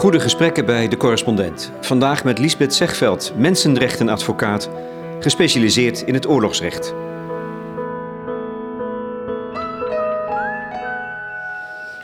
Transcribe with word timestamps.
Goede 0.00 0.20
gesprekken 0.20 0.66
bij 0.66 0.88
de 0.88 0.96
correspondent. 0.96 1.72
Vandaag 1.80 2.24
met 2.24 2.38
Lisbeth 2.38 2.74
Zegveld, 2.74 3.32
mensenrechtenadvocaat, 3.36 4.70
gespecialiseerd 5.18 6.00
in 6.00 6.14
het 6.14 6.28
oorlogsrecht. 6.28 6.94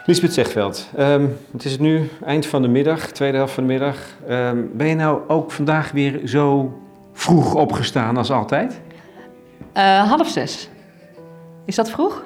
Lisbeth 0.06 0.32
Zegveld, 0.32 0.88
ehm, 0.96 1.26
het 1.52 1.64
is 1.64 1.78
nu 1.78 2.10
eind 2.24 2.46
van 2.46 2.62
de 2.62 2.68
middag, 2.68 3.10
tweede 3.10 3.36
helft 3.36 3.54
van 3.54 3.66
de 3.66 3.72
middag. 3.72 3.96
Ehm, 4.28 4.58
ben 4.72 4.86
je 4.86 4.94
nou 4.94 5.28
ook 5.28 5.50
vandaag 5.50 5.90
weer 5.90 6.20
zo 6.24 6.72
vroeg 7.12 7.54
opgestaan 7.54 8.16
als 8.16 8.30
altijd? 8.30 8.80
Uh, 9.76 10.08
half 10.08 10.28
zes. 10.28 10.68
Is 11.64 11.74
dat 11.74 11.90
vroeg? 11.90 12.25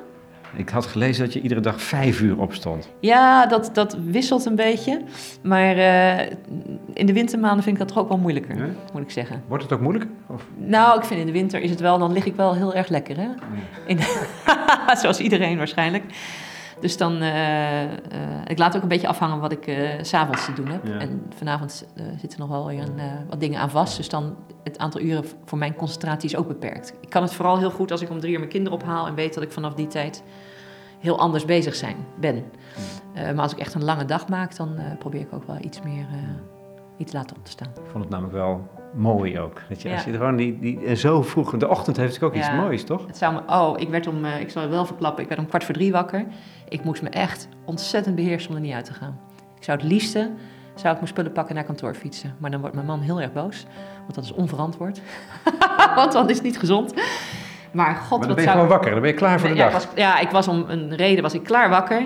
Ik 0.57 0.69
had 0.69 0.87
gelezen 0.87 1.25
dat 1.25 1.33
je 1.33 1.41
iedere 1.41 1.61
dag 1.61 1.83
vijf 1.83 2.21
uur 2.21 2.41
opstond. 2.41 2.89
Ja, 3.01 3.47
dat, 3.47 3.71
dat 3.73 3.97
wisselt 4.05 4.45
een 4.45 4.57
beetje. 4.57 5.03
Maar 5.43 5.77
uh, 5.77 6.21
in 6.93 7.07
de 7.07 7.13
wintermaanden 7.13 7.63
vind 7.63 7.77
ik 7.77 7.83
dat 7.87 7.89
toch 7.89 8.03
ook 8.03 8.09
wel 8.09 8.19
moeilijker, 8.19 8.57
ja? 8.57 8.69
moet 8.93 9.03
ik 9.03 9.11
zeggen. 9.11 9.43
Wordt 9.47 9.63
het 9.63 9.73
ook 9.73 9.81
moeilijker? 9.81 10.11
Of? 10.27 10.45
Nou, 10.57 10.99
ik 10.99 11.05
vind 11.05 11.21
in 11.21 11.27
de 11.27 11.33
winter 11.33 11.61
is 11.61 11.71
het 11.71 11.81
wel, 11.81 11.99
dan 11.99 12.13
lig 12.13 12.25
ik 12.25 12.35
wel 12.35 12.55
heel 12.55 12.75
erg 12.75 12.89
lekker, 12.89 13.17
hè? 13.17 13.29
Ja. 13.87 14.95
Zoals 15.01 15.21
iedereen 15.21 15.57
waarschijnlijk. 15.57 16.05
Dus 16.81 16.97
dan, 16.97 17.23
uh, 17.23 17.83
uh, 17.83 17.91
ik 18.47 18.59
laat 18.59 18.77
ook 18.77 18.83
een 18.83 18.89
beetje 18.89 19.09
afhangen 19.09 19.41
wat 19.41 19.53
ik 19.53 19.67
uh, 19.67 19.91
s'avonds 20.01 20.45
te 20.45 20.53
doen 20.53 20.67
heb. 20.67 20.87
Ja. 20.87 20.99
En 20.99 21.23
vanavond 21.37 21.87
zitten 22.19 22.41
nog 22.41 22.49
wel 22.49 22.67
weer 22.67 22.83
een, 22.83 23.01
wat 23.29 23.41
dingen 23.41 23.61
aan 23.61 23.71
vast. 23.71 23.97
Dus 23.97 24.09
dan 24.09 24.37
het 24.65 24.79
aantal 24.79 25.01
uren 25.01 25.25
voor 25.45 25.59
mijn 25.59 25.75
concentratie 25.75 26.29
is 26.29 26.37
ook 26.37 26.49
beperkt. 26.49 26.95
Ik 27.01 27.11
kan 27.11 27.23
het 27.23 27.35
vooral 27.35 27.59
heel 27.59 27.71
goed 27.71 27.91
als 27.91 28.01
ik 28.01 28.11
om 28.11 28.21
drie 28.21 28.33
uur 28.33 28.39
mijn 28.39 28.51
kinderen 28.51 28.79
ophaal 28.79 29.07
en 29.07 29.15
weet 29.15 29.35
dat 29.35 29.43
ik 29.43 29.53
vanaf 29.53 29.75
die 29.75 29.87
tijd 29.87 30.23
heel 30.99 31.19
anders 31.19 31.45
bezig 31.45 31.75
zijn, 31.75 31.97
ben. 32.19 32.45
maar 33.15 33.41
als 33.41 33.53
ik 33.53 33.59
echt 33.59 33.75
een 33.75 33.85
lange 33.85 34.05
dag 34.05 34.29
maak, 34.29 34.57
dan 34.57 34.79
probeer 34.99 35.21
ik 35.21 35.33
ook 35.33 35.45
wel 35.45 35.59
iets 35.61 35.83
meer, 35.83 36.07
iets 36.97 37.13
later 37.13 37.37
op 37.37 37.45
te 37.45 37.51
staan. 37.51 37.69
Ik 37.69 37.91
vond 37.91 38.05
het 38.05 38.13
namelijk 38.13 38.35
wel 38.35 38.69
mooi 38.95 39.41
ook. 39.41 39.61
Dat 39.69 39.83
je, 39.83 39.89
ja. 39.89 39.95
Als 39.95 40.05
je 40.05 40.13
gewoon 40.13 40.37
die, 40.37 40.59
die, 40.59 40.87
en 40.87 40.97
zo 40.97 41.23
vroeg, 41.23 41.57
de 41.57 41.69
ochtend 41.69 41.97
heeft 41.97 42.15
het 42.15 42.23
ook 42.23 42.35
iets 42.35 42.51
moois, 42.51 42.85
toch? 42.85 43.07
Het 43.07 43.17
zou 43.17 43.35
me, 43.35 43.41
oh, 43.47 43.81
ik 43.81 43.89
werd 43.89 44.07
om, 44.07 44.25
ik 44.25 44.51
zal 44.51 44.63
het 44.63 44.71
wel 44.71 44.87
verklappen, 44.87 45.23
ik 45.23 45.29
werd 45.29 45.41
om 45.41 45.47
kwart 45.47 45.65
voor 45.65 45.75
drie 45.75 45.93
wakker. 45.93 46.25
Ik 46.69 46.85
moest 46.85 47.03
me 47.03 47.09
echt 47.09 47.49
ontzettend 47.65 48.15
beheersen 48.15 48.51
om 48.51 48.57
er 48.57 48.63
niet 48.63 48.75
uit 48.75 48.85
te 48.85 48.95
gaan. 48.95 49.21
Ik 49.57 49.65
zou 49.65 49.79
het 49.79 49.87
liefste, 49.87 50.31
zou 50.75 50.93
ik 50.93 51.01
mijn 51.01 51.09
spullen 51.09 51.33
pakken 51.33 51.51
en 51.51 51.57
naar 51.57 51.65
kantoor 51.65 51.95
fietsen. 51.95 52.35
Maar 52.39 52.51
dan 52.51 52.61
wordt 52.61 52.75
mijn 52.75 52.87
man 52.87 53.01
heel 53.01 53.21
erg 53.21 53.33
boos, 53.33 53.67
want 54.01 54.15
dat 54.15 54.25
is 54.25 54.33
onverantwoord. 54.33 55.01
want 55.95 56.13
dan 56.13 56.29
is 56.29 56.35
het 56.35 56.45
niet 56.45 56.59
gezond. 56.59 56.95
Maar 57.73 57.95
god, 57.95 58.19
maar 58.19 58.27
dan 58.27 58.37
ben 58.37 58.45
je 58.45 58.51
gewoon 58.51 58.69
wakker, 58.69 58.91
dan 58.91 59.01
ben 59.01 59.11
je 59.11 59.17
klaar 59.17 59.41
voor 59.41 59.49
de 59.49 59.55
dag. 59.55 59.73
Ja 59.73 59.79
ik, 59.79 59.85
was, 59.85 59.95
ja, 59.95 60.19
ik 60.19 60.31
was 60.31 60.49
om 60.49 60.65
een 60.69 60.97
reden 60.97 61.23
was 61.23 61.35
ik 61.35 61.43
klaar 61.43 61.69
wakker. 61.69 62.03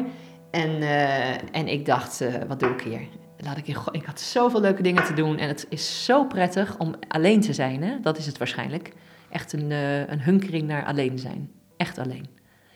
En, 0.51 0.71
uh, 0.71 1.31
en 1.31 1.69
ik 1.69 1.87
dacht, 1.87 2.23
uh, 2.23 2.29
wat 2.49 2.61
doe 2.61 2.71
ik 2.71 2.81
hier? 2.81 3.01
Laat 3.45 3.57
ik, 3.57 3.67
ik 3.91 4.05
had 4.05 4.21
zoveel 4.21 4.61
leuke 4.61 4.83
dingen 4.83 5.05
te 5.05 5.15
doen 5.15 5.39
en 5.39 5.49
het 5.49 5.67
is 5.69 6.05
zo 6.05 6.25
prettig 6.25 6.79
om 6.79 6.95
alleen 7.09 7.41
te 7.41 7.53
zijn. 7.53 7.83
Hè? 7.83 8.01
Dat 8.01 8.19
is 8.19 8.27
het 8.27 8.39
waarschijnlijk. 8.39 8.93
Echt 9.31 9.53
een, 9.53 9.71
uh, 9.71 10.09
een 10.09 10.23
hunkering 10.23 10.67
naar 10.67 10.85
alleen 10.85 11.19
zijn. 11.19 11.51
Echt 11.77 11.99
alleen 11.99 12.27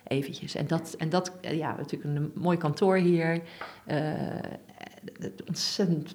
eventjes. 0.06 0.54
En 0.54 0.66
dat, 0.66 0.94
en 0.98 1.08
dat 1.08 1.32
ja, 1.40 1.76
natuurlijk 1.76 2.16
een 2.16 2.32
mooi 2.34 2.56
kantoor 2.56 2.96
hier. 2.96 3.40
Uh, 3.86 4.12
ontzettend 5.46 6.14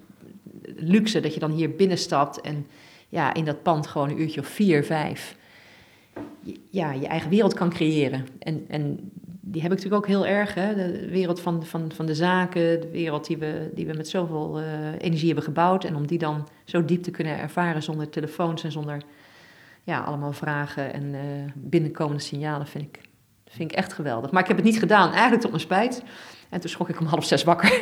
luxe 0.75 1.19
dat 1.19 1.33
je 1.33 1.39
dan 1.39 1.51
hier 1.51 1.75
binnenstapt 1.75 2.41
en 2.41 2.67
ja, 3.09 3.33
in 3.33 3.45
dat 3.45 3.63
pand 3.63 3.87
gewoon 3.87 4.09
een 4.09 4.21
uurtje 4.21 4.39
of 4.39 4.47
vier, 4.47 4.83
vijf 4.83 5.35
ja, 6.69 6.91
je 6.91 7.07
eigen 7.07 7.29
wereld 7.29 7.53
kan 7.53 7.69
creëren. 7.69 8.25
En, 8.39 8.65
en 8.67 9.11
die 9.45 9.61
heb 9.61 9.71
ik 9.71 9.77
natuurlijk 9.77 10.03
ook 10.03 10.09
heel 10.09 10.25
erg. 10.25 10.53
Hè? 10.53 10.75
De 10.75 11.09
wereld 11.09 11.41
van, 11.41 11.65
van, 11.65 11.91
van 11.95 12.05
de 12.05 12.15
zaken, 12.15 12.81
de 12.81 12.89
wereld 12.91 13.27
die 13.27 13.37
we, 13.37 13.71
die 13.73 13.85
we 13.85 13.93
met 13.93 14.07
zoveel 14.07 14.59
uh, 14.59 14.65
energie 14.97 15.25
hebben 15.25 15.43
gebouwd. 15.43 15.83
En 15.83 15.95
om 15.95 16.07
die 16.07 16.17
dan 16.17 16.47
zo 16.63 16.85
diep 16.85 17.03
te 17.03 17.11
kunnen 17.11 17.39
ervaren 17.39 17.83
zonder 17.83 18.09
telefoons 18.09 18.63
en 18.63 18.71
zonder 18.71 19.01
ja, 19.83 19.99
allemaal 19.99 20.33
vragen 20.33 20.93
en 20.93 21.03
uh, 21.03 21.19
binnenkomende 21.55 22.21
signalen, 22.21 22.67
vind 22.67 22.83
ik 22.83 23.01
vind 23.53 23.71
ik 23.71 23.77
echt 23.77 23.93
geweldig. 23.93 24.31
Maar 24.31 24.41
ik 24.41 24.47
heb 24.47 24.57
het 24.57 24.65
niet 24.65 24.79
gedaan, 24.79 25.11
eigenlijk 25.11 25.41
tot 25.41 25.51
mijn 25.51 25.63
spijt. 25.63 26.03
En 26.49 26.59
toen 26.59 26.69
schrok 26.69 26.89
ik 26.89 26.99
om 26.99 27.05
half 27.05 27.25
zes 27.25 27.43
wakker. 27.43 27.69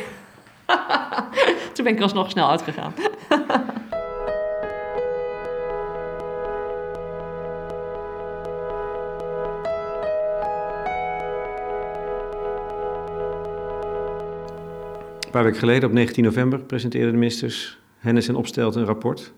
toen 1.74 1.84
ben 1.84 1.94
ik 1.94 2.00
alsnog 2.00 2.30
snel 2.30 2.50
uitgegaan. 2.50 2.94
paar 15.32 15.44
weken 15.44 15.58
geleden, 15.58 15.88
op 15.88 15.94
19 15.94 16.24
november, 16.24 16.58
presenteerden 16.58 17.12
de 17.12 17.18
ministers 17.18 17.78
Hennis 17.98 18.28
en 18.28 18.34
Opstelt 18.34 18.74
een 18.74 18.84
rapport 18.84 19.32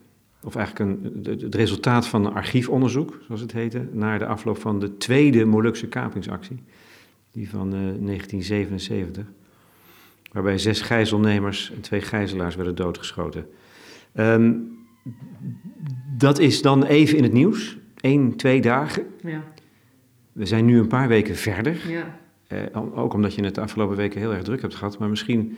of 0.44 0.56
eigenlijk 0.56 0.90
een, 0.90 1.26
het 1.40 1.54
resultaat 1.54 2.06
van 2.06 2.26
een 2.26 2.32
archiefonderzoek, 2.32 3.18
zoals 3.26 3.40
het 3.40 3.52
heette, 3.52 3.86
naar 3.92 4.18
de 4.18 4.26
afloop 4.26 4.58
van 4.58 4.80
de 4.80 4.96
tweede 4.96 5.44
Molukse 5.44 5.88
kapingsactie, 5.88 6.62
die 7.32 7.50
van 7.50 7.66
uh, 7.66 7.72
1977, 7.72 9.24
waarbij 10.32 10.58
zes 10.58 10.80
gijzelnemers 10.80 11.72
en 11.74 11.80
twee 11.80 12.00
gijzelaars 12.00 12.54
werden 12.54 12.74
doodgeschoten. 12.74 13.46
Um, 14.14 14.78
dat 16.16 16.38
is 16.38 16.62
dan 16.62 16.84
even 16.84 17.16
in 17.16 17.22
het 17.22 17.32
nieuws, 17.32 17.76
één, 18.00 18.36
twee 18.36 18.60
dagen. 18.60 19.06
Ja. 19.22 19.42
We 20.32 20.46
zijn 20.46 20.64
nu 20.64 20.78
een 20.78 20.88
paar 20.88 21.08
weken 21.08 21.36
verder. 21.36 21.90
Ja. 21.90 22.18
Uh, 22.48 22.98
ook 22.98 23.14
omdat 23.14 23.34
je 23.34 23.44
het 23.44 23.54
de 23.54 23.60
afgelopen 23.60 23.96
weken 23.96 24.20
heel 24.20 24.32
erg 24.32 24.42
druk 24.42 24.60
hebt 24.60 24.74
gehad, 24.74 24.98
maar 24.98 25.08
misschien 25.08 25.56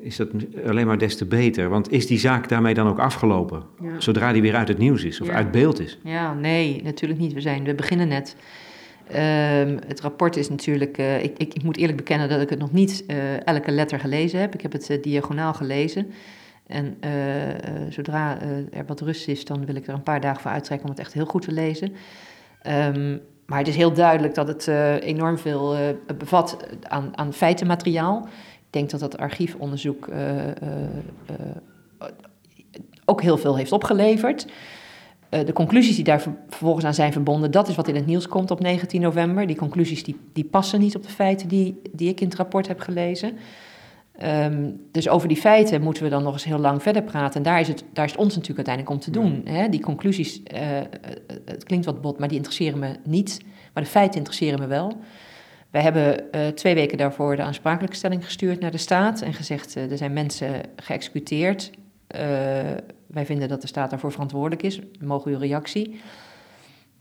is 0.00 0.16
dat 0.16 0.28
alleen 0.66 0.86
maar 0.86 0.98
des 0.98 1.16
te 1.16 1.24
beter. 1.24 1.68
Want 1.68 1.92
is 1.92 2.06
die 2.06 2.18
zaak 2.18 2.48
daarmee 2.48 2.74
dan 2.74 2.86
ook 2.86 2.98
afgelopen? 2.98 3.62
Zodra 3.98 4.32
die 4.32 4.42
weer 4.42 4.54
uit 4.54 4.68
het 4.68 4.78
nieuws 4.78 5.04
is 5.04 5.20
of 5.20 5.28
uit 5.28 5.50
beeld 5.50 5.80
is? 5.80 5.98
Ja, 6.04 6.34
nee, 6.34 6.82
natuurlijk 6.82 7.20
niet. 7.20 7.32
We, 7.32 7.40
zijn, 7.40 7.64
we 7.64 7.74
beginnen 7.74 8.08
net. 8.08 8.36
Um, 9.08 9.78
het 9.86 10.00
rapport 10.00 10.36
is 10.36 10.48
natuurlijk. 10.48 10.98
Uh, 10.98 11.22
ik, 11.22 11.38
ik, 11.38 11.54
ik, 11.54 11.62
moet 11.62 11.76
eerlijk 11.76 11.96
bekennen 11.96 12.28
dat 12.28 12.40
ik 12.40 12.50
het 12.50 12.58
nog 12.58 12.72
niet 12.72 13.04
uh, 13.06 13.46
elke 13.46 13.70
letter 13.70 14.00
gelezen 14.00 14.40
heb. 14.40 14.54
Ik 14.54 14.60
heb 14.60 14.72
het 14.72 14.90
uh, 14.90 15.02
diagonaal 15.02 15.54
gelezen. 15.54 16.10
En 16.66 16.98
zodra 17.88 18.38
er 18.70 18.84
wat 18.86 19.00
rust 19.00 19.28
is, 19.28 19.44
dan 19.44 19.66
wil 19.66 19.74
ik 19.74 19.86
er 19.86 19.94
een 19.94 20.02
paar 20.02 20.20
dagen 20.20 20.42
voor 20.42 20.50
uittrekken 20.50 20.88
om 20.88 20.94
het 20.94 21.04
echt 21.04 21.12
heel 21.12 21.24
goed 21.24 21.42
te 21.42 21.52
lezen. 21.52 21.92
Um, 22.94 23.20
maar 23.46 23.58
het 23.58 23.68
is 23.68 23.76
heel 23.76 23.92
duidelijk 23.92 24.34
dat 24.34 24.48
het 24.48 24.66
enorm 25.02 25.38
veel 25.38 25.76
bevat 26.18 26.66
aan, 26.82 27.18
aan 27.18 27.32
feitenmateriaal 27.32 28.28
denk 28.76 28.90
dat 28.90 29.00
dat 29.00 29.18
archiefonderzoek 29.18 30.06
uh, 30.06 30.46
uh, 30.46 30.52
ook 33.04 33.22
heel 33.22 33.38
veel 33.38 33.56
heeft 33.56 33.72
opgeleverd. 33.72 34.46
de 35.28 35.52
conclusies 35.52 35.94
die 35.94 36.04
daar 36.04 36.20
vervolgens 36.48 36.84
aan 36.84 36.94
zijn 36.94 37.12
verbonden, 37.12 37.50
dat 37.50 37.68
is 37.68 37.74
wat 37.74 37.88
in 37.88 37.94
het 37.94 38.06
nieuws 38.06 38.28
komt 38.28 38.50
op 38.50 38.60
19 38.60 39.00
november. 39.00 39.46
Die 39.46 39.56
conclusies 39.56 40.04
die, 40.04 40.16
die 40.32 40.44
passen 40.44 40.80
niet 40.80 40.96
op 40.96 41.02
de 41.02 41.08
feiten 41.08 41.48
die, 41.48 41.80
die 41.92 42.08
ik 42.08 42.20
in 42.20 42.28
het 42.28 42.36
rapport 42.36 42.68
heb 42.68 42.80
gelezen. 42.80 43.38
Um, 44.22 44.80
dus 44.92 45.08
over 45.08 45.28
die 45.28 45.36
feiten 45.36 45.82
moeten 45.82 46.02
we 46.02 46.08
dan 46.08 46.22
nog 46.22 46.32
eens 46.32 46.44
heel 46.44 46.58
lang 46.58 46.82
verder 46.82 47.02
praten. 47.02 47.36
En 47.36 47.42
daar 47.42 47.60
is 47.60 47.68
het, 47.68 47.84
daar 47.92 48.04
is 48.04 48.10
het 48.10 48.20
ons 48.20 48.34
natuurlijk 48.34 48.68
uiteindelijk 48.68 48.94
om 48.94 49.12
te 49.12 49.20
doen. 49.20 49.42
Hè? 49.44 49.68
Die 49.68 49.80
conclusies, 49.80 50.40
uh, 50.54 50.60
het 51.44 51.64
klinkt 51.64 51.86
wat 51.86 52.00
bot, 52.00 52.18
maar 52.18 52.28
die 52.28 52.36
interesseren 52.36 52.78
me 52.78 52.96
niet. 53.04 53.40
Maar 53.72 53.82
de 53.82 53.88
feiten 53.88 54.18
interesseren 54.18 54.58
me 54.58 54.66
wel. 54.66 54.92
Wij 55.70 55.82
hebben 55.82 56.24
uh, 56.34 56.46
twee 56.46 56.74
weken 56.74 56.98
daarvoor 56.98 57.36
de 57.36 57.42
aansprakelijkstelling 57.42 58.24
gestuurd 58.24 58.60
naar 58.60 58.70
de 58.70 58.78
staat 58.78 59.20
en 59.20 59.34
gezegd: 59.34 59.76
uh, 59.76 59.90
er 59.90 59.96
zijn 59.96 60.12
mensen 60.12 60.60
geëxecuteerd. 60.76 61.70
Uh, 61.70 62.20
wij 63.06 63.26
vinden 63.26 63.48
dat 63.48 63.60
de 63.60 63.66
staat 63.66 63.90
daarvoor 63.90 64.12
verantwoordelijk 64.12 64.62
is. 64.62 64.80
Mogen 65.00 65.30
uw 65.30 65.38
reactie? 65.38 66.00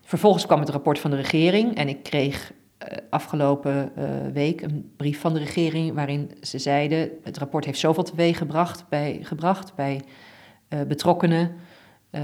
Vervolgens 0.02 0.46
kwam 0.46 0.60
het 0.60 0.70
rapport 0.70 1.00
van 1.00 1.12
de 1.12 1.18
regering 1.18 1.76
en 1.76 1.88
ik 1.88 2.04
kreeg 2.04 2.52
afgelopen 3.10 3.92
week 4.34 4.62
een 4.62 4.92
brief 4.98 5.20
van 5.20 5.34
de 5.34 5.40
regering 5.40 5.94
waarin 5.94 6.32
ze 6.42 6.60
zeiden: 6.60 7.10
het 7.24 7.38
rapport 7.38 7.66
heeft 7.66 7.80
zoveel 7.80 8.04
teweeg 8.04 8.38
gebracht 8.38 8.90
bij, 8.90 9.20
gebracht 9.22 9.76
bij 9.76 10.02
betrokkenen. 10.88 11.56
Uh, 12.16 12.22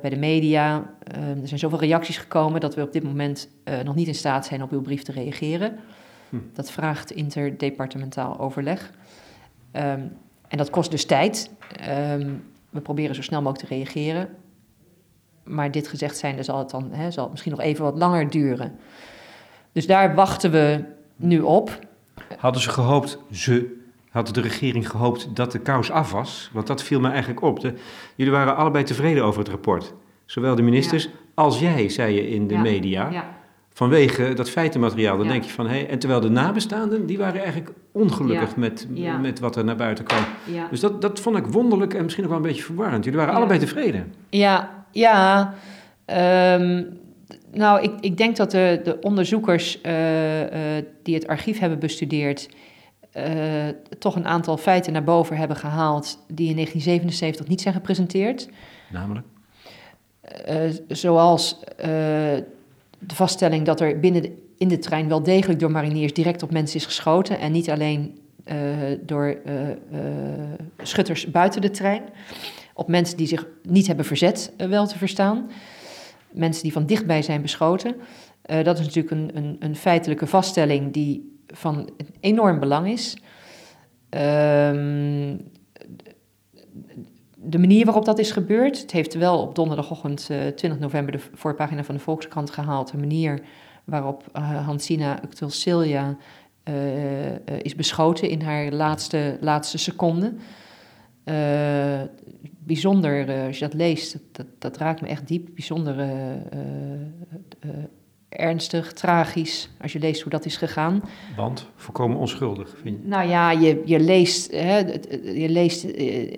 bij 0.00 0.10
de 0.10 0.16
media. 0.16 0.90
Uh, 1.16 1.28
er 1.28 1.48
zijn 1.48 1.60
zoveel 1.60 1.78
reacties 1.78 2.18
gekomen 2.18 2.60
dat 2.60 2.74
we 2.74 2.82
op 2.82 2.92
dit 2.92 3.02
moment 3.02 3.48
uh, 3.64 3.80
nog 3.80 3.94
niet 3.94 4.06
in 4.06 4.14
staat 4.14 4.46
zijn 4.46 4.62
op 4.62 4.70
uw 4.70 4.80
brief 4.80 5.02
te 5.02 5.12
reageren. 5.12 5.78
Hm. 6.28 6.36
Dat 6.52 6.70
vraagt 6.70 7.10
interdepartementaal 7.10 8.38
overleg. 8.38 8.90
Um, 9.72 10.12
en 10.48 10.58
dat 10.58 10.70
kost 10.70 10.90
dus 10.90 11.04
tijd. 11.04 11.50
Um, 12.10 12.44
we 12.70 12.80
proberen 12.80 13.14
zo 13.14 13.22
snel 13.22 13.42
mogelijk 13.42 13.68
te 13.68 13.74
reageren. 13.74 14.28
Maar 15.44 15.70
dit 15.70 15.88
gezegd 15.88 16.16
zijnde 16.16 16.42
zal 16.42 16.58
het 16.58 16.70
dan 16.70 16.92
hè, 16.92 17.10
zal 17.10 17.22
het 17.22 17.32
misschien 17.32 17.52
nog 17.52 17.60
even 17.60 17.84
wat 17.84 17.98
langer 17.98 18.30
duren. 18.30 18.78
Dus 19.72 19.86
daar 19.86 20.14
wachten 20.14 20.50
we 20.50 20.84
nu 21.16 21.40
op. 21.40 21.78
Hadden 22.38 22.62
ze 22.62 22.70
gehoopt, 22.70 23.18
ze 23.30 23.79
had 24.10 24.34
de 24.34 24.40
regering 24.40 24.90
gehoopt 24.90 25.36
dat 25.36 25.52
de 25.52 25.58
kous 25.58 25.90
af 25.90 26.12
was? 26.12 26.50
Want 26.52 26.66
dat 26.66 26.82
viel 26.82 27.00
me 27.00 27.08
eigenlijk 27.08 27.42
op. 27.42 27.60
De, 27.60 27.74
jullie 28.14 28.32
waren 28.32 28.56
allebei 28.56 28.84
tevreden 28.84 29.24
over 29.24 29.40
het 29.40 29.48
rapport. 29.48 29.94
Zowel 30.24 30.54
de 30.54 30.62
ministers 30.62 31.08
als 31.34 31.58
jij, 31.60 31.88
zei 31.88 32.14
je 32.14 32.28
in 32.28 32.46
de 32.46 32.56
media. 32.56 33.10
Ja. 33.10 33.38
vanwege 33.72 34.32
dat 34.34 34.50
feitenmateriaal. 34.50 35.16
Dan 35.16 35.28
denk 35.28 35.44
je 35.44 35.50
van, 35.50 35.66
hé, 35.66 35.78
hey, 35.78 35.88
en 35.88 35.98
terwijl 35.98 36.20
de 36.20 36.28
nabestaanden, 36.28 37.06
die 37.06 37.18
waren 37.18 37.40
eigenlijk 37.40 37.70
ongelukkig 37.92 38.56
Met, 38.56 38.86
met 39.20 39.40
wat 39.40 39.56
er 39.56 39.64
naar 39.64 39.76
buiten 39.76 40.04
kwam. 40.04 40.24
Dus 40.70 40.80
dat, 40.80 41.02
dat 41.02 41.20
vond 41.20 41.36
ik 41.36 41.46
wonderlijk 41.46 41.94
en 41.94 42.02
misschien 42.02 42.24
ook 42.24 42.30
wel 42.30 42.40
een 42.40 42.46
beetje 42.46 42.62
verwarrend. 42.62 43.04
Jullie 43.04 43.18
waren 43.18 43.34
allebei 43.34 43.58
tevreden. 43.58 44.14
Ja, 44.30 44.84
ja. 44.90 45.54
Ehm, 46.04 46.82
nou, 47.52 47.82
ik, 47.82 47.92
ik 48.00 48.16
denk 48.16 48.36
dat 48.36 48.50
de, 48.50 48.80
de 48.84 49.00
onderzoekers 49.00 49.80
eh, 49.80 50.76
eh, 50.76 50.84
die 51.02 51.14
het 51.14 51.26
archief 51.26 51.58
hebben 51.58 51.78
bestudeerd... 51.78 52.48
Uh, 53.16 53.68
toch 53.98 54.16
een 54.16 54.26
aantal 54.26 54.56
feiten 54.56 54.92
naar 54.92 55.04
boven 55.04 55.36
hebben 55.36 55.56
gehaald... 55.56 56.18
die 56.26 56.48
in 56.48 56.54
1977 56.54 57.46
niet 57.46 57.60
zijn 57.60 57.74
gepresenteerd. 57.74 58.48
Namelijk? 58.90 59.26
zoals 60.88 61.58
de 62.98 63.14
vaststelling 63.14 63.66
dat 63.66 63.80
er 63.80 64.00
binnen 64.00 64.22
de, 64.22 64.32
in 64.58 64.68
de 64.68 64.78
trein 64.78 65.08
wel 65.08 65.22
degelijk 65.22 65.60
door 65.60 65.70
mariniers 65.70 66.12
direct 66.12 66.42
op 66.42 66.50
mensen 66.50 66.76
is 66.76 66.84
geschoten 66.84 67.38
en 67.38 67.52
niet 67.52 67.70
alleen 67.70 68.18
door 69.00 69.36
schutters 70.82 71.30
buiten 71.30 71.60
de 71.60 71.70
trein. 71.70 72.02
Op 72.74 72.88
mensen 72.88 73.16
die 73.16 73.26
zich 73.26 73.46
niet 73.62 73.86
hebben 73.86 74.04
verzet, 74.04 74.52
wel 74.56 74.86
te 74.86 74.98
verstaan. 74.98 75.50
Mensen 76.30 76.62
die 76.62 76.72
van 76.72 76.86
dichtbij 76.86 77.22
zijn 77.22 77.42
beschoten. 77.42 77.94
dat 78.62 78.78
is 78.78 78.84
natuurlijk 78.84 79.10
een, 79.10 79.30
een, 79.34 79.56
een, 79.58 79.76
feitelijke 79.76 80.26
vaststelling 80.26 80.92
die 80.92 81.39
van 81.52 81.90
enorm 82.20 82.58
belang 82.58 82.88
is. 82.88 83.16
Ehm, 84.08 85.36
de 87.36 87.58
manier 87.58 87.84
waarop 87.84 88.04
dat 88.04 88.18
is 88.18 88.30
gebeurd, 88.30 88.80
het 88.80 88.90
heeft 88.90 89.14
wel 89.14 89.42
op 89.42 89.54
donderdagochtend 89.54 90.28
uh, 90.30 90.46
eh, 90.46 90.54
20 90.54 90.80
november 90.80 91.12
de 91.12 91.20
voorpagina 91.34 91.84
van 91.84 91.94
de 91.94 92.00
Volkskrant 92.00 92.50
gehaald. 92.50 92.90
De 92.90 92.98
manier 92.98 93.40
waarop 93.84 94.24
uh, 94.36 94.66
Hansina 94.66 95.24
Uctelcilia 95.24 96.16
uh, 96.64 97.62
is 97.62 97.74
beschoten 97.74 98.28
in 98.28 98.42
haar 98.42 98.72
laatste, 98.72 99.38
laatste 99.40 99.78
seconde. 99.78 100.34
bijzonder, 102.58 103.46
als 103.46 103.58
je 103.58 103.64
dat 103.64 103.74
leest, 103.74 104.18
dat, 104.32 104.46
dat, 104.58 104.76
raakt 104.76 105.00
me 105.00 105.08
echt 105.08 105.28
diep. 105.28 105.48
Bijzonder 105.54 105.96
ernstig, 108.30 108.92
tragisch, 108.92 109.68
als 109.80 109.92
je 109.92 109.98
leest 109.98 110.22
hoe 110.22 110.30
dat 110.30 110.44
is 110.44 110.56
gegaan. 110.56 111.02
Want 111.36 111.66
voorkomen 111.76 112.16
onschuldig, 112.16 112.76
vind 112.82 112.98
je? 113.02 113.08
Nou 113.08 113.28
ja, 113.28 113.50
je, 113.50 113.82
je 113.84 114.00
leest, 114.00 114.50
hè, 114.50 114.78
je 115.22 115.48
leest 115.48 115.84
eh, 115.84 116.36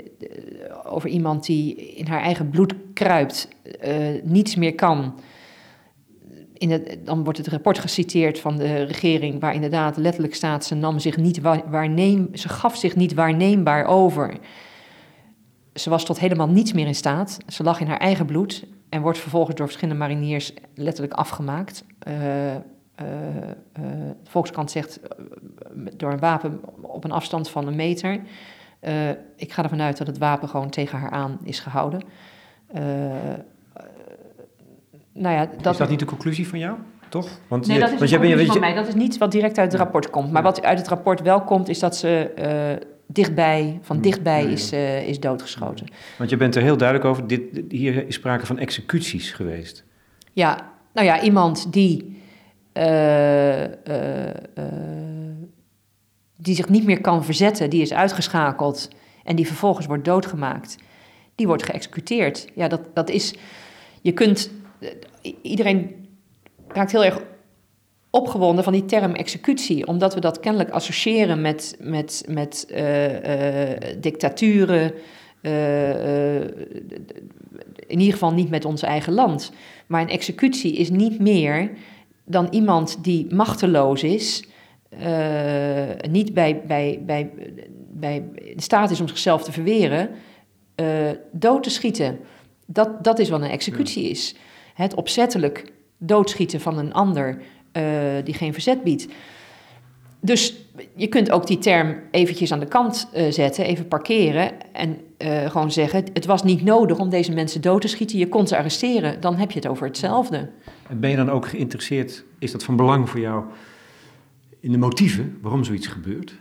over 0.84 1.08
iemand 1.08 1.46
die 1.46 1.76
in 1.76 2.06
haar 2.06 2.20
eigen 2.20 2.50
bloed 2.50 2.74
kruipt, 2.94 3.48
uh, 3.84 4.22
niets 4.22 4.56
meer 4.56 4.74
kan. 4.74 5.20
In 6.52 6.70
het, 6.70 6.98
dan 7.04 7.24
wordt 7.24 7.38
het 7.38 7.48
rapport 7.48 7.78
geciteerd 7.78 8.40
van 8.40 8.56
de 8.56 8.82
regering, 8.82 9.40
waar 9.40 9.54
inderdaad 9.54 9.96
letterlijk 9.96 10.34
staat: 10.34 10.64
ze, 10.64 10.74
nam 10.74 10.98
zich 10.98 11.16
niet 11.16 11.40
waarneem, 11.70 12.28
ze 12.32 12.48
gaf 12.48 12.76
zich 12.76 12.96
niet 12.96 13.14
waarneembaar 13.14 13.84
over. 13.84 14.38
Ze 15.74 15.90
was 15.90 16.04
tot 16.04 16.18
helemaal 16.18 16.48
niets 16.48 16.72
meer 16.72 16.86
in 16.86 16.94
staat. 16.94 17.38
Ze 17.46 17.62
lag 17.62 17.80
in 17.80 17.86
haar 17.86 18.00
eigen 18.00 18.26
bloed 18.26 18.64
en 18.92 19.02
wordt 19.02 19.18
vervolgens 19.18 19.56
door 19.56 19.66
verschillende 19.66 20.00
mariniers 20.00 20.52
letterlijk 20.74 21.12
afgemaakt. 21.12 21.84
Uh, 22.08 22.14
de 23.72 24.14
Volkskrant 24.24 24.70
zegt 24.70 25.00
door 25.96 26.12
een 26.12 26.18
wapen 26.18 26.60
op 26.80 27.04
een 27.04 27.12
afstand 27.12 27.50
van 27.50 27.66
een 27.66 27.76
meter. 27.76 28.20
ik 29.36 29.52
ga 29.52 29.62
ervan 29.62 29.80
uit 29.80 29.98
dat 29.98 30.06
het 30.06 30.18
wapen 30.18 30.48
gewoon 30.48 30.70
tegen 30.70 30.98
haar 30.98 31.10
aan 31.10 31.38
is 31.42 31.60
gehouden. 31.60 32.02
nou 35.12 35.34
ja, 35.34 35.48
dat... 35.62 35.72
Is 35.72 35.78
dat 35.78 35.88
niet 35.88 35.98
de 35.98 36.04
conclusie 36.04 36.48
van 36.48 36.58
jou? 36.58 36.76
Toch? 37.08 37.28
Want 37.48 37.66
nee, 37.66 37.76
je, 37.76 37.82
dat 37.82 37.92
is 37.92 37.98
want 37.98 38.10
je, 38.52 38.60
mij. 38.60 38.74
Dat 38.74 38.88
is 38.88 38.94
niet 38.94 39.18
wat 39.18 39.32
direct 39.32 39.58
uit 39.58 39.72
het 39.72 39.80
rapport 39.80 40.10
komt. 40.10 40.32
Maar 40.32 40.42
wat 40.42 40.62
uit 40.62 40.78
het 40.78 40.88
rapport 40.88 41.20
wel 41.20 41.42
komt, 41.42 41.68
is 41.68 41.78
dat 41.78 41.96
ze 41.96 42.32
dichtbij, 43.12 43.78
van 43.82 43.96
hmm. 43.96 44.04
dichtbij 44.04 44.44
is, 44.44 44.72
uh, 44.72 45.08
is 45.08 45.20
doodgeschoten. 45.20 45.86
Want 46.18 46.30
je 46.30 46.36
bent 46.36 46.56
er 46.56 46.62
heel 46.62 46.76
duidelijk 46.76 47.08
over, 47.08 47.26
dit, 47.26 47.42
hier 47.68 48.06
is 48.06 48.14
sprake 48.14 48.46
van 48.46 48.58
executies 48.58 49.30
geweest. 49.30 49.84
Ja, 50.32 50.72
nou 50.92 51.06
ja, 51.06 51.22
iemand 51.22 51.72
die, 51.72 52.22
uh, 52.72 53.64
die 56.36 56.54
zich 56.54 56.68
niet 56.68 56.84
meer 56.84 57.00
kan 57.00 57.24
verzetten, 57.24 57.70
die 57.70 57.82
is 57.82 57.92
uitgeschakeld 57.92 58.88
en 59.24 59.36
die 59.36 59.46
vervolgens 59.46 59.86
wordt 59.86 60.04
doodgemaakt, 60.04 60.76
die 61.34 61.46
wordt 61.46 61.62
geëxecuteerd. 61.62 62.48
Ja, 62.54 62.68
dat, 62.68 62.80
dat 62.94 63.10
is, 63.10 63.34
je 64.00 64.12
kunt, 64.12 64.50
iedereen 65.42 66.08
raakt 66.68 66.92
heel 66.92 67.04
erg 67.04 67.22
opgewonden 68.14 68.64
van 68.64 68.72
die 68.72 68.84
term 68.84 69.12
executie, 69.12 69.86
omdat 69.86 70.14
we 70.14 70.20
dat 70.20 70.40
kennelijk 70.40 70.70
associëren 70.70 71.40
met, 71.40 71.76
met, 71.80 72.24
met 72.28 72.66
uh, 72.70 73.12
uh, 73.12 73.78
dictaturen, 74.00 74.92
uh, 75.42 76.40
in 77.86 77.98
ieder 77.98 78.12
geval 78.12 78.32
niet 78.32 78.50
met 78.50 78.64
ons 78.64 78.82
eigen 78.82 79.12
land. 79.12 79.52
Maar 79.86 80.00
een 80.00 80.08
executie 80.08 80.72
is 80.72 80.90
niet 80.90 81.18
meer 81.18 81.70
dan 82.24 82.48
iemand 82.50 83.04
die 83.04 83.34
machteloos 83.34 84.02
is, 84.02 84.44
niet 86.10 86.34
bij, 86.34 86.62
bij, 86.66 87.02
bij, 87.06 87.30
bij 87.92 88.24
in 88.34 88.60
staat 88.60 88.90
is 88.90 89.00
om 89.00 89.08
zichzelf 89.08 89.42
te 89.42 89.52
verweren, 89.52 90.10
dood 91.32 91.62
te 91.62 91.70
schieten. 91.70 92.18
Dat, 92.66 93.04
dat 93.04 93.18
is 93.18 93.28
wat 93.28 93.40
een 93.40 93.50
executie 93.50 94.10
is. 94.10 94.34
Het 94.74 94.94
opzettelijk 94.94 95.72
doodschieten 95.98 96.60
van 96.60 96.78
een 96.78 96.92
ander 96.92 97.42
uh, 97.72 97.82
die 98.24 98.34
geen 98.34 98.52
verzet 98.52 98.82
biedt. 98.82 99.08
Dus 100.20 100.54
je 100.94 101.06
kunt 101.06 101.30
ook 101.30 101.46
die 101.46 101.58
term 101.58 101.96
eventjes 102.10 102.52
aan 102.52 102.60
de 102.60 102.66
kant 102.66 103.08
uh, 103.16 103.30
zetten, 103.30 103.64
even 103.64 103.88
parkeren 103.88 104.72
en 104.72 104.96
uh, 105.18 105.50
gewoon 105.50 105.72
zeggen: 105.72 106.04
het 106.12 106.26
was 106.26 106.42
niet 106.42 106.62
nodig 106.62 106.98
om 106.98 107.10
deze 107.10 107.32
mensen 107.32 107.60
dood 107.60 107.80
te 107.80 107.88
schieten, 107.88 108.18
je 108.18 108.28
kon 108.28 108.46
ze 108.46 108.56
arresteren. 108.56 109.20
Dan 109.20 109.36
heb 109.36 109.50
je 109.50 109.58
het 109.58 109.68
over 109.68 109.86
hetzelfde. 109.86 110.48
En 110.88 111.00
ben 111.00 111.10
je 111.10 111.16
dan 111.16 111.30
ook 111.30 111.48
geïnteresseerd, 111.48 112.24
is 112.38 112.52
dat 112.52 112.64
van 112.64 112.76
belang 112.76 113.08
voor 113.08 113.20
jou, 113.20 113.44
in 114.60 114.72
de 114.72 114.78
motieven 114.78 115.38
waarom 115.40 115.64
zoiets 115.64 115.86
gebeurt? 115.86 116.34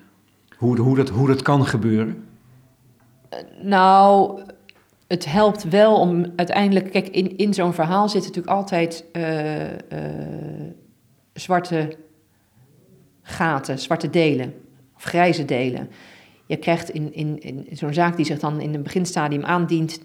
Hoe, 0.57 0.79
hoe, 0.79 0.95
dat, 0.95 1.09
hoe 1.09 1.27
dat 1.27 1.41
kan 1.41 1.65
gebeuren? 1.65 2.23
nou, 3.61 4.39
het 5.07 5.25
helpt 5.25 5.69
wel 5.69 5.95
om 5.95 6.25
uiteindelijk. 6.35 6.91
Kijk, 6.91 7.07
in, 7.07 7.37
in 7.37 7.53
zo'n 7.53 7.73
verhaal 7.73 8.09
zit 8.09 8.21
natuurlijk 8.21 8.55
altijd 8.55 9.05
zwarte 11.41 11.97
gaten, 13.21 13.79
zwarte 13.79 14.09
delen, 14.09 14.53
of 14.95 15.03
grijze 15.03 15.45
delen. 15.45 15.89
Je 16.45 16.57
krijgt 16.57 16.89
in, 16.89 17.13
in, 17.13 17.39
in 17.39 17.77
zo'n 17.77 17.93
zaak 17.93 18.15
die 18.15 18.25
zich 18.25 18.39
dan 18.39 18.61
in 18.61 18.73
een 18.73 18.83
beginstadium 18.83 19.43
aandient, 19.43 19.99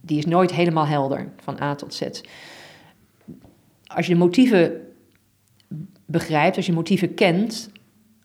die 0.00 0.18
is 0.18 0.26
nooit 0.26 0.52
helemaal 0.52 0.86
helder, 0.86 1.32
van 1.42 1.60
A 1.60 1.74
tot 1.74 1.94
Z. 1.94 2.02
Als 3.86 4.06
je 4.06 4.12
de 4.12 4.18
motieven 4.18 4.80
begrijpt, 6.06 6.56
als 6.56 6.66
je 6.66 6.72
motieven 6.72 7.14
kent, 7.14 7.70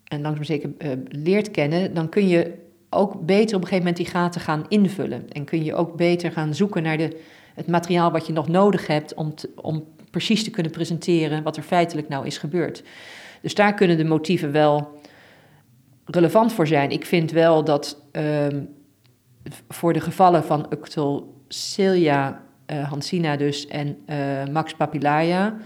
en 0.04 0.22
langzaam 0.22 0.44
zeker 0.44 0.70
uh, 0.78 0.92
leert 1.08 1.52
kennen, 1.52 1.94
dan 1.94 2.10
kun 2.10 2.28
je 2.28 2.54
ook 2.90 3.26
beter 3.26 3.56
op 3.56 3.62
een 3.62 3.68
gegeven 3.68 3.78
moment 3.78 3.98
die 3.98 4.06
gaten 4.06 4.42
gaan 4.42 4.66
invullen. 4.68 5.30
En 5.30 5.46
kun 5.46 5.64
je 5.64 5.76
ook 5.76 5.96
beter 5.96 6.32
gaan 6.32 6.56
zoeken 6.56 6.84
naar 6.84 6.98
de, 6.98 7.20
het 7.54 7.68
materiaal 7.68 8.12
wat 8.12 8.28
je 8.28 8.34
nog 8.34 8.48
nodig 8.48 8.88
hebt 8.88 9.14
om, 9.14 9.34
om 9.56 9.84
precies 10.18 10.44
te 10.44 10.50
kunnen 10.50 10.72
presenteren 10.72 11.44
wat 11.44 11.58
er 11.58 11.64
feitelijk 11.64 12.08
nou 12.10 12.26
is 12.26 12.38
gebeurd. 12.38 12.84
Dus 13.42 13.56
daar 13.56 13.74
kunnen 13.74 13.98
de 13.98 14.04
motieven 14.04 14.52
wel 14.52 15.02
relevant 16.06 16.54
voor 16.54 16.68
zijn. 16.68 16.92
Ik 16.92 17.06
vind 17.06 17.32
wel 17.32 17.64
dat 17.64 18.02
uh, 18.12 18.48
voor 19.70 19.94
de 19.94 20.00
gevallen 20.00 20.44
van 20.44 20.66
Uctul 20.70 21.42
Celia, 21.48 22.44
uh, 22.72 22.90
Hansina 22.90 23.36
dus 23.36 23.68
en 23.68 23.98
uh, 24.10 24.16
Max 24.52 24.74
Papilaya 24.74 25.58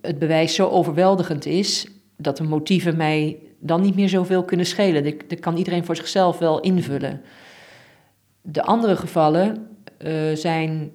het 0.00 0.18
bewijs 0.18 0.54
zo 0.54 0.68
overweldigend 0.68 1.46
is 1.46 1.86
dat 2.16 2.36
de 2.36 2.44
motieven 2.44 2.96
mij 2.96 3.38
dan 3.60 3.80
niet 3.80 3.94
meer 3.94 4.08
zoveel 4.08 4.44
kunnen 4.44 4.66
schelen. 4.66 5.04
Dat, 5.28 5.40
kan 5.40 5.56
iedereen 5.56 5.84
voor 5.84 5.96
zichzelf 5.96 6.38
wel 6.38 6.60
invullen. 6.60 7.20
De 8.42 8.62
andere 8.62 8.96
gevallen 8.96 9.76
uh, 9.98 10.34
zijn 10.34 10.92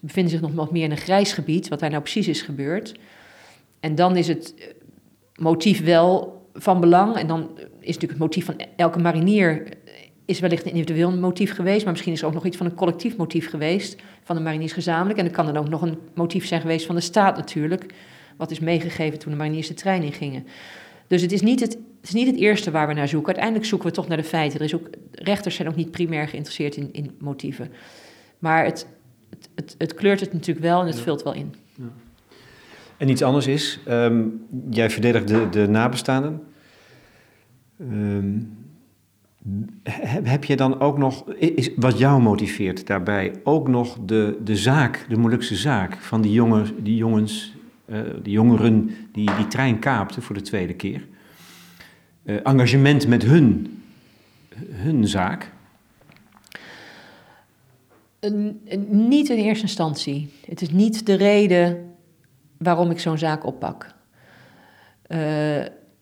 bevinden 0.00 0.32
zich 0.32 0.40
nog 0.40 0.52
wat 0.52 0.72
meer 0.72 0.84
in 0.84 0.90
een 0.90 0.96
grijs 0.96 1.32
gebied, 1.32 1.68
wat 1.68 1.80
daar 1.80 1.90
nou 1.90 2.02
precies 2.02 2.28
is 2.28 2.42
gebeurd. 2.42 2.94
En 3.80 3.94
dan 3.94 4.16
is 4.16 4.28
het 4.28 4.54
eh, 4.58 4.66
motief 5.34 5.84
wel 5.84 6.42
van 6.54 6.80
belang. 6.80 7.16
En 7.16 7.26
dan 7.26 7.50
is 7.58 7.94
natuurlijk 7.94 8.12
het 8.12 8.18
motief 8.18 8.44
van 8.44 8.60
elke 8.76 8.98
marinier 8.98 9.62
eh, 9.66 9.92
is 10.24 10.40
wellicht 10.40 10.64
een 10.64 10.72
individueel 10.72 11.16
motief 11.16 11.54
geweest, 11.54 11.82
maar 11.82 11.92
misschien 11.92 12.12
is 12.12 12.20
er 12.20 12.26
ook 12.26 12.34
nog 12.34 12.46
iets 12.46 12.56
van 12.56 12.66
een 12.66 12.74
collectief 12.74 13.16
motief 13.16 13.50
geweest 13.50 13.96
van 14.22 14.36
de 14.36 14.42
mariniers 14.42 14.72
gezamenlijk. 14.72 15.18
En 15.18 15.24
er 15.24 15.30
kan 15.30 15.46
dan 15.46 15.56
ook 15.56 15.68
nog 15.68 15.82
een 15.82 15.98
motief 16.14 16.46
zijn 16.46 16.60
geweest 16.60 16.86
van 16.86 16.94
de 16.94 17.00
staat 17.00 17.36
natuurlijk, 17.36 17.94
wat 18.36 18.50
is 18.50 18.60
meegegeven 18.60 19.18
toen 19.18 19.32
de 19.32 19.38
mariniers 19.38 19.68
de 19.68 19.74
trein 19.74 20.02
in 20.02 20.12
gingen. 20.12 20.46
Dus 21.06 21.22
het 21.22 21.32
is, 21.32 21.40
niet 21.40 21.60
het, 21.60 21.72
het 21.72 22.08
is 22.08 22.12
niet 22.12 22.26
het 22.26 22.36
eerste 22.36 22.70
waar 22.70 22.88
we 22.88 22.94
naar 22.94 23.08
zoeken. 23.08 23.26
Uiteindelijk 23.26 23.66
zoeken 23.66 23.88
we 23.88 23.94
toch 23.94 24.08
naar 24.08 24.16
de 24.16 24.24
feiten. 24.24 24.58
Er 24.58 24.64
is 24.64 24.74
ook, 24.74 24.88
rechters 25.12 25.54
zijn 25.54 25.68
ook 25.68 25.76
niet 25.76 25.90
primair 25.90 26.28
geïnteresseerd 26.28 26.76
in, 26.76 26.88
in 26.92 27.10
motieven. 27.18 27.72
Maar 28.38 28.64
het, 28.64 28.86
het, 29.34 29.48
het, 29.54 29.74
het 29.78 29.94
kleurt 29.94 30.20
het 30.20 30.32
natuurlijk 30.32 30.66
wel 30.66 30.80
en 30.80 30.86
het 30.86 31.00
vult 31.00 31.22
wel 31.22 31.34
in. 31.34 31.54
Ja. 31.74 31.84
En 32.96 33.08
iets 33.08 33.22
anders 33.22 33.46
is, 33.46 33.80
ehm, 33.86 34.22
jij 34.70 34.90
verdedigt 34.90 35.28
de, 35.28 35.48
de 35.50 35.68
nabestaanden. 35.68 36.42
Um, 37.80 38.56
heb 40.22 40.44
je 40.44 40.56
dan 40.56 40.80
ook 40.80 40.98
nog, 40.98 41.28
is, 41.32 41.70
wat 41.76 41.98
jou 41.98 42.22
motiveert 42.22 42.86
daarbij, 42.86 43.32
ook 43.42 43.68
nog 43.68 43.98
de, 44.04 44.38
de 44.44 44.56
zaak, 44.56 45.06
de 45.08 45.16
Molukse 45.16 45.56
zaak 45.56 45.96
van 45.96 46.20
die, 46.20 46.32
jongens, 46.32 46.72
die 46.82 46.96
jongens, 46.96 47.54
uh, 47.86 47.98
die 48.22 48.32
jongeren 48.32 48.90
die 49.12 49.30
die 49.36 49.46
trein 49.46 49.78
kaapten 49.78 50.22
voor 50.22 50.34
de 50.34 50.40
tweede 50.42 50.74
keer? 50.74 51.06
Uh, 52.24 52.36
engagement 52.42 53.06
met 53.08 53.22
hun, 53.22 53.78
hun 54.70 55.08
zaak? 55.08 55.52
Niet 58.88 59.28
in 59.28 59.36
eerste 59.36 59.64
instantie. 59.64 60.32
Het 60.46 60.62
is 60.62 60.70
niet 60.70 61.06
de 61.06 61.14
reden 61.14 61.94
waarom 62.58 62.90
ik 62.90 63.00
zo'n 63.00 63.18
zaak 63.18 63.46
oppak. 63.46 63.94
Uh, 65.08 65.18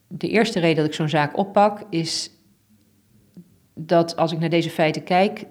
de 0.09 0.29
eerste 0.29 0.61
reden 0.61 0.76
dat 0.76 0.87
ik 0.87 0.95
zo'n 0.95 1.09
zaak 1.09 1.37
oppak 1.37 1.83
is 1.91 2.31
dat 3.75 4.17
als 4.17 4.33
ik 4.33 4.38
naar 4.38 4.49
deze 4.49 4.71
feiten 4.71 5.05
kijk, 5.05 5.47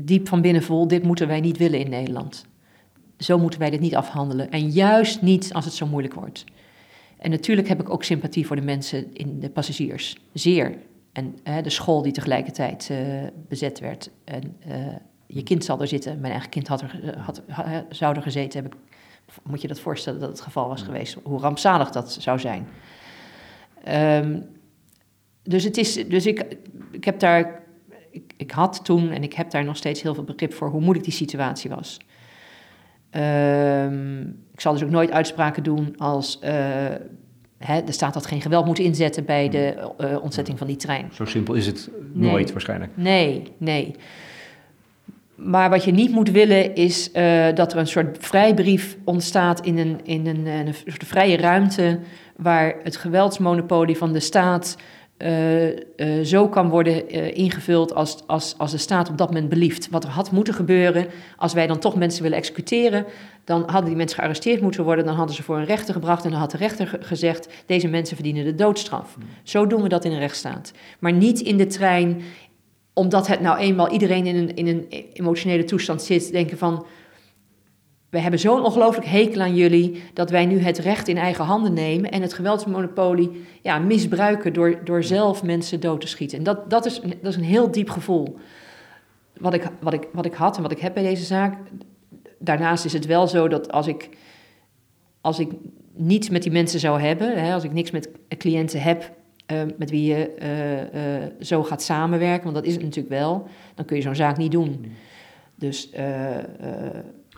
diep 0.00 0.28
van 0.28 0.40
binnen 0.40 0.62
voel, 0.62 0.88
dit 0.88 1.02
moeten 1.02 1.28
wij 1.28 1.40
niet 1.40 1.56
willen 1.56 1.78
in 1.78 1.90
Nederland. 1.90 2.44
Zo 3.18 3.38
moeten 3.38 3.60
wij 3.60 3.70
dit 3.70 3.80
niet 3.80 3.96
afhandelen. 3.96 4.50
En 4.50 4.70
juist 4.70 5.22
niet 5.22 5.52
als 5.52 5.64
het 5.64 5.74
zo 5.74 5.86
moeilijk 5.86 6.14
wordt. 6.14 6.44
En 7.18 7.30
natuurlijk 7.30 7.68
heb 7.68 7.80
ik 7.80 7.90
ook 7.90 8.04
sympathie 8.04 8.46
voor 8.46 8.56
de 8.56 8.62
mensen 8.62 9.14
in 9.14 9.40
de 9.40 9.50
passagiers. 9.50 10.16
Zeer. 10.32 10.78
En 11.12 11.38
hè, 11.42 11.62
de 11.62 11.70
school 11.70 12.02
die 12.02 12.12
tegelijkertijd 12.12 12.88
uh, 12.90 12.98
bezet 13.48 13.78
werd. 13.78 14.10
En 14.24 14.56
uh, 14.68 14.74
je 15.32 15.42
kind 15.42 15.64
zal 15.64 15.80
er 15.80 15.88
zitten. 15.88 16.20
Mijn 16.20 16.32
eigen 16.32 16.50
kind 16.50 16.68
had 16.68 16.80
er, 16.80 17.18
had, 17.18 17.42
zou 17.88 18.16
er 18.16 18.22
gezeten 18.22 18.60
hebben. 18.60 18.80
Moet 19.42 19.60
je 19.60 19.68
dat 19.68 19.80
voorstellen 19.80 20.20
dat 20.20 20.28
het 20.28 20.40
geval 20.40 20.68
was 20.68 20.82
geweest? 20.82 21.16
Hoe 21.22 21.40
rampzalig 21.40 21.90
dat 21.90 22.12
zou 22.12 22.38
zijn. 22.38 22.68
Um, 24.24 24.46
dus, 25.42 25.64
het 25.64 25.76
is, 25.76 26.08
dus 26.08 26.26
ik, 26.26 26.56
ik 26.90 27.04
heb 27.04 27.18
daar, 27.18 27.62
ik, 28.10 28.32
ik, 28.36 28.50
had 28.50 28.84
toen 28.84 29.10
en 29.10 29.22
ik 29.22 29.32
heb 29.32 29.50
daar 29.50 29.64
nog 29.64 29.76
steeds 29.76 30.02
heel 30.02 30.14
veel 30.14 30.24
begrip 30.24 30.54
voor 30.54 30.68
hoe 30.68 30.80
moeilijk 30.80 31.04
die 31.04 31.14
situatie 31.14 31.70
was. 31.70 32.00
Um, 33.10 34.44
ik 34.52 34.60
zal 34.60 34.72
dus 34.72 34.82
ook 34.82 34.90
nooit 34.90 35.10
uitspraken 35.10 35.62
doen 35.62 35.94
als 35.98 36.38
uh, 36.44 36.50
hè, 37.58 37.84
de 37.84 37.92
staat 37.92 38.14
had 38.14 38.26
geen 38.26 38.40
geweld 38.40 38.66
moeten 38.66 38.84
inzetten 38.84 39.24
bij 39.24 39.48
de 39.48 39.90
uh, 40.00 40.22
ontzetting 40.22 40.58
van 40.58 40.66
die 40.66 40.76
trein. 40.76 41.08
Zo 41.12 41.24
simpel 41.24 41.54
is 41.54 41.66
het 41.66 41.90
nooit 42.12 42.44
nee. 42.44 42.52
waarschijnlijk. 42.52 42.92
Nee, 42.94 43.52
nee. 43.58 43.94
Maar 45.44 45.70
wat 45.70 45.84
je 45.84 45.92
niet 45.92 46.10
moet 46.10 46.30
willen 46.30 46.74
is 46.74 47.10
uh, 47.12 47.46
dat 47.54 47.72
er 47.72 47.78
een 47.78 47.86
soort 47.86 48.16
vrijbrief 48.20 48.96
ontstaat 49.04 49.60
in 49.60 49.78
een, 49.78 50.00
in 50.04 50.26
een, 50.26 50.46
een 50.46 50.74
soort 50.74 51.04
vrije 51.04 51.36
ruimte 51.36 51.98
waar 52.36 52.74
het 52.82 52.96
geweldsmonopolie 52.96 53.96
van 53.96 54.12
de 54.12 54.20
staat 54.20 54.76
uh, 55.22 55.66
uh, 55.66 55.74
zo 56.24 56.48
kan 56.48 56.68
worden 56.68 57.16
uh, 57.16 57.36
ingevuld 57.36 57.94
als, 57.94 58.16
als, 58.26 58.54
als 58.58 58.70
de 58.70 58.78
staat 58.78 59.08
op 59.08 59.18
dat 59.18 59.28
moment 59.28 59.48
belieft. 59.48 59.88
Wat 59.90 60.04
er 60.04 60.10
had 60.10 60.30
moeten 60.30 60.54
gebeuren, 60.54 61.06
als 61.36 61.52
wij 61.52 61.66
dan 61.66 61.78
toch 61.78 61.96
mensen 61.96 62.22
willen 62.22 62.38
executeren, 62.38 63.04
dan 63.44 63.62
hadden 63.66 63.84
die 63.84 63.96
mensen 63.96 64.16
gearresteerd 64.16 64.60
moeten 64.60 64.84
worden, 64.84 65.04
dan 65.04 65.14
hadden 65.14 65.36
ze 65.36 65.42
voor 65.42 65.56
een 65.58 65.64
rechter 65.64 65.94
gebracht 65.94 66.24
en 66.24 66.30
dan 66.30 66.40
had 66.40 66.50
de 66.50 66.56
rechter 66.56 66.98
gezegd, 67.00 67.48
deze 67.66 67.88
mensen 67.88 68.16
verdienen 68.16 68.44
de 68.44 68.54
doodstraf. 68.54 69.16
Zo 69.42 69.66
doen 69.66 69.82
we 69.82 69.88
dat 69.88 70.04
in 70.04 70.12
een 70.12 70.18
rechtsstaat. 70.18 70.72
Maar 70.98 71.12
niet 71.12 71.40
in 71.40 71.56
de 71.56 71.66
trein, 71.66 72.22
omdat 72.92 73.26
het 73.26 73.40
nou 73.40 73.58
eenmaal 73.58 73.90
iedereen 73.90 74.26
in 74.26 74.36
een, 74.36 74.56
in 74.56 74.66
een 74.66 74.86
emotionele 75.12 75.64
toestand 75.64 76.02
zit, 76.02 76.32
denken 76.32 76.58
van, 76.58 76.86
we 78.10 78.18
hebben 78.18 78.40
zo'n 78.40 78.64
ongelooflijk 78.64 79.06
hekel 79.06 79.40
aan 79.40 79.54
jullie 79.54 80.02
dat 80.14 80.30
wij 80.30 80.46
nu 80.46 80.58
het 80.58 80.78
recht 80.78 81.08
in 81.08 81.16
eigen 81.16 81.44
handen 81.44 81.72
nemen 81.72 82.10
en 82.10 82.22
het 82.22 82.34
geweldsmonopolie 82.34 83.44
ja, 83.62 83.78
misbruiken 83.78 84.52
door, 84.52 84.84
door 84.84 85.02
zelf 85.02 85.42
mensen 85.42 85.80
dood 85.80 86.00
te 86.00 86.06
schieten. 86.06 86.38
En 86.38 86.44
dat, 86.44 86.70
dat, 86.70 86.86
is, 86.86 87.00
dat 87.00 87.32
is 87.32 87.36
een 87.36 87.42
heel 87.42 87.70
diep 87.70 87.90
gevoel 87.90 88.38
wat 89.38 89.54
ik, 89.54 89.70
wat, 89.80 89.92
ik, 89.92 90.08
wat 90.12 90.24
ik 90.24 90.34
had 90.34 90.56
en 90.56 90.62
wat 90.62 90.72
ik 90.72 90.78
heb 90.78 90.94
bij 90.94 91.02
deze 91.02 91.24
zaak. 91.24 91.58
Daarnaast 92.38 92.84
is 92.84 92.92
het 92.92 93.06
wel 93.06 93.26
zo 93.26 93.48
dat 93.48 93.72
als 93.72 93.86
ik, 93.86 94.08
als 95.20 95.38
ik 95.38 95.50
niets 95.94 96.28
met 96.28 96.42
die 96.42 96.52
mensen 96.52 96.80
zou 96.80 97.00
hebben, 97.00 97.44
hè, 97.44 97.54
als 97.54 97.64
ik 97.64 97.72
niks 97.72 97.90
met 97.90 98.08
cliënten 98.38 98.82
heb 98.82 99.12
uh, 99.52 99.62
met 99.78 99.90
wie 99.90 100.14
je 100.14 100.30
uh, 100.42 101.22
uh, 101.22 101.26
zo 101.40 101.62
gaat 101.62 101.82
samenwerken, 101.82 102.42
want 102.42 102.54
dat 102.54 102.64
is 102.64 102.72
het 102.72 102.82
natuurlijk 102.82 103.14
wel, 103.14 103.48
dan 103.74 103.84
kun 103.84 103.96
je 103.96 104.02
zo'n 104.02 104.14
zaak 104.14 104.36
niet 104.36 104.52
doen. 104.52 104.92
Dus 105.54 105.90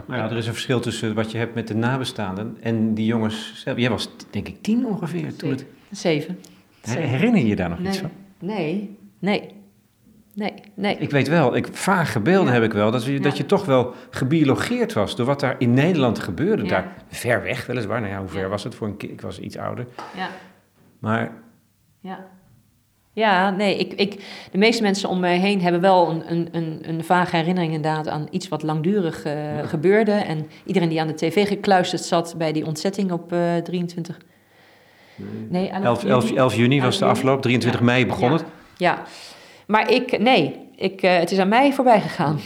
nou 0.06 0.20
ja, 0.20 0.30
er 0.30 0.36
is 0.36 0.46
een 0.46 0.52
verschil 0.52 0.80
tussen 0.80 1.14
wat 1.14 1.30
je 1.30 1.38
hebt 1.38 1.54
met 1.54 1.68
de 1.68 1.74
nabestaanden 1.74 2.56
en 2.60 2.94
die 2.94 3.06
jongens 3.06 3.62
zelf. 3.62 3.78
Jij 3.78 3.90
was 3.90 4.08
denk 4.30 4.48
ik 4.48 4.62
tien 4.62 4.86
ongeveer 4.86 5.36
toen 5.36 5.50
het... 5.50 5.64
Zeven. 5.90 6.38
Herinner 6.80 7.40
je 7.40 7.46
je 7.46 7.56
daar 7.56 7.68
nog 7.68 7.78
nee. 7.78 7.88
iets 7.88 7.98
van? 7.98 8.10
Nee, 8.38 8.96
nee, 9.18 9.50
nee, 10.34 10.52
nee. 10.74 10.96
Ik 10.96 11.10
weet 11.10 11.28
wel, 11.28 11.56
ik, 11.56 11.68
vage 11.72 12.20
beelden 12.20 12.46
ja. 12.46 12.52
heb 12.52 12.62
ik 12.62 12.72
wel, 12.72 12.90
dat 12.90 13.04
je, 13.04 13.12
ja. 13.12 13.18
dat 13.18 13.36
je 13.36 13.46
toch 13.46 13.64
wel 13.64 13.94
gebiologeerd 14.10 14.92
was 14.92 15.16
door 15.16 15.26
wat 15.26 15.40
daar 15.40 15.54
in 15.58 15.74
Nederland 15.74 16.18
gebeurde. 16.18 16.62
Ja. 16.62 16.68
Daar 16.68 16.94
ver 17.08 17.42
weg 17.42 17.66
weliswaar, 17.66 18.00
nou 18.00 18.12
ja, 18.12 18.18
hoe 18.18 18.28
ver 18.28 18.48
was 18.48 18.64
het 18.64 18.74
voor 18.74 18.86
een 18.86 18.96
kind? 18.96 19.12
Ik 19.12 19.20
was 19.20 19.38
iets 19.38 19.56
ouder. 19.56 19.86
Ja. 20.16 20.28
Maar... 20.98 21.32
Ja. 22.02 22.26
Ja, 23.14 23.50
nee, 23.50 23.78
ik, 23.78 23.92
ik, 23.92 24.24
de 24.50 24.58
meeste 24.58 24.82
mensen 24.82 25.08
om 25.08 25.20
mij 25.20 25.38
heen 25.38 25.60
hebben 25.60 25.80
wel 25.80 26.10
een, 26.10 26.22
een, 26.32 26.48
een, 26.52 26.78
een 26.88 27.04
vage 27.04 27.36
herinnering 27.36 27.72
inderdaad 27.72 28.08
aan 28.08 28.26
iets 28.30 28.48
wat 28.48 28.62
langdurig 28.62 29.26
uh, 29.26 29.56
ja. 29.56 29.66
gebeurde. 29.66 30.12
En 30.12 30.50
iedereen 30.64 30.88
die 30.88 31.00
aan 31.00 31.06
de 31.06 31.14
tv 31.14 31.48
gekluisterd 31.48 32.02
zat 32.02 32.34
bij 32.38 32.52
die 32.52 32.66
ontzetting 32.66 33.12
op 33.12 33.32
uh, 33.32 33.56
23... 33.56 34.18
Nee, 35.48 35.68
11, 35.68 36.04
11, 36.04 36.32
11 36.32 36.54
juni 36.54 36.80
was 36.80 36.98
de 36.98 37.04
afloop, 37.04 37.42
23 37.42 37.80
ja. 37.80 37.86
mei 37.86 38.06
begon 38.06 38.30
ja. 38.30 38.36
het. 38.36 38.44
Ja, 38.76 39.02
maar 39.66 39.90
ik, 39.90 40.18
nee, 40.18 40.68
ik, 40.76 41.02
uh, 41.02 41.16
het 41.16 41.30
is 41.30 41.38
aan 41.38 41.48
mij 41.48 41.72
voorbij 41.72 42.00
gegaan. 42.00 42.38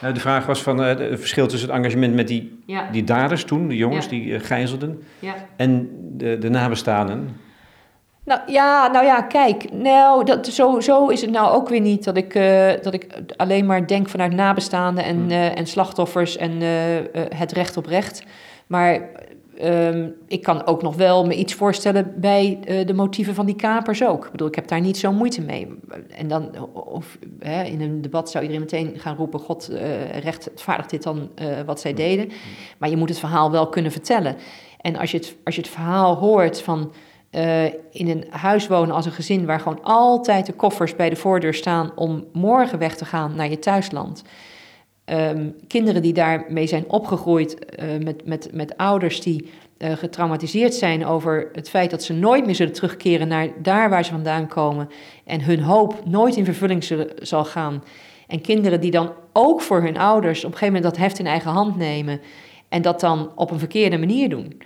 Ja. 0.00 0.12
de 0.12 0.20
vraag 0.20 0.46
was 0.46 0.62
van 0.62 0.78
het 0.78 0.98
verschil 1.20 1.46
tussen 1.46 1.68
het 1.68 1.78
engagement 1.78 2.14
met 2.14 2.28
die, 2.28 2.64
die 2.92 3.04
daders 3.04 3.44
toen, 3.44 3.68
de 3.68 3.76
jongens 3.76 4.08
die 4.08 4.40
gijzelden, 4.40 5.02
en 5.56 5.90
de, 6.16 6.38
de 6.38 6.48
nabestaanden. 6.48 7.44
Nou 8.26 8.40
ja, 8.46 8.86
nou 8.86 9.04
ja, 9.04 9.22
kijk, 9.22 9.72
nou, 9.72 10.24
dat, 10.24 10.46
zo, 10.46 10.80
zo 10.80 11.08
is 11.08 11.20
het 11.20 11.30
nou 11.30 11.54
ook 11.54 11.68
weer 11.68 11.80
niet 11.80 12.04
dat 12.04 12.16
ik, 12.16 12.34
uh, 12.34 12.72
dat 12.82 12.94
ik 12.94 13.06
alleen 13.36 13.66
maar 13.66 13.86
denk 13.86 14.08
vanuit 14.08 14.32
nabestaanden 14.32 15.04
en, 15.04 15.30
uh, 15.30 15.58
en 15.58 15.66
slachtoffers 15.66 16.36
en 16.36 16.62
uh, 16.62 16.68
het 17.34 17.52
recht 17.52 17.76
op 17.76 17.86
recht. 17.86 18.22
Maar 18.66 19.00
um, 19.62 20.14
ik 20.26 20.42
kan 20.42 20.66
ook 20.66 20.82
nog 20.82 20.96
wel 20.96 21.26
me 21.26 21.34
iets 21.34 21.54
voorstellen 21.54 22.12
bij 22.16 22.58
de 22.86 22.94
motieven 22.94 23.34
van 23.34 23.46
die 23.46 23.56
kapers 23.56 24.04
ook. 24.04 24.24
Ik 24.24 24.30
bedoel, 24.30 24.48
ik 24.48 24.54
heb 24.54 24.68
daar 24.68 24.80
niet 24.80 24.98
zo 24.98 25.12
moeite 25.12 25.40
mee. 25.40 25.78
En 26.08 26.28
dan, 26.28 26.70
of 26.72 27.18
hè, 27.38 27.62
in 27.62 27.80
een 27.80 28.02
debat 28.02 28.30
zou 28.30 28.44
iedereen 28.44 28.66
meteen 28.70 28.98
gaan 28.98 29.16
roepen: 29.16 29.40
God, 29.40 29.70
rechtvaardigt 30.20 30.90
dit 30.90 31.02
dan 31.02 31.30
wat 31.66 31.80
zij 31.80 31.94
deden? 31.94 32.30
Maar 32.78 32.90
je 32.90 32.96
moet 32.96 33.08
het 33.08 33.18
verhaal 33.18 33.50
wel 33.50 33.68
kunnen 33.68 33.92
vertellen. 33.92 34.36
En 34.80 34.96
als 34.96 35.10
je 35.10 35.16
het, 35.16 35.36
als 35.44 35.54
je 35.54 35.60
het 35.60 35.70
verhaal 35.70 36.14
hoort 36.14 36.60
van. 36.60 36.92
Uh, 37.36 37.64
in 37.90 38.08
een 38.08 38.24
huis 38.30 38.66
wonen 38.66 38.94
als 38.94 39.06
een 39.06 39.12
gezin 39.12 39.46
waar 39.46 39.60
gewoon 39.60 39.82
altijd 39.82 40.46
de 40.46 40.52
koffers 40.52 40.96
bij 40.96 41.10
de 41.10 41.16
voordeur 41.16 41.54
staan 41.54 41.92
om 41.94 42.24
morgen 42.32 42.78
weg 42.78 42.96
te 42.96 43.04
gaan 43.04 43.34
naar 43.34 43.50
je 43.50 43.58
thuisland. 43.58 44.22
Um, 45.04 45.54
kinderen 45.66 46.02
die 46.02 46.12
daarmee 46.12 46.66
zijn 46.66 46.84
opgegroeid 46.88 47.56
uh, 47.82 48.04
met, 48.04 48.26
met, 48.26 48.48
met 48.52 48.76
ouders 48.76 49.20
die 49.20 49.50
uh, 49.78 49.92
getraumatiseerd 49.92 50.74
zijn 50.74 51.06
over 51.06 51.48
het 51.52 51.68
feit 51.68 51.90
dat 51.90 52.02
ze 52.02 52.12
nooit 52.12 52.46
meer 52.46 52.54
zullen 52.54 52.72
terugkeren 52.72 53.28
naar 53.28 53.48
daar 53.62 53.90
waar 53.90 54.04
ze 54.04 54.10
vandaan 54.10 54.48
komen 54.48 54.88
en 55.24 55.40
hun 55.40 55.60
hoop 55.60 56.06
nooit 56.06 56.36
in 56.36 56.44
vervulling 56.44 57.06
zal 57.22 57.44
gaan. 57.44 57.84
En 58.26 58.40
kinderen 58.40 58.80
die 58.80 58.90
dan 58.90 59.12
ook 59.32 59.60
voor 59.60 59.82
hun 59.82 59.98
ouders 59.98 60.38
op 60.38 60.52
een 60.52 60.58
gegeven 60.58 60.74
moment 60.74 60.92
dat 60.92 61.02
heft 61.02 61.18
in 61.18 61.26
eigen 61.26 61.50
hand 61.50 61.76
nemen 61.76 62.20
en 62.68 62.82
dat 62.82 63.00
dan 63.00 63.30
op 63.34 63.50
een 63.50 63.58
verkeerde 63.58 63.98
manier 63.98 64.28
doen 64.28 64.60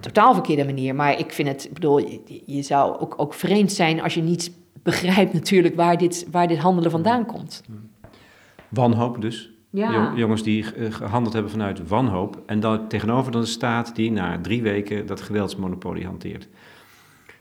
totaal 0.00 0.34
verkeerde 0.34 0.64
manier. 0.64 0.94
Maar 0.94 1.18
ik 1.18 1.32
vind 1.32 1.48
het, 1.48 1.64
ik 1.64 1.72
bedoel, 1.72 1.98
je, 1.98 2.42
je, 2.46 2.62
zou 2.62 2.98
ook, 2.98 3.14
ook 3.16 3.34
vreemd 3.34 3.72
zijn 3.72 4.00
als 4.02 4.14
je 4.14 4.22
niet 4.22 4.52
begrijpt 4.82 5.32
natuurlijk 5.32 5.74
waar 5.74 5.98
dit, 5.98 6.26
waar 6.30 6.48
dit 6.48 6.58
handelen 6.58 6.90
vandaan 6.90 7.26
komt. 7.26 7.62
Wanhoop 8.68 9.20
dus. 9.20 9.50
Ja. 9.70 10.12
Jongens 10.16 10.42
die 10.42 10.62
gehandeld 10.90 11.32
hebben 11.32 11.52
vanuit 11.52 11.88
wanhoop. 11.88 12.42
En 12.46 12.60
dan 12.60 12.88
tegenover 12.88 13.32
dan 13.32 13.40
de 13.40 13.46
staat 13.46 13.94
die 13.94 14.10
na 14.10 14.40
drie 14.40 14.62
weken 14.62 15.06
dat 15.06 15.20
geweldsmonopolie 15.20 16.04
hanteert. 16.04 16.48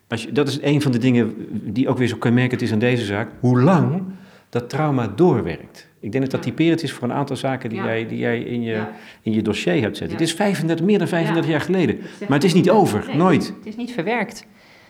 Als 0.07 0.23
je, 0.23 0.31
dat 0.31 0.47
is 0.47 0.61
een 0.61 0.81
van 0.81 0.91
de 0.91 0.97
dingen 0.97 1.33
die 1.73 1.89
ook 1.89 1.97
weer 1.97 2.07
zo 2.07 2.17
kenmerkend 2.17 2.61
is 2.61 2.71
aan 2.71 2.79
deze 2.79 3.05
zaak. 3.05 3.31
Hoe 3.39 3.61
lang 3.61 4.03
dat 4.49 4.69
trauma 4.69 5.07
doorwerkt. 5.07 5.87
Ik 6.05 6.11
denk 6.11 6.23
dat 6.23 6.33
dat 6.33 6.41
typerend 6.41 6.83
is 6.83 6.91
voor 6.91 7.03
een 7.03 7.15
aantal 7.15 7.35
zaken 7.35 7.69
die, 7.69 7.81
jij, 7.81 8.07
die 8.07 8.17
jij 8.17 8.39
in 8.39 8.61
je, 8.61 8.83
in 9.21 9.33
je 9.33 9.41
dossier 9.41 9.81
hebt 9.81 9.97
zitten. 9.97 10.17
Het 10.17 10.27
is 10.27 10.33
35, 10.33 10.85
meer 10.85 10.97
dan 10.97 11.07
35 11.07 11.51
jaar 11.51 11.61
geleden. 11.61 11.99
Maar 12.19 12.37
het 12.37 12.43
is 12.43 12.53
niet 12.53 12.69
over, 12.69 13.03
nee, 13.07 13.15
nooit. 13.15 13.45
Het 13.57 13.65
is 13.65 13.75
niet 13.75 13.91
verwerkt. 13.91 14.45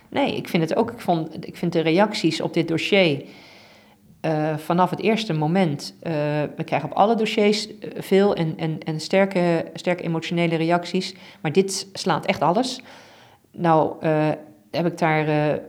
Nee, 0.10 0.36
ik 0.36 0.48
vind 0.48 0.63
het 0.69 0.75
ook. 0.75 0.91
Ik, 0.91 1.00
vond, 1.00 1.48
ik 1.48 1.55
vind 1.55 1.74
de 1.74 1.79
reacties 1.79 2.41
op 2.41 2.53
dit 2.53 2.67
dossier. 2.67 3.24
uh, 4.22 4.57
vanaf 4.57 4.89
het 4.89 5.01
eerste 5.01 5.34
moment, 5.34 5.95
uh, 6.03 6.12
we 6.55 6.63
krijgen 6.63 6.89
op 6.89 6.95
alle 6.95 7.15
dossiers 7.15 7.67
veel 7.98 8.36
en, 8.36 8.53
en, 8.57 8.79
en 8.84 9.00
sterke, 9.00 9.65
sterke 9.74 10.03
emotionele 10.03 10.55
reacties, 10.55 11.15
maar 11.41 11.51
dit 11.51 11.88
slaat 11.93 12.25
echt 12.25 12.41
alles. 12.41 12.81
Nou, 13.51 14.05
uh, 14.05 14.29
heb 14.75 14.86
ik 14.86 14.98
daar 14.98 15.60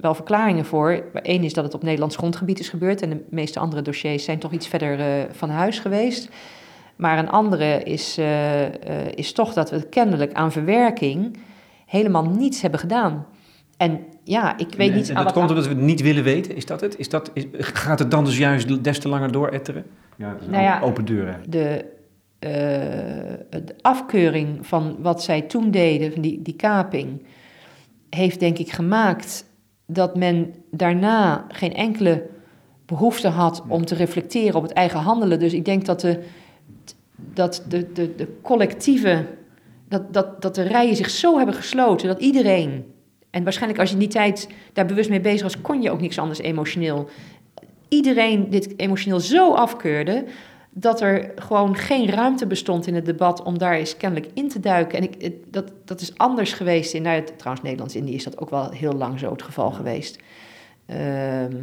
wel 0.00 0.14
verklaringen 0.14 0.64
voor. 0.64 1.04
Eén 1.12 1.42
is 1.42 1.52
dat 1.52 1.64
het 1.64 1.74
op 1.74 1.82
Nederlands 1.82 2.16
grondgebied 2.16 2.60
is 2.60 2.68
gebeurd 2.68 3.02
en 3.02 3.10
de 3.10 3.24
meeste 3.28 3.58
andere 3.58 3.82
dossiers 3.82 4.24
zijn 4.24 4.38
toch 4.38 4.52
iets 4.52 4.68
verder 4.68 5.26
van 5.32 5.50
huis 5.50 5.78
geweest. 5.78 6.28
Maar 6.96 7.18
een 7.18 7.30
andere 7.30 7.82
is, 7.82 8.18
is 9.14 9.32
toch 9.32 9.52
dat 9.52 9.70
we 9.70 9.88
kennelijk 9.88 10.32
aan 10.32 10.52
verwerking 10.52 11.36
helemaal 11.86 12.24
niets 12.24 12.62
hebben 12.62 12.80
gedaan. 12.80 13.26
En 13.76 14.00
ja, 14.24 14.58
ik 14.58 14.74
weet 14.76 14.94
niet... 14.94 15.08
En 15.08 15.14
dat 15.14 15.32
komt 15.32 15.50
omdat 15.50 15.66
we 15.66 15.74
het 15.74 15.80
niet 15.80 16.02
willen 16.02 16.24
weten, 16.24 16.56
is 16.56 16.66
dat 16.66 16.80
het? 16.80 16.98
Is 16.98 17.08
dat, 17.08 17.30
is, 17.34 17.44
gaat 17.58 17.98
het 17.98 18.10
dan 18.10 18.24
dus 18.24 18.38
juist 18.38 18.84
des 18.84 18.98
te 18.98 19.08
langer 19.08 19.32
dooretteren? 19.32 19.84
Ja, 20.16 20.32
dat 20.32 20.40
is 20.40 20.46
nou 20.46 20.62
ja, 20.62 20.80
open 20.80 21.04
deur 21.04 21.40
De, 21.48 21.84
uh, 22.40 22.50
de 23.64 23.74
afkeuring 23.80 24.66
van 24.66 24.96
wat 24.98 25.22
zij 25.22 25.42
toen 25.42 25.70
deden, 25.70 26.12
van 26.12 26.22
die, 26.22 26.42
die 26.42 26.54
kaping, 26.54 27.22
heeft 28.14 28.40
denk 28.40 28.58
ik 28.58 28.70
gemaakt 28.70 29.44
dat 29.86 30.16
men 30.16 30.54
daarna 30.70 31.44
geen 31.48 31.74
enkele 31.74 32.26
behoefte 32.86 33.28
had 33.28 33.62
om 33.68 33.84
te 33.84 33.94
reflecteren 33.94 34.54
op 34.54 34.62
het 34.62 34.72
eigen 34.72 35.00
handelen. 35.00 35.38
Dus 35.38 35.52
ik 35.52 35.64
denk 35.64 35.84
dat 35.84 36.00
de, 36.00 36.22
dat 37.16 37.64
de, 37.68 37.92
de, 37.92 38.14
de 38.14 38.28
collectieve, 38.42 39.26
dat, 39.88 40.12
dat, 40.12 40.42
dat 40.42 40.54
de 40.54 40.62
rijen 40.62 40.96
zich 40.96 41.10
zo 41.10 41.36
hebben 41.36 41.54
gesloten 41.54 42.08
dat 42.08 42.20
iedereen 42.20 42.92
en 43.34 43.42
waarschijnlijk 43.42 43.80
als 43.80 43.88
je 43.88 43.94
in 43.94 44.00
die 44.00 44.10
tijd 44.10 44.48
daar 44.72 44.86
bewust 44.86 45.10
mee 45.10 45.20
bezig 45.20 45.42
was, 45.42 45.60
kon 45.60 45.82
je 45.82 45.90
ook 45.90 46.00
niks 46.00 46.18
anders 46.18 46.38
emotioneel. 46.38 47.08
Iedereen 47.88 48.50
dit 48.50 48.74
emotioneel 48.76 49.20
zo 49.20 49.52
afkeurde 49.52 50.24
dat 50.76 51.00
er 51.00 51.32
gewoon 51.36 51.76
geen 51.76 52.08
ruimte 52.08 52.46
bestond 52.46 52.86
in 52.86 52.94
het 52.94 53.06
debat 53.06 53.42
om 53.42 53.58
daar 53.58 53.74
eens 53.74 53.96
kennelijk 53.96 54.30
in 54.34 54.48
te 54.48 54.60
duiken. 54.60 54.98
En 54.98 55.04
ik, 55.18 55.32
dat, 55.52 55.72
dat 55.84 56.00
is 56.00 56.18
anders 56.18 56.52
geweest 56.52 56.94
in, 56.94 57.02
nou, 57.02 57.24
trouwens 57.36 57.64
Nederlands-Indië 57.64 58.14
is 58.14 58.24
dat 58.24 58.38
ook 58.38 58.50
wel 58.50 58.70
heel 58.70 58.92
lang 58.92 59.18
zo 59.18 59.30
het 59.30 59.42
geval 59.42 59.70
geweest. 59.70 60.18
Ehm, 60.86 61.56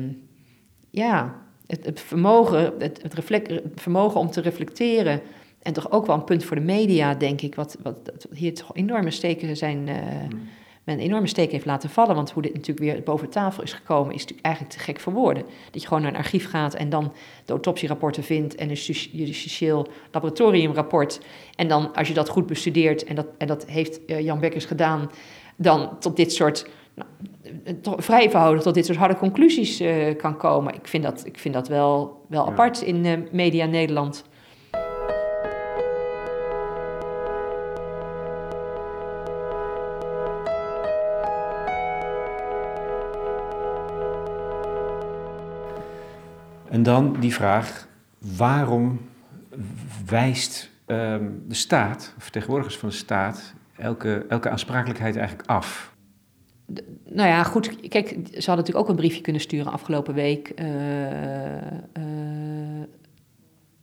ja, 0.89 1.35
het, 1.67 1.85
het 1.85 1.99
vermogen, 1.99 2.73
het, 2.77 3.01
het, 3.01 3.13
reflect, 3.13 3.61
vermogen 3.75 4.19
om 4.19 4.31
te 4.31 4.41
reflecteren 4.41 5.21
en 5.61 5.73
toch 5.73 5.91
ook 5.91 6.05
wel 6.05 6.15
een 6.15 6.23
punt 6.23 6.43
voor 6.43 6.55
de 6.55 6.61
media, 6.61 7.15
denk 7.15 7.41
ik, 7.41 7.55
wat, 7.55 7.77
wat, 7.83 7.97
hier 8.33 8.53
toch 8.53 8.75
enorme 8.75 9.11
steken 9.11 9.57
zijn... 9.57 9.87
Uh, 9.87 9.95
een 10.91 10.99
enorme 10.99 11.27
steek 11.27 11.51
heeft 11.51 11.65
laten 11.65 11.89
vallen. 11.89 12.15
Want 12.15 12.31
hoe 12.31 12.41
dit 12.41 12.53
natuurlijk 12.53 12.79
weer 12.79 13.03
boven 13.03 13.29
tafel 13.29 13.63
is 13.63 13.73
gekomen, 13.73 14.13
is 14.13 14.21
natuurlijk 14.21 14.45
eigenlijk 14.45 14.75
te 14.75 14.83
gek 14.83 14.99
voor 14.99 15.13
woorden. 15.13 15.43
Dat 15.71 15.81
je 15.81 15.87
gewoon 15.87 16.03
naar 16.03 16.11
een 16.11 16.17
archief 16.17 16.49
gaat 16.49 16.73
en 16.73 16.89
dan 16.89 17.13
de 17.45 17.51
autopsierapporten 17.51 18.23
vindt 18.23 18.55
en 18.55 18.69
een 18.69 18.75
justitieel 19.11 19.87
laboratoriumrapport. 20.11 21.21
En 21.55 21.67
dan, 21.67 21.93
als 21.95 22.07
je 22.07 22.13
dat 22.13 22.29
goed 22.29 22.47
bestudeert, 22.47 23.03
en 23.03 23.15
dat, 23.15 23.27
en 23.37 23.47
dat 23.47 23.65
heeft 23.65 24.05
eh, 24.05 24.19
Jan 24.19 24.39
Bekkers 24.39 24.65
gedaan, 24.65 25.11
dan 25.55 25.99
tot 25.99 26.15
dit 26.15 26.33
soort. 26.33 26.69
Nou, 26.93 28.01
vrij 28.01 28.29
verhouden 28.29 28.63
tot 28.63 28.73
dit 28.73 28.85
soort 28.85 28.97
harde 28.97 29.15
conclusies 29.15 29.81
uh, 29.81 30.15
kan 30.17 30.37
komen. 30.37 30.73
Ik 30.73 30.87
vind 30.87 31.03
dat, 31.03 31.25
ik 31.25 31.39
vind 31.39 31.53
dat 31.53 31.67
wel, 31.67 32.25
wel 32.27 32.47
apart 32.47 32.81
in 32.81 33.05
uh, 33.05 33.17
media 33.31 33.65
Nederland. 33.65 34.23
En 46.71 46.83
dan 46.83 47.15
die 47.19 47.33
vraag, 47.33 47.87
waarom 48.37 48.99
wijst 50.05 50.69
ehm, 50.85 51.25
de 51.47 51.55
staat, 51.55 52.13
of 52.17 52.23
vertegenwoordigers 52.23 52.77
van 52.77 52.89
de 52.89 52.95
staat, 52.95 53.53
elke, 53.77 54.25
elke 54.29 54.49
aansprakelijkheid 54.49 55.15
eigenlijk 55.15 55.49
af? 55.49 55.89
nou 57.05 57.29
ja, 57.29 57.43
goed. 57.43 57.89
Kijk, 57.89 58.07
ze 58.07 58.15
hadden 58.33 58.55
natuurlijk 58.55 58.77
ook 58.77 58.89
een 58.89 58.95
briefje 58.95 59.21
kunnen 59.21 59.41
sturen 59.41 59.71
afgelopen 59.71 60.13
week. 60.13 60.51
Uh, 60.59 60.67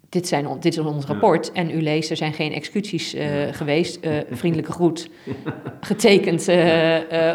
dit, 0.08 0.28
zijn, 0.28 0.46
dit 0.60 0.72
is 0.72 0.78
ons 0.78 1.04
rapport 1.04 1.52
en 1.52 1.70
u 1.70 1.82
leest, 1.82 2.10
er 2.10 2.16
zijn 2.16 2.32
geen 2.32 2.52
executies 2.52 3.14
uh, 3.14 3.22
geweest. 3.52 3.98
vriendelijke 4.30 4.72
groet, 4.72 5.10
getekend 5.80 6.48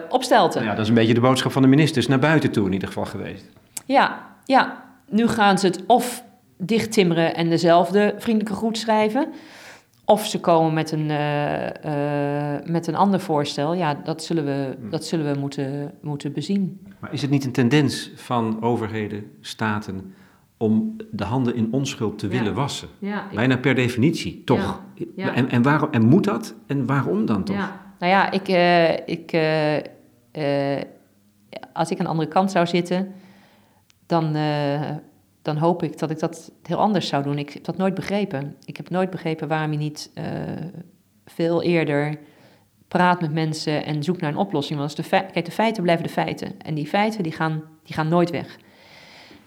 opstelten. 0.09 0.63
Ja, 0.63 0.69
dat 0.69 0.79
is 0.79 0.87
een 0.87 0.95
beetje 0.95 1.13
de 1.13 1.19
boodschap 1.19 1.51
van 1.51 1.61
de 1.61 1.67
ministers 1.67 2.07
naar 2.07 2.19
buiten 2.19 2.51
toe 2.51 2.65
in 2.65 2.73
ieder 2.73 2.87
geval 2.87 3.05
geweest. 3.05 3.49
Ja, 3.85 4.35
ja 4.45 4.82
nu 5.13 5.27
gaan 5.27 5.57
ze 5.57 5.67
het 5.67 5.83
of 5.87 6.23
dichttimmeren 6.57 7.35
en 7.35 7.49
dezelfde 7.49 8.15
vriendelijke 8.17 8.57
groet 8.57 8.77
schrijven. 8.77 9.27
Of 10.05 10.25
ze 10.25 10.39
komen 10.39 10.73
met 10.73 10.91
een, 10.91 11.09
uh, 11.09 11.63
uh, 11.63 12.65
met 12.65 12.87
een 12.87 12.95
ander 12.95 13.19
voorstel. 13.19 13.73
Ja, 13.73 13.93
dat 13.93 14.23
zullen 14.23 14.45
we, 14.45 14.75
hmm. 14.79 14.89
dat 14.89 15.05
zullen 15.05 15.33
we 15.33 15.39
moeten, 15.39 15.93
moeten 16.01 16.33
bezien. 16.33 16.81
Maar 16.99 17.13
is 17.13 17.21
het 17.21 17.31
niet 17.31 17.45
een 17.45 17.51
tendens 17.51 18.11
van 18.15 18.61
overheden, 18.61 19.31
staten, 19.41 20.13
om 20.57 20.95
de 21.11 21.23
handen 21.23 21.55
in 21.55 21.67
onschuld 21.71 22.19
te 22.19 22.27
willen 22.27 22.53
wassen? 22.53 22.87
Ja, 22.99 23.27
Bijna 23.33 23.57
per 23.57 23.75
definitie, 23.75 24.41
toch? 24.43 24.81
Ja, 25.15 25.33
en, 25.33 25.49
en, 25.49 25.61
waarom, 25.61 25.89
en 25.91 26.05
moet 26.05 26.23
dat? 26.23 26.55
En 26.67 26.85
waarom 26.85 27.25
dan 27.25 27.43
toch? 27.43 27.71
Nou 27.99 28.11
ja, 28.11 28.31
ik, 28.31 28.47
uh, 28.49 28.91
ik, 29.07 29.37
als 31.73 31.91
ik 31.91 31.97
aan 31.97 32.05
de 32.05 32.11
andere 32.11 32.29
kant 32.29 32.51
zou 32.51 32.67
zitten 32.67 33.13
dan, 34.13 34.35
uh, 34.35 34.89
dan 35.41 35.57
hoop 35.57 35.83
ik 35.83 35.99
dat 35.99 36.09
ik 36.09 36.19
dat 36.19 36.51
heel 36.63 36.77
anders 36.77 37.07
zou 37.07 37.23
doen. 37.23 37.37
Ik 37.37 37.53
heb 37.53 37.63
dat 37.63 37.77
nooit 37.77 37.93
begrepen. 37.93 38.55
Ik 38.65 38.77
heb 38.77 38.89
nooit 38.89 39.09
begrepen 39.09 39.47
waarom 39.47 39.71
je 39.71 39.77
niet 39.77 40.11
uh, 40.15 40.23
veel 41.25 41.63
eerder 41.63 42.17
praat 42.87 43.21
met 43.21 43.33
mensen 43.33 43.85
en 43.85 44.03
zoekt 44.03 44.21
naar 44.21 44.31
een 44.31 44.37
oplossing. 44.37 44.79
Want 44.79 44.95
de 44.95 45.03
kijk, 45.09 45.45
de 45.45 45.51
feiten 45.51 45.83
blijven 45.83 46.05
de 46.05 46.11
feiten. 46.11 46.61
En 46.61 46.73
die 46.73 46.87
feiten 46.87 47.23
die 47.23 47.31
gaan, 47.31 47.63
die 47.83 47.95
gaan 47.95 48.07
nooit 48.07 48.29
weg. 48.29 48.57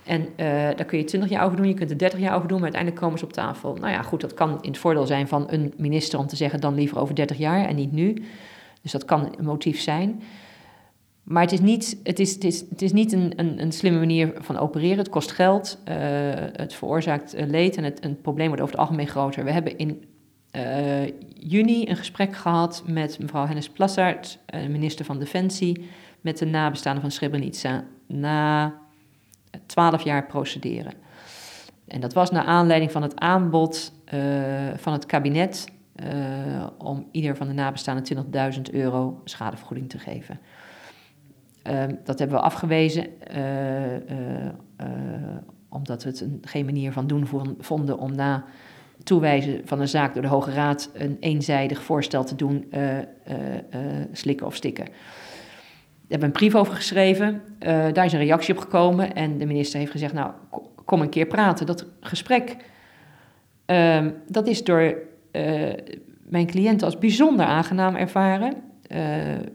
En 0.04 0.20
uh, 0.20 0.46
daar 0.46 0.84
kun 0.84 0.98
je 0.98 1.04
20 1.04 1.30
jaar 1.30 1.44
over 1.44 1.56
doen, 1.56 1.68
je 1.68 1.74
kunt 1.74 1.90
er 1.90 1.98
30 1.98 2.20
jaar 2.20 2.34
over 2.34 2.48
doen, 2.48 2.56
maar 2.56 2.72
uiteindelijk 2.72 3.02
komen 3.02 3.18
ze 3.18 3.24
op 3.24 3.32
tafel. 3.32 3.74
Nou 3.74 3.92
ja, 3.92 4.02
goed, 4.02 4.20
dat 4.20 4.34
kan 4.34 4.58
in 4.62 4.70
het 4.70 4.78
voordeel 4.78 5.06
zijn 5.06 5.28
van 5.28 5.44
een 5.48 5.72
minister 5.76 6.18
om 6.18 6.26
te 6.26 6.36
zeggen 6.36 6.60
dan 6.60 6.74
liever 6.74 6.98
over 6.98 7.14
30 7.14 7.38
jaar 7.38 7.64
en 7.66 7.76
niet 7.76 7.92
nu. 7.92 8.24
Dus 8.82 8.92
dat 8.92 9.04
kan 9.04 9.34
een 9.38 9.44
motief 9.44 9.80
zijn. 9.80 10.22
Maar 11.26 11.42
het 11.42 11.52
is 11.52 11.60
niet, 11.60 11.98
het 12.02 12.18
is, 12.18 12.34
het 12.34 12.44
is, 12.44 12.60
het 12.70 12.82
is 12.82 12.92
niet 12.92 13.12
een, 13.12 13.32
een, 13.36 13.60
een 13.60 13.72
slimme 13.72 13.98
manier 13.98 14.32
van 14.38 14.58
opereren. 14.58 14.98
Het 14.98 15.08
kost 15.08 15.32
geld, 15.32 15.78
uh, 15.88 15.94
het 16.52 16.74
veroorzaakt 16.74 17.34
eh, 17.34 17.46
leed 17.46 17.76
en 17.76 17.84
het, 17.84 18.04
een 18.04 18.20
probleem 18.20 18.46
wordt 18.46 18.62
over 18.62 18.74
het 18.74 18.82
algemeen 18.82 19.08
groter. 19.08 19.44
We 19.44 19.50
hebben 19.50 19.78
in 19.78 20.04
uh, 20.52 21.06
juni 21.34 21.88
een 21.88 21.96
gesprek 21.96 22.36
gehad 22.36 22.82
met 22.86 23.18
mevrouw 23.18 23.46
Hennis 23.46 23.68
Plassard, 23.68 24.38
minister 24.68 25.04
van 25.04 25.18
Defensie, 25.18 25.88
met 26.20 26.38
de 26.38 26.46
nabestaanden 26.46 27.02
van 27.02 27.10
Srebrenica, 27.10 27.84
na 28.06 28.74
twaalf 29.66 30.02
jaar 30.02 30.26
procederen. 30.26 30.92
En 31.88 32.00
dat 32.00 32.12
was 32.12 32.30
naar 32.30 32.44
aanleiding 32.44 32.92
van 32.92 33.02
het 33.02 33.18
aanbod 33.18 33.92
van 34.76 34.92
het 34.92 35.06
kabinet 35.06 35.66
om 36.78 37.08
ieder 37.10 37.36
van 37.36 37.46
de 37.46 37.52
nabestaanden 37.52 38.24
20.000 38.54 38.60
euro 38.72 39.20
schadevergoeding 39.24 39.88
te 39.88 39.98
geven. 39.98 40.40
Ehm, 41.66 41.94
dat 42.04 42.18
hebben 42.18 42.36
we 42.36 42.42
afgewezen, 42.42 43.06
uh, 43.36 44.86
omdat 45.68 46.02
we 46.02 46.08
het 46.08 46.20
een, 46.20 46.38
geen 46.42 46.64
manier 46.64 46.92
van 46.92 47.06
doen 47.06 47.26
vonden 47.58 47.98
om 47.98 48.14
na 48.14 48.44
toewijzen 49.02 49.60
van 49.64 49.80
een 49.80 49.88
zaak 49.88 50.12
door 50.12 50.22
de 50.22 50.28
Hoge 50.28 50.50
Raad 50.50 50.90
een 50.94 51.16
eenzijdig 51.20 51.82
voorstel 51.82 52.24
te 52.24 52.34
doen, 52.34 52.72
slikken 54.12 54.46
of 54.46 54.54
stikken. 54.54 54.84
Daar 54.84 54.94
hebben 56.08 56.18
we 56.18 56.24
een 56.24 56.40
brief 56.40 56.54
over 56.54 56.74
geschreven, 56.74 57.42
daar 57.92 58.04
is 58.04 58.12
een 58.12 58.18
reactie 58.18 58.54
op 58.54 58.60
gekomen 58.60 59.14
en 59.14 59.38
de 59.38 59.46
minister 59.46 59.78
heeft 59.78 59.90
gezegd, 59.90 60.12
nou, 60.12 60.32
kom 60.84 61.00
een 61.00 61.08
keer 61.08 61.26
praten. 61.26 61.66
Dat 61.66 61.86
gesprek, 62.00 62.56
ehm, 63.64 64.10
dat 64.28 64.46
is 64.46 64.64
door 64.64 64.96
mijn 66.28 66.46
cliënten 66.46 66.86
als 66.86 66.98
bijzonder 66.98 67.46
aangenaam 67.46 67.96
ervaren. 67.96 68.65
Uh, 68.92 68.98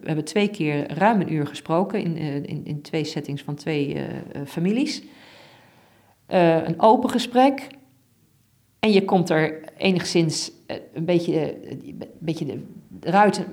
we 0.01 0.05
hebben 0.05 0.25
twee 0.25 0.47
keer 0.47 0.93
ruim 0.97 1.21
een 1.21 1.33
uur 1.33 1.47
gesproken 1.47 2.01
in, 2.01 2.17
uh, 2.17 2.35
in, 2.35 2.61
in, 2.63 2.81
twee 2.81 3.03
settings 3.03 3.41
van 3.41 3.55
twee 3.55 3.95
uh, 3.95 4.01
families. 4.45 5.03
een 6.27 6.79
open 6.79 7.09
gesprek. 7.09 7.67
En 8.79 8.91
je 8.91 9.05
komt 9.05 9.29
er 9.29 9.59
enigszins 9.77 10.51
een 10.93 11.05
beetje, 11.05 11.55
een 11.71 12.03
beetje 12.19 12.59
eruit 13.01 13.45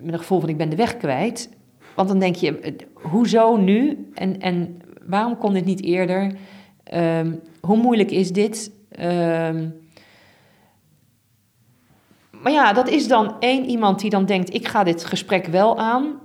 met 0.00 0.12
een 0.12 0.18
gevoel 0.18 0.40
van 0.40 0.48
ik 0.48 0.56
ben 0.56 0.70
de 0.70 0.76
weg 0.76 0.96
kwijt. 0.96 1.48
Want 1.94 2.08
dan 2.08 2.18
denk 2.18 2.34
je, 2.34 2.76
hoezo 2.92 3.56
nu? 3.56 4.08
En, 4.14 4.40
en 4.40 4.80
waarom 5.06 5.38
kon 5.38 5.52
dit 5.52 5.64
niet 5.64 5.82
eerder? 5.82 6.32
Um, 6.94 7.40
hoe 7.60 7.76
moeilijk 7.76 8.10
is 8.10 8.32
dit? 8.32 8.72
Um, 9.00 9.74
maar 12.42 12.52
ja, 12.52 12.72
dat 12.72 12.88
is 12.88 13.08
dan 13.08 13.34
één 13.40 13.64
iemand 13.64 14.00
die 14.00 14.10
dan 14.10 14.24
denkt: 14.24 14.54
ik 14.54 14.68
ga 14.68 14.84
dit 14.84 15.04
gesprek 15.04 15.46
wel 15.46 15.78
aan. 15.78 16.20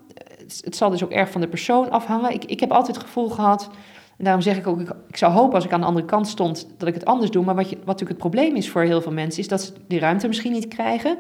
Het, 0.64 0.76
zal 0.76 0.90
dus 0.90 1.04
ook 1.04 1.12
erg 1.12 1.30
van 1.32 1.42
de 1.42 1.48
persoon 1.48 1.90
afhangen. 1.92 2.34
Ik, 2.34 2.46
ik 2.46 2.60
heb 2.60 2.72
altijd 2.72 2.96
het 2.96 3.06
gevoel 3.06 3.30
gehad 3.30 3.70
En 4.18 4.24
daarom 4.24 4.42
zeg 4.42 4.58
ik 4.58 4.68
ook, 4.68 4.80
ik, 4.80 4.90
ik 5.08 5.18
zou 5.18 5.34
hopen 5.34 5.56
als 5.56 5.66
ik 5.66 5.72
aan 5.72 5.80
de 5.80 5.86
andere 5.86 6.06
kant 6.06 6.28
stond 6.28 6.68
dat 6.78 6.88
ik 6.88 6.94
het 6.94 7.06
anders 7.06 7.32
doe. 7.32 7.44
Maar 7.46 7.56
wat, 7.56 7.70
je, 7.70 7.76
wat 7.76 7.86
natuurlijk 7.86 8.22
het 8.22 8.32
probleem 8.32 8.56
is 8.56 8.70
voor 8.70 8.82
heel 8.82 9.02
veel 9.02 9.12
mensen, 9.12 9.42
is 9.42 9.48
dat 9.48 9.62
ze 9.62 9.74
die 9.88 10.00
ruimte 10.00 10.28
misschien 10.28 10.52
niet 10.52 10.68
krijgen. 10.68 11.18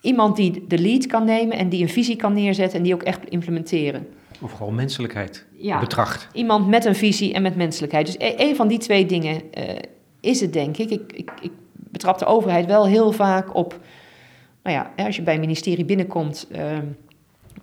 Iemand 0.00 0.36
die 0.36 0.64
de 0.68 0.78
lead 0.78 1.06
kan 1.06 1.24
nemen 1.24 1.56
en 1.56 1.68
die 1.68 1.82
een 1.82 1.88
visie 1.88 2.16
kan 2.16 2.32
neerzetten 2.32 2.78
en 2.78 2.84
die 2.84 2.94
ook 2.94 3.02
echt 3.02 3.28
implementeren. 3.28 4.06
Of 4.40 4.52
gewoon 4.52 4.74
menselijkheid 4.74 5.46
Ja. 5.56 5.80
betracht. 5.80 6.28
Iemand 6.32 6.68
met 6.68 6.84
een 6.84 6.94
visie 6.94 7.32
en 7.34 7.42
met 7.42 7.56
menselijkheid. 7.56 8.06
Dus 8.06 8.16
e- 8.18 8.34
een 8.36 8.56
van 8.56 8.68
die 8.68 8.78
twee 8.78 9.06
dingen 9.06 9.52
eh, 9.52 9.76
is 10.20 10.40
het, 10.40 10.52
denk 10.52 10.76
ik. 10.76 10.90
Ik, 10.90 11.12
ik. 11.12 11.30
ik 11.40 11.50
betrap 11.90 12.18
de 12.18 12.24
overheid 12.24 12.66
wel 12.66 12.86
heel 12.86 13.12
vaak 13.12 13.54
op. 13.54 13.78
Nou 14.62 14.76
ja, 14.76 15.04
als 15.04 15.16
je 15.16 15.22
bij 15.22 15.34
een 15.34 15.40
ministerie 15.40 15.84
binnenkomt, 15.84 16.46
eh, 16.52 16.78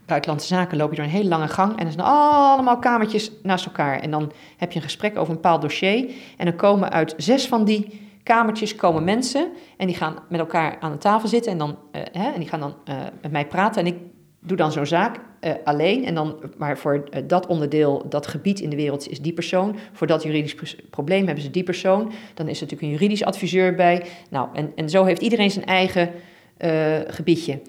buitenlandse 0.05 0.47
zaken, 0.47 0.77
loop 0.77 0.89
je 0.89 0.95
door 0.95 1.05
een 1.05 1.11
hele 1.11 1.29
lange 1.29 1.47
gang. 1.47 1.79
En 1.79 1.85
er 1.85 1.91
zijn 1.91 2.05
allemaal 2.05 2.79
kamertjes 2.79 3.31
naast 3.43 3.65
elkaar. 3.65 3.99
En 3.99 4.11
dan 4.11 4.31
heb 4.57 4.71
je 4.71 4.77
een 4.77 4.85
gesprek 4.85 5.17
over 5.17 5.29
een 5.29 5.41
bepaald 5.41 5.61
dossier. 5.61 6.11
En 6.37 6.45
dan 6.45 6.55
komen 6.55 6.91
uit 6.91 7.13
zes 7.17 7.47
van 7.47 7.65
die 7.65 8.01
kamertjes 8.23 8.75
komen 8.75 9.03
mensen. 9.03 9.51
En 9.77 9.87
die 9.87 9.95
gaan 9.95 10.15
met 10.29 10.39
elkaar 10.39 10.77
aan 10.79 10.91
de 10.91 10.97
tafel 10.97 11.27
zitten. 11.27 11.51
En, 11.51 11.57
dan, 11.57 11.77
eh, 11.91 12.01
hè, 12.11 12.31
en 12.31 12.39
die 12.39 12.49
gaan 12.49 12.59
dan 12.59 12.75
eh, 12.85 12.95
met 13.21 13.31
mij 13.31 13.47
praten. 13.47 13.81
En 13.81 13.87
ik 13.87 13.97
doe 14.39 14.57
dan 14.57 14.71
zo'n 14.71 14.85
zaak 14.85 15.19
eh, 15.39 15.51
alleen. 15.63 16.05
En 16.05 16.15
dan, 16.15 16.35
maar 16.57 16.77
voor 16.77 17.03
eh, 17.09 17.23
dat 17.27 17.47
onderdeel, 17.47 18.05
dat 18.09 18.27
gebied 18.27 18.59
in 18.59 18.69
de 18.69 18.75
wereld 18.75 19.09
is 19.09 19.21
die 19.21 19.33
persoon. 19.33 19.75
Voor 19.91 20.07
dat 20.07 20.23
juridisch 20.23 20.75
probleem 20.89 21.25
hebben 21.25 21.43
ze 21.43 21.51
die 21.51 21.63
persoon. 21.63 22.11
Dan 22.33 22.47
is 22.47 22.61
er 22.61 22.63
natuurlijk 22.63 22.81
een 22.81 22.89
juridisch 22.89 23.23
adviseur 23.23 23.75
bij. 23.75 24.05
Nou, 24.29 24.47
en, 24.53 24.71
en 24.75 24.89
zo 24.89 25.03
heeft 25.03 25.21
iedereen 25.21 25.51
zijn 25.51 25.65
eigen 25.65 26.11
eh, 26.57 26.95
gebiedje. 27.07 27.59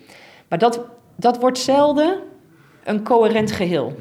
Maar 0.48 0.58
dat, 0.58 0.84
dat 1.16 1.40
wordt 1.40 1.58
zelden 1.58 2.18
een 2.84 3.04
coherent 3.04 3.52
geheel. 3.52 3.96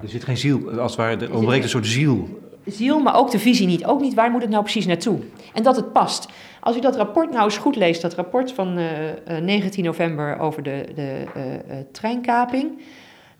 Er 0.00 0.08
zit 0.08 0.24
geen 0.24 0.36
ziel, 0.36 0.70
als 0.70 0.90
het 0.90 1.00
ware, 1.00 1.16
er 1.16 1.34
ontbreekt 1.34 1.62
een 1.62 1.70
soort 1.70 1.86
ziel. 1.86 2.28
Ziel, 2.66 2.98
maar 2.98 3.16
ook 3.16 3.30
de 3.30 3.38
visie 3.38 3.66
niet. 3.66 3.84
Ook 3.84 4.00
niet 4.00 4.14
waar 4.14 4.30
moet 4.30 4.40
het 4.40 4.50
nou 4.50 4.62
precies 4.62 4.86
naartoe. 4.86 5.18
En 5.52 5.62
dat 5.62 5.76
het 5.76 5.92
past. 5.92 6.28
Als 6.60 6.76
u 6.76 6.80
dat 6.80 6.96
rapport 6.96 7.30
nou 7.30 7.44
eens 7.44 7.58
goed 7.58 7.76
leest, 7.76 8.02
dat 8.02 8.14
rapport 8.14 8.52
van 8.52 8.76
eh, 8.76 9.36
eh, 9.36 9.44
19 9.44 9.84
november 9.84 10.38
over 10.38 10.62
de, 10.62 10.84
de 10.94 11.24
eh, 11.34 11.54
eh, 11.54 11.60
treinkaping, 11.92 12.78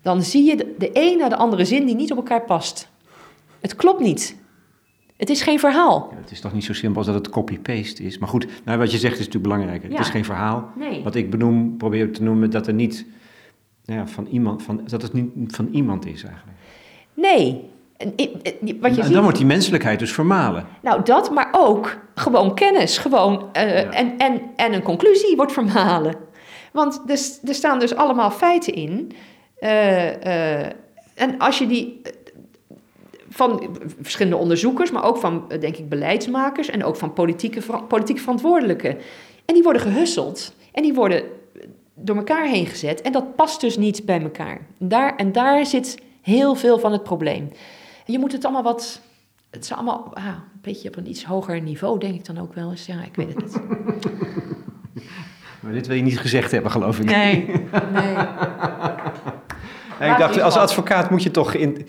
dan 0.01 0.21
zie 0.21 0.43
je 0.43 0.55
de, 0.55 0.75
de 0.77 0.89
een 0.93 1.17
na 1.17 1.29
de 1.29 1.35
andere 1.35 1.65
zin 1.65 1.85
die 1.85 1.95
niet 1.95 2.11
op 2.11 2.17
elkaar 2.17 2.43
past. 2.43 2.89
Het 3.59 3.75
klopt 3.75 3.99
niet. 3.99 4.35
Het 5.17 5.29
is 5.29 5.41
geen 5.41 5.59
verhaal. 5.59 6.07
Ja, 6.11 6.17
het 6.21 6.31
is 6.31 6.41
toch 6.41 6.53
niet 6.53 6.63
zo 6.63 6.73
simpel 6.73 6.97
als 6.97 7.05
dat 7.05 7.15
het 7.15 7.29
copy-paste 7.29 8.03
is. 8.03 8.17
Maar 8.17 8.29
goed, 8.29 8.47
nou, 8.65 8.77
wat 8.77 8.91
je 8.91 8.97
zegt 8.97 9.13
is 9.13 9.25
natuurlijk 9.25 9.53
belangrijker. 9.53 9.89
Ja. 9.89 9.95
Het 9.95 10.05
is 10.05 10.11
geen 10.11 10.25
verhaal. 10.25 10.71
Nee. 10.75 11.03
Wat 11.03 11.15
ik 11.15 11.29
benoem, 11.29 11.77
probeer 11.77 12.13
te 12.13 12.23
noemen, 12.23 12.49
dat 12.49 12.67
er 12.67 12.73
niet 12.73 13.05
nou 13.85 13.99
ja, 13.99 14.07
van 14.07 14.25
iemand, 14.25 14.63
van, 14.63 14.81
dat 14.87 15.01
het 15.01 15.13
niet 15.13 15.55
van 15.55 15.67
iemand 15.71 16.05
is 16.05 16.23
eigenlijk. 16.23 16.57
Nee. 17.13 17.69
En, 17.97 18.13
wat 18.79 18.95
je 18.95 18.99
en 19.01 19.03
ziet, 19.05 19.13
dan 19.13 19.23
wordt 19.23 19.37
die 19.37 19.45
menselijkheid 19.45 19.99
dus 19.99 20.13
vermalen. 20.13 20.67
nou 20.81 21.03
dat, 21.03 21.31
maar 21.31 21.49
ook 21.51 21.97
gewoon 22.15 22.55
kennis. 22.55 22.97
Gewoon, 22.97 23.49
eh, 23.53 23.81
Ja. 23.81 23.89
en, 23.89 24.17
en, 24.17 24.41
en 24.55 24.73
een 24.73 24.81
conclusie 24.81 25.35
wordt 25.35 25.51
vermalen. 25.51 26.15
Want 26.71 27.01
er, 27.07 27.19
er 27.49 27.55
staan 27.55 27.79
dus 27.79 27.95
allemaal 27.95 28.31
feiten 28.31 28.73
in. 28.73 29.11
Eh, 29.59 30.61
eh, 30.61 30.71
en 31.15 31.37
als 31.37 31.57
je 31.57 31.67
die 31.67 32.01
van 33.29 33.77
verschillende 34.01 34.37
onderzoekers, 34.37 34.91
maar 34.91 35.03
ook 35.03 35.17
van, 35.17 35.45
denk 35.59 35.77
ik, 35.77 35.89
beleidsmakers 35.89 36.69
en 36.69 36.83
ook 36.83 36.95
van 36.95 37.13
politieke, 37.13 37.61
politiek 37.87 38.19
verantwoordelijken. 38.19 38.97
En 39.45 39.53
die 39.53 39.63
worden 39.63 39.81
gehusseld 39.81 40.53
en 40.71 40.83
die 40.83 40.93
worden 40.93 41.23
door 41.93 42.15
elkaar 42.15 42.45
heen 42.45 42.65
gezet. 42.65 43.01
En 43.01 43.11
dat 43.11 43.35
past 43.35 43.61
dus 43.61 43.77
niet 43.77 44.05
bij 44.05 44.21
elkaar. 44.21 44.59
Daar, 44.77 45.15
en 45.15 45.31
daar 45.31 45.65
zit 45.65 45.97
heel 46.21 46.55
veel 46.55 46.79
van 46.79 46.91
het 46.91 47.03
probleem. 47.03 47.51
Je 48.07 48.19
moet 48.19 48.31
het 48.31 48.43
allemaal 48.43 48.63
wat. 48.63 49.01
Het 49.49 49.63
is 49.63 49.73
allemaal 49.73 50.11
ah, 50.13 50.25
een 50.25 50.33
beetje 50.61 50.87
op 50.87 50.95
een 50.95 51.09
iets 51.09 51.23
hoger 51.25 51.61
niveau, 51.61 51.99
denk 51.99 52.13
ik 52.15 52.25
dan 52.25 52.37
ook 52.39 52.53
wel 52.53 52.69
eens. 52.71 52.85
Ja, 52.85 53.03
ik 53.03 53.15
weet 53.15 53.27
het 53.27 53.37
niet. 53.43 53.61
Maar 55.59 55.73
dit 55.73 55.87
wil 55.87 55.95
je 55.95 56.01
niet 56.03 56.19
gezegd 56.19 56.51
hebben, 56.51 56.71
geloof 56.71 56.99
ik. 56.99 57.05
Nee, 57.05 57.45
nee. 57.93 58.15
Nee, 59.99 60.09
ik 60.11 60.17
dacht, 60.17 60.41
als 60.41 60.57
advocaat 60.57 61.09
moet 61.09 61.23
je 61.23 61.31
toch 61.31 61.53
in, 61.53 61.87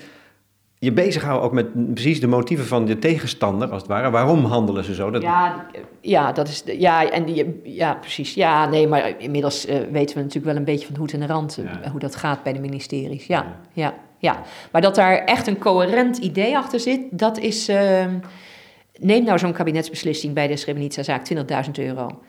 je 0.78 0.92
bezighouden 0.92 1.44
ook 1.46 1.52
met 1.52 1.94
precies 1.94 2.20
de 2.20 2.26
motieven 2.26 2.66
van 2.66 2.84
de 2.84 2.98
tegenstander, 2.98 3.68
als 3.70 3.80
het 3.82 3.90
ware. 3.90 4.10
Waarom 4.10 4.44
handelen 4.44 4.84
ze 4.84 4.94
zo? 4.94 5.10
Dat, 5.10 5.22
Ja, 5.22 5.66
ja, 6.00 6.32
dat 6.32 6.48
is. 6.48 6.62
Ja, 6.66 7.10
en 7.10 7.24
die, 7.24 7.60
ja, 7.64 7.94
precies. 7.94 8.34
Ja, 8.34 8.66
nee, 8.68 8.86
maar 8.88 9.14
inmiddels 9.20 9.66
eh, 9.66 9.76
weten 9.90 10.16
we 10.16 10.22
natuurlijk 10.22 10.44
wel 10.46 10.56
een 10.56 10.64
beetje 10.64 10.84
van 10.86 10.94
de 10.94 11.00
hoed 11.00 11.12
en 11.12 11.20
de 11.20 11.26
rand. 11.26 11.58
eh, 11.58 11.64
Ja. 11.82 11.90
hoe 11.90 12.00
dat 12.00 12.16
gaat 12.16 12.42
bij 12.42 12.52
de 12.52 12.60
ministeries. 12.60 13.26
Ja, 13.26 13.36
ja, 13.36 13.56
ja. 13.72 13.94
Maar 14.72 14.80
dat 14.80 14.94
daar 14.94 15.16
echt 15.24 15.46
een 15.46 15.58
coherent 15.58 16.16
idee 16.16 16.56
achter 16.56 16.80
zit, 16.80 17.00
dat 17.10 17.38
is. 17.38 17.68
ehm, 17.68 18.18
neem 18.98 19.24
nou 19.24 19.38
zo'n 19.38 19.52
kabinetsbeslissing 19.52 20.34
bij 20.34 20.46
de 20.46 20.56
Srebrenica-zaak, 20.56 21.24
20.000 21.24 21.70
euro. 21.72 22.22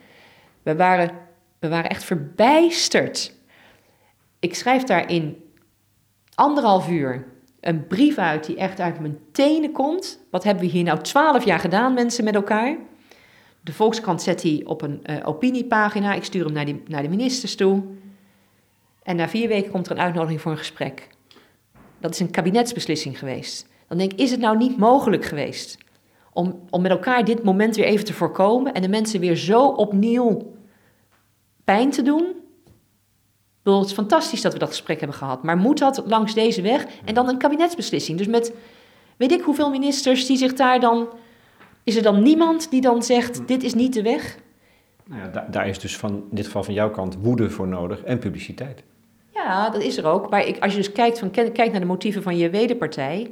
We 0.63 0.75
waren, 0.75 1.11
we 1.59 1.69
waren 1.69 1.89
echt 1.89 2.03
verbijsterd. 2.03 3.33
Ik 4.39 4.55
schrijf 4.55 4.83
daar 4.83 5.11
in 5.11 5.43
anderhalf 6.35 6.89
uur 6.89 7.25
een 7.59 7.87
brief 7.87 8.17
uit 8.17 8.45
die 8.45 8.55
echt 8.55 8.79
uit 8.79 8.99
mijn 8.99 9.19
tenen 9.31 9.71
komt. 9.71 10.19
Wat 10.31 10.43
hebben 10.43 10.63
we 10.63 10.69
hier 10.69 10.83
nou 10.83 11.01
twaalf 11.01 11.45
jaar 11.45 11.59
gedaan, 11.59 11.93
mensen 11.93 12.23
met 12.23 12.35
elkaar? 12.35 12.77
De 13.61 13.73
Volkskrant 13.73 14.21
zet 14.21 14.41
die 14.41 14.67
op 14.67 14.81
een 14.81 15.03
eh, 15.03 15.27
opiniepagina. 15.27 16.13
Ik 16.13 16.23
stuur 16.23 16.43
hem 16.43 16.53
naar, 16.53 16.65
naar 16.87 17.01
de 17.01 17.09
ministers 17.09 17.55
toe. 17.55 17.83
En 19.03 19.15
na 19.15 19.29
vier 19.29 19.47
weken 19.47 19.71
komt 19.71 19.85
er 19.85 19.91
een 19.91 20.01
uitnodiging 20.01 20.41
voor 20.41 20.51
een 20.51 20.57
gesprek. 20.57 21.07
Dat 21.99 22.13
is 22.13 22.19
een 22.19 22.31
kabinetsbeslissing 22.31 23.19
geweest. 23.19 23.67
Dan 23.87 23.97
denk 23.97 24.11
ik, 24.11 24.19
is 24.19 24.31
het 24.31 24.39
nou 24.39 24.57
niet 24.57 24.77
mogelijk 24.77 25.25
geweest 25.25 25.77
om, 26.33 26.59
om 26.69 26.81
met 26.81 26.91
elkaar 26.91 27.25
dit 27.25 27.43
moment 27.43 27.75
weer 27.75 27.85
even 27.85 28.05
te 28.05 28.13
voorkomen 28.13 28.73
en 28.73 28.81
de 28.81 28.89
mensen 28.89 29.19
weer 29.19 29.35
zo 29.35 29.67
opnieuw 29.67 30.53
pijn 31.63 31.89
te 31.89 32.01
doen? 32.01 32.23
Ik 33.59 33.65
bedoel, 33.65 33.79
het 33.79 33.89
is 33.89 33.95
fantastisch 33.95 34.41
dat 34.41 34.53
we 34.53 34.59
dat 34.59 34.69
gesprek 34.69 34.99
hebben 34.99 35.17
gehad, 35.17 35.43
maar 35.43 35.57
moet 35.57 35.79
dat 35.79 36.03
langs 36.05 36.33
deze 36.33 36.61
weg? 36.61 36.85
En 37.05 37.13
dan 37.13 37.29
een 37.29 37.37
kabinetsbeslissing. 37.37 38.17
Dus 38.17 38.27
met 38.27 38.53
weet 39.17 39.31
ik 39.31 39.41
hoeveel 39.41 39.69
ministers 39.69 40.25
die 40.25 40.37
zich 40.37 40.53
daar 40.53 40.79
dan. 40.79 41.07
Is 41.83 41.95
er 41.95 42.03
dan 42.03 42.23
niemand 42.23 42.71
die 42.71 42.81
dan 42.81 43.03
zegt: 43.03 43.47
dit 43.47 43.63
is 43.63 43.73
niet 43.73 43.93
de 43.93 44.01
weg? 44.01 44.37
Nou 45.05 45.21
ja, 45.21 45.27
daar, 45.27 45.51
daar 45.51 45.67
is 45.67 45.79
dus 45.79 45.97
van, 45.97 46.11
in 46.11 46.35
dit 46.35 46.45
geval 46.45 46.63
van 46.63 46.73
jouw 46.73 46.91
kant 46.91 47.17
woede 47.21 47.49
voor 47.49 47.67
nodig 47.67 48.03
en 48.03 48.19
publiciteit. 48.19 48.83
Ja, 49.45 49.69
dat 49.69 49.81
is 49.81 49.97
er 49.97 50.05
ook. 50.05 50.29
Maar 50.29 50.47
ik, 50.47 50.59
als 50.59 50.71
je 50.71 50.77
dus 50.77 50.91
kijkt, 50.91 51.19
van, 51.19 51.31
kijk 51.31 51.71
naar 51.71 51.79
de 51.79 51.85
motieven 51.85 52.23
van 52.23 52.37
je 52.37 52.49
wederpartij, 52.49 53.29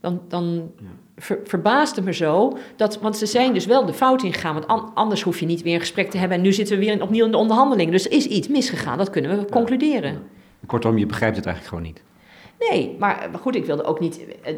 dan, 0.00 0.20
dan 0.28 0.70
ver- 1.16 1.40
het 1.94 2.04
me 2.04 2.12
zo. 2.14 2.56
Dat, 2.76 2.98
want 3.00 3.16
ze 3.16 3.26
zijn 3.26 3.54
dus 3.54 3.66
wel 3.66 3.84
de 3.86 3.92
fout 3.92 4.22
ingegaan. 4.22 4.52
Want 4.54 4.66
an- 4.66 4.90
anders 4.94 5.22
hoef 5.22 5.40
je 5.40 5.46
niet 5.46 5.62
weer 5.62 5.74
een 5.74 5.80
gesprek 5.80 6.10
te 6.10 6.18
hebben. 6.18 6.36
En 6.36 6.42
nu 6.42 6.52
zitten 6.52 6.78
we 6.78 6.84
weer 6.84 6.92
in- 6.92 7.02
opnieuw 7.02 7.24
in 7.24 7.30
de 7.30 7.36
onderhandelingen. 7.36 7.92
Dus 7.92 8.04
er 8.06 8.12
is 8.12 8.26
iets 8.26 8.48
misgegaan. 8.48 8.98
Dat 8.98 9.10
kunnen 9.10 9.38
we 9.38 9.44
concluderen. 9.50 10.22
Kortom, 10.66 10.98
je 10.98 11.06
begrijpt 11.06 11.36
het 11.36 11.46
eigenlijk 11.46 11.76
gewoon 11.76 11.92
niet. 11.92 12.02
Nee, 12.70 12.96
maar 12.98 13.28
goed, 13.40 13.54
ik 13.54 13.64
wilde 13.64 13.84
ook 13.84 14.00
niet. 14.00 14.20
eh, 14.42 14.54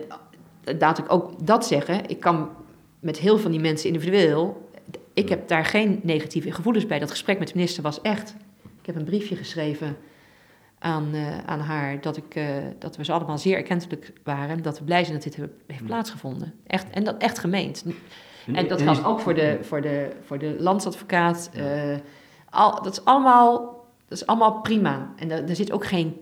Laat 0.79 0.99
ik 0.99 1.13
ook 1.13 1.47
dat 1.47 1.67
zeggen. 1.67 2.01
Ik 2.09 2.21
kan 2.21 2.49
met 3.01 3.19
heel 3.19 3.33
veel 3.33 3.43
van 3.43 3.51
die 3.51 3.61
mensen 3.61 3.87
individueel. 3.89 4.69
Ik 5.15 5.29
heb 5.29 5.49
daar 5.49 5.65
geen 5.65 6.01
negatieve 6.03 6.53
gevoelens 6.53 6.87
bij. 6.87 6.99
Dat 6.99 7.11
gesprek 7.11 7.39
met 7.39 7.49
de 7.49 7.55
minister 7.57 7.83
was 7.83 8.01
echt. 8.01 8.35
Ik 8.81 8.87
heb 8.87 8.97
een 8.97 9.05
briefje 9.05 9.37
geschreven 9.37 9.97
aan, 10.83 11.09
eh, 11.15 11.39
aan 11.47 11.61
haar 11.61 12.01
dat, 12.01 12.17
ik, 12.17 12.35
eh, 12.35 12.47
dat 12.79 12.97
we 12.97 13.05
ze 13.05 13.13
allemaal 13.13 13.39
zeer 13.39 13.57
erkentelijk 13.57 14.13
waren. 14.25 14.63
Dat 14.63 14.79
we 14.79 14.85
blij 14.85 15.03
zijn 15.05 15.15
dat 15.15 15.23
dit 15.25 15.37
he- 15.37 15.45
heeft 15.67 15.85
plaatsgevonden. 15.85 16.55
Echt, 16.67 16.91
en 16.91 17.05
dat 17.05 17.17
echt 17.19 17.39
gemeend. 17.39 17.85
En 18.55 18.69
dat 18.69 18.83
geldt 18.83 19.05
ook 19.05 19.21
voor 19.21 19.35
de, 19.35 19.59
voor 19.63 19.81
de, 19.81 20.11
voor 20.25 20.39
de 20.39 20.57
landsadvocaat. 20.59 21.51
eh, 21.55 21.97
al, 22.51 22.83
dat, 22.83 22.93
is 22.93 23.05
allemaal, 23.05 23.85
dat 24.09 24.19
is 24.21 24.27
allemaal 24.27 24.61
prima. 24.61 25.13
En 25.17 25.31
er 25.49 25.57
zit 25.57 25.73
ook 25.73 25.85
geen 25.87 26.19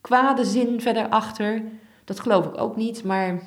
kwade 0.00 0.44
zin 0.44 0.80
verder 0.80 1.08
achter. 1.08 1.62
Dat 2.04 2.20
geloof 2.20 2.46
ik 2.46 2.60
ook 2.60 2.76
niet, 2.76 3.04
maar 3.04 3.40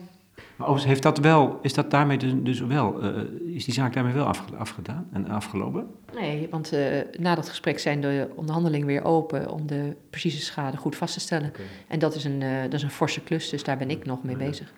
Maar 0.61 0.69
overigens 0.69 1.01
heeft 1.01 1.15
dat 1.15 1.25
wel, 1.25 1.59
is 1.61 1.73
dat 1.73 1.91
daarmee 1.91 2.17
dus, 2.17 2.31
dus 2.35 2.59
wel, 2.59 3.01
eh, 3.01 3.55
is 3.55 3.65
die 3.65 3.73
zaak 3.73 3.93
daarmee 3.93 4.13
wel 4.13 4.25
afge- 4.25 4.55
afgedaan 4.57 5.07
en 5.13 5.29
afgelopen? 5.29 5.87
nee, 6.13 6.47
want 6.51 6.71
eh, 6.73 6.81
na 7.19 7.35
dat 7.35 7.49
gesprek 7.49 7.79
zijn 7.79 8.01
de 8.01 8.29
onderhandelingen 8.35 8.87
weer 8.87 9.03
open 9.03 9.51
om 9.51 9.67
de 9.67 9.95
precieze 10.09 10.41
schade 10.41 10.77
goed 10.77 10.95
vast 10.95 11.13
te 11.13 11.19
stellen. 11.19 11.53
En 11.87 11.99
dat 11.99 12.15
is, 12.15 12.23
een, 12.23 12.41
eh, 12.41 12.61
dat 12.61 12.73
is 12.73 12.83
een 12.83 12.91
forse 12.91 13.21
klus, 13.21 13.49
dus 13.49 13.63
daar 13.63 13.77
ben 13.77 13.89
ik 13.89 14.05
nog 14.05 14.23
mee 14.23 14.35
bezig. 14.35 14.73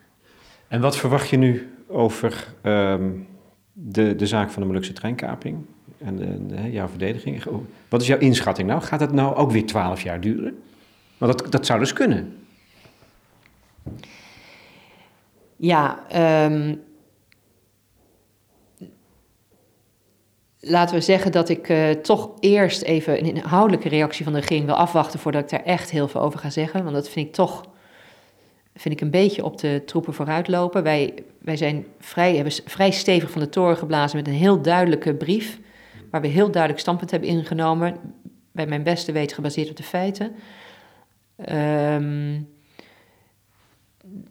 En 0.68 0.82
wat 0.82 0.98
verwacht 0.98 1.30
je 1.30 1.38
nu 1.38 1.74
over 1.88 2.54
ehm, 2.62 3.10
de, 3.74 4.16
de 4.16 4.28
zaak 4.28 4.50
van 4.50 4.62
de 4.62 4.68
Molukse 4.68 4.94
treinkaping 4.94 5.66
en 5.98 6.16
de, 6.48 6.72
jouw 6.72 6.88
verdediging? 6.88 7.44
Wat 7.90 8.02
is 8.02 8.08
jouw 8.08 8.20
inschatting 8.20 8.68
nou? 8.68 8.82
Gaat 8.82 9.00
dat 9.00 9.12
nou 9.12 9.36
ook 9.36 9.52
weer 9.52 9.66
twaalf 9.66 10.02
jaar 10.02 10.22
duren? 10.22 10.62
Want 11.18 11.40
dat, 11.40 11.52
dat 11.52 11.66
zou 11.66 11.80
dus 11.80 11.94
kunnen. 11.94 12.38
Ja, 15.64 16.04
ehm, 16.10 16.76
laten 20.60 20.96
we 20.96 21.02
zeggen 21.02 21.32
dat 21.32 21.50
ik 21.50 21.70
eh, 21.70 21.90
toch 21.90 22.32
eerst 22.40 22.82
even 22.82 23.20
een 23.20 23.36
inhoudelijke 23.36 23.90
reactie 23.90 24.24
van 24.24 24.34
de 24.34 24.40
regering 24.40 24.66
wil 24.66 24.76
afwachten 24.76 25.20
voordat 25.20 25.44
ik 25.44 25.50
daar 25.50 25.64
echt 25.64 25.90
heel 25.92 26.08
veel 26.08 26.22
over 26.22 26.40
ga 26.40 26.50
zeggen. 26.50 26.84
Want 26.84 26.96
dat 26.96 27.10
vind 27.10 27.28
ik 27.28 27.34
toch 27.34 27.66
vind 28.76 28.94
ik 28.94 29.02
een 29.02 29.10
beetje 29.10 29.44
op 29.44 29.58
de 29.58 29.82
troepen 29.86 30.14
vooruitlopen. 30.14 30.84
Wij, 30.84 31.14
wij 31.40 31.58
zijn 31.58 31.86
vrij, 32.00 32.36
hebben 32.36 32.54
vrij 32.66 32.92
stevig 32.92 33.32
van 33.32 33.42
de 33.42 33.50
toren 33.50 33.78
geblazen 33.78 34.18
met 34.18 34.28
een 34.28 34.34
heel 34.34 34.62
duidelijke 34.62 35.16
brief. 35.16 35.60
Waar 36.12 36.22
we 36.22 36.28
heel 36.28 36.52
duidelijk 36.52 36.82
standpunt 36.82 37.12
hebben 37.12 37.30
ingenomen. 37.30 37.98
Bij 38.52 38.68
mijn 38.68 38.84
beste 38.84 39.12
weten 39.12 39.36
gebaseerd 39.36 39.70
op 39.70 39.76
de 39.76 39.84
feiten. 39.84 40.36
Um, 41.52 42.53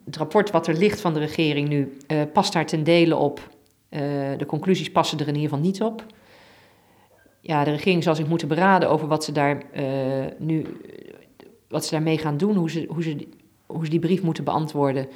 het 0.05 0.15
rapport 0.15 0.51
wat 0.51 0.67
er 0.67 0.77
ligt 0.77 1.01
van 1.01 1.13
de 1.13 1.19
regering 1.19 1.69
nu 1.69 1.97
uh, 2.07 2.21
past 2.33 2.53
daar 2.53 2.65
ten 2.65 2.83
dele 2.83 3.15
op. 3.15 3.39
Uh, 3.89 3.99
de 4.37 4.45
conclusies 4.45 4.91
passen 4.91 5.19
er 5.19 5.27
in 5.27 5.35
ieder 5.35 5.49
geval 5.49 5.65
niet 5.65 5.81
op. 5.81 6.05
Ja, 7.41 7.63
de 7.63 7.71
regering 7.71 8.03
zal 8.03 8.15
zich 8.15 8.27
moeten 8.27 8.47
beraden 8.47 8.89
over 8.89 9.07
wat 9.07 9.23
ze 9.23 9.31
daar 9.31 9.63
uh, 9.75 10.25
nu, 10.37 10.65
wat 11.67 11.85
ze 11.85 11.91
daarmee 11.91 12.17
gaan 12.17 12.37
doen, 12.37 12.55
hoe 12.55 12.69
ze, 12.69 12.85
hoe 12.89 13.03
ze, 13.03 13.27
hoe 13.65 13.83
ze 13.83 13.89
die 13.89 13.99
brief 13.99 14.21
moeten 14.21 14.43
beantwoorden. 14.43 15.07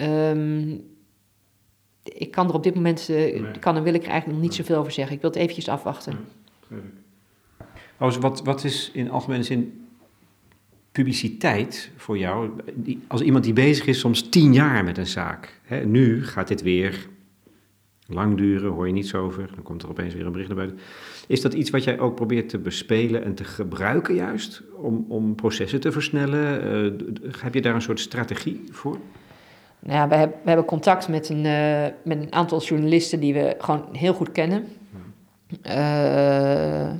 Um, 0.00 0.88
ik 2.02 2.30
kan 2.30 2.48
er 2.48 2.54
op 2.54 2.62
dit 2.62 2.74
moment, 2.74 3.08
nee. 3.08 3.58
kan 3.58 3.76
en 3.76 3.82
wil 3.82 3.94
ik 3.94 4.02
er 4.02 4.10
eigenlijk 4.10 4.38
nog 4.38 4.48
niet 4.48 4.54
zoveel 4.54 4.76
over 4.76 4.92
zeggen. 4.92 5.14
Ik 5.14 5.20
wil 5.20 5.30
het 5.30 5.38
eventjes 5.38 5.68
afwachten. 5.68 6.18
Ja, 7.98 8.18
wat, 8.18 8.42
wat 8.42 8.64
is 8.64 8.90
in 8.92 9.10
algemene 9.10 9.42
zin 9.42 9.88
publiciteit 10.92 11.90
voor 11.96 12.18
jou, 12.18 12.50
als 13.06 13.20
iemand 13.20 13.44
die 13.44 13.52
bezig 13.52 13.86
is 13.86 13.98
soms 13.98 14.28
tien 14.28 14.52
jaar 14.52 14.84
met 14.84 14.98
een 14.98 15.06
zaak. 15.06 15.60
Hè, 15.64 15.84
nu 15.84 16.24
gaat 16.24 16.48
dit 16.48 16.62
weer 16.62 17.08
lang 18.06 18.36
duren, 18.36 18.70
hoor 18.70 18.86
je 18.86 18.92
niets 18.92 19.14
over, 19.14 19.50
dan 19.54 19.62
komt 19.62 19.82
er 19.82 19.88
opeens 19.88 20.14
weer 20.14 20.26
een 20.26 20.32
bericht 20.32 20.48
naar 20.48 20.58
buiten. 20.58 20.78
Is 21.26 21.40
dat 21.40 21.54
iets 21.54 21.70
wat 21.70 21.84
jij 21.84 21.98
ook 21.98 22.14
probeert 22.14 22.48
te 22.48 22.58
bespelen 22.58 23.24
en 23.24 23.34
te 23.34 23.44
gebruiken 23.44 24.14
juist, 24.14 24.62
om, 24.76 25.04
om 25.08 25.34
processen 25.34 25.80
te 25.80 25.92
versnellen? 25.92 26.64
Uh, 26.96 27.32
heb 27.40 27.54
je 27.54 27.60
daar 27.60 27.74
een 27.74 27.82
soort 27.82 28.00
strategie 28.00 28.64
voor? 28.70 28.98
Nou 29.78 29.96
ja, 29.96 30.08
we, 30.08 30.14
hebben, 30.14 30.38
we 30.42 30.48
hebben 30.48 30.66
contact 30.66 31.08
met 31.08 31.28
een, 31.28 31.44
uh, 31.44 31.86
met 32.04 32.22
een 32.22 32.32
aantal 32.32 32.62
journalisten 32.62 33.20
die 33.20 33.34
we 33.34 33.54
gewoon 33.58 33.88
heel 33.92 34.14
goed 34.14 34.32
kennen. 34.32 34.64
Uh, 35.66 36.90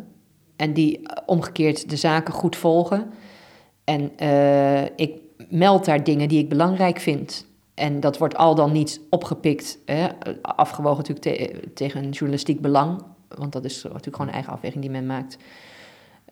en 0.57 0.73
die 0.73 1.01
omgekeerd 1.27 1.91
de 1.91 1.97
zaken 1.97 2.35
goed 2.35 2.57
volgen. 2.57 3.11
En 3.91 4.13
uh, 4.23 4.85
ik 4.85 5.13
meld 5.49 5.85
daar 5.85 6.05
dingen 6.05 6.29
die 6.29 6.39
ik 6.39 6.49
belangrijk 6.49 7.01
vind. 7.01 7.47
En 7.75 8.01
dat 8.01 8.19
wordt 8.19 8.37
al 8.37 8.55
dan 8.55 8.73
niet 8.73 9.01
opgepikt, 9.11 9.79
hè, 9.85 10.09
afgewogen 10.43 10.97
natuurlijk 10.97 11.27
te, 11.27 11.71
tegen 11.75 12.05
een 12.05 12.11
journalistiek 12.11 12.61
belang. 12.61 13.03
Want 13.29 13.53
dat 13.53 13.65
is 13.65 13.83
natuurlijk 13.83 14.17
gewoon 14.17 14.27
een 14.27 14.35
eigen 14.35 14.53
afweging 14.53 14.83
die 14.83 14.91
men 14.91 15.07
maakt. 15.07 15.37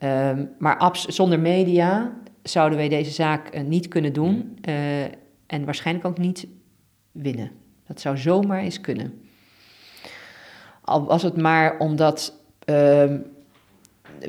Um, 0.03 0.51
maar 0.59 0.91
zonder 1.09 1.41
media 1.41 2.13
zouden 2.43 2.79
wij 2.79 2.89
deze 2.89 3.11
zaak 3.11 3.55
uh, 3.55 3.63
niet 3.63 3.89
kunnen 3.89 4.13
doen. 4.13 4.59
Uh, 4.69 5.03
en 5.47 5.65
waarschijnlijk 5.65 6.07
ook 6.07 6.19
niet 6.19 6.47
winnen. 7.13 7.51
Dat 7.87 8.01
zou 8.01 8.19
zomaar 8.19 8.61
eens 8.61 8.81
kunnen. 8.81 9.23
Al 10.83 11.05
was 11.05 11.23
het 11.23 11.37
maar 11.37 11.79
omdat 11.79 12.41
uh, 12.67 13.05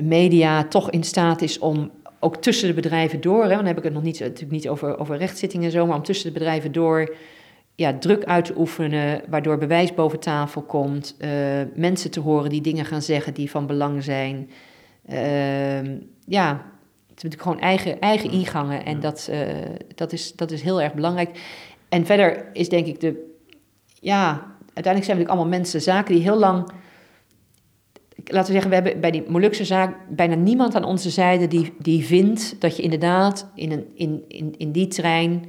media 0.00 0.64
toch 0.64 0.90
in 0.90 1.04
staat 1.04 1.42
is 1.42 1.58
om 1.58 1.90
ook 2.20 2.36
tussen 2.36 2.68
de 2.68 2.74
bedrijven 2.74 3.20
door, 3.20 3.42
hè, 3.42 3.48
dan 3.48 3.66
heb 3.66 3.78
ik 3.78 3.84
het 3.84 3.92
nog 3.92 4.02
niet, 4.02 4.20
natuurlijk 4.20 4.50
niet 4.50 4.68
over, 4.68 4.98
over 4.98 5.16
rechtszittingen 5.16 5.66
en 5.66 5.72
zo, 5.72 5.86
maar 5.86 5.96
om 5.96 6.02
tussen 6.02 6.26
de 6.32 6.38
bedrijven 6.38 6.72
door 6.72 7.14
ja, 7.74 7.98
druk 7.98 8.24
uit 8.24 8.44
te 8.44 8.54
oefenen, 8.56 9.22
waardoor 9.28 9.58
bewijs 9.58 9.94
boven 9.94 10.20
tafel 10.20 10.62
komt, 10.62 11.16
uh, 11.18 11.30
mensen 11.74 12.10
te 12.10 12.20
horen 12.20 12.50
die 12.50 12.60
dingen 12.60 12.84
gaan 12.84 13.02
zeggen 13.02 13.34
die 13.34 13.50
van 13.50 13.66
belang 13.66 14.04
zijn. 14.04 14.50
Uh, 15.10 15.82
ja, 16.26 16.50
het 17.08 17.16
is 17.16 17.22
natuurlijk 17.22 17.42
gewoon 17.42 17.60
eigen, 17.60 18.00
eigen 18.00 18.30
ingangen 18.30 18.84
en 18.84 19.00
dat, 19.00 19.28
uh, 19.30 19.38
dat, 19.94 20.12
is, 20.12 20.32
dat 20.32 20.50
is 20.50 20.62
heel 20.62 20.82
erg 20.82 20.94
belangrijk. 20.94 21.40
En 21.88 22.06
verder 22.06 22.46
is 22.52 22.68
denk 22.68 22.86
ik 22.86 23.00
de, 23.00 23.34
ja, 24.00 24.28
uiteindelijk 24.74 25.04
zijn 25.04 25.16
natuurlijk 25.16 25.28
allemaal 25.28 25.58
mensen, 25.58 25.80
zaken 25.80 26.14
die 26.14 26.22
heel 26.22 26.38
lang 26.38 26.70
laten 28.30 28.46
we 28.46 28.60
zeggen, 28.60 28.68
we 28.68 28.76
hebben 28.76 29.00
bij 29.00 29.10
die 29.10 29.24
Molukse 29.28 29.64
zaak 29.64 29.96
bijna 30.08 30.34
niemand 30.34 30.74
aan 30.74 30.84
onze 30.84 31.10
zijde 31.10 31.48
die, 31.48 31.72
die 31.78 32.04
vindt 32.04 32.56
dat 32.58 32.76
je 32.76 32.82
inderdaad 32.82 33.50
in, 33.54 33.72
een, 33.72 33.86
in, 33.94 34.24
in, 34.28 34.54
in 34.56 34.72
die 34.72 34.88
trein 34.88 35.44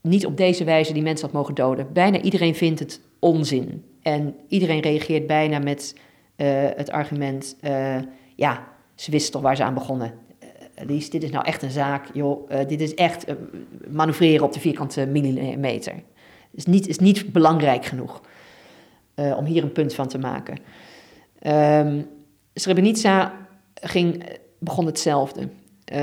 niet 0.00 0.26
op 0.26 0.36
deze 0.36 0.64
wijze 0.64 0.92
die 0.92 1.02
mensen 1.02 1.26
had 1.26 1.34
mogen 1.34 1.54
doden. 1.54 1.92
Bijna 1.92 2.20
iedereen 2.20 2.54
vindt 2.54 2.80
het 2.80 3.00
onzin. 3.18 3.84
En 4.02 4.34
iedereen 4.48 4.80
reageert 4.80 5.26
bijna 5.26 5.58
met 5.58 5.94
uh, 6.36 6.46
het 6.76 6.90
argument, 6.90 7.56
uh, 7.62 7.96
ja, 8.34 8.68
ze 8.94 9.10
wisten 9.10 9.32
toch 9.32 9.42
waar 9.42 9.56
ze 9.56 9.64
aan 9.64 9.74
begonnen. 9.74 10.14
Uh, 10.90 11.00
dit 11.10 11.22
is 11.22 11.30
nou 11.30 11.44
echt 11.44 11.62
een 11.62 11.70
zaak, 11.70 12.06
joh, 12.12 12.50
dit 12.68 12.80
is 12.80 12.94
echt 12.94 13.24
manoeuvreren 13.88 14.44
op 14.44 14.52
de 14.52 14.60
vierkante 14.60 15.06
millimeter. 15.06 15.94
Is 16.50 16.66
niet, 16.66 16.88
is 16.88 16.98
niet 16.98 17.32
belangrijk 17.32 17.84
genoeg 17.84 18.20
om 19.36 19.44
hier 19.44 19.62
een 19.62 19.72
punt 19.72 19.94
van 19.94 20.08
te 20.08 20.18
maken. 20.18 20.58
Um, 21.46 22.06
Srebrenica 22.54 23.32
ging, 23.74 24.24
begon 24.58 24.86
hetzelfde. 24.86 25.48
Uh, 25.92 25.98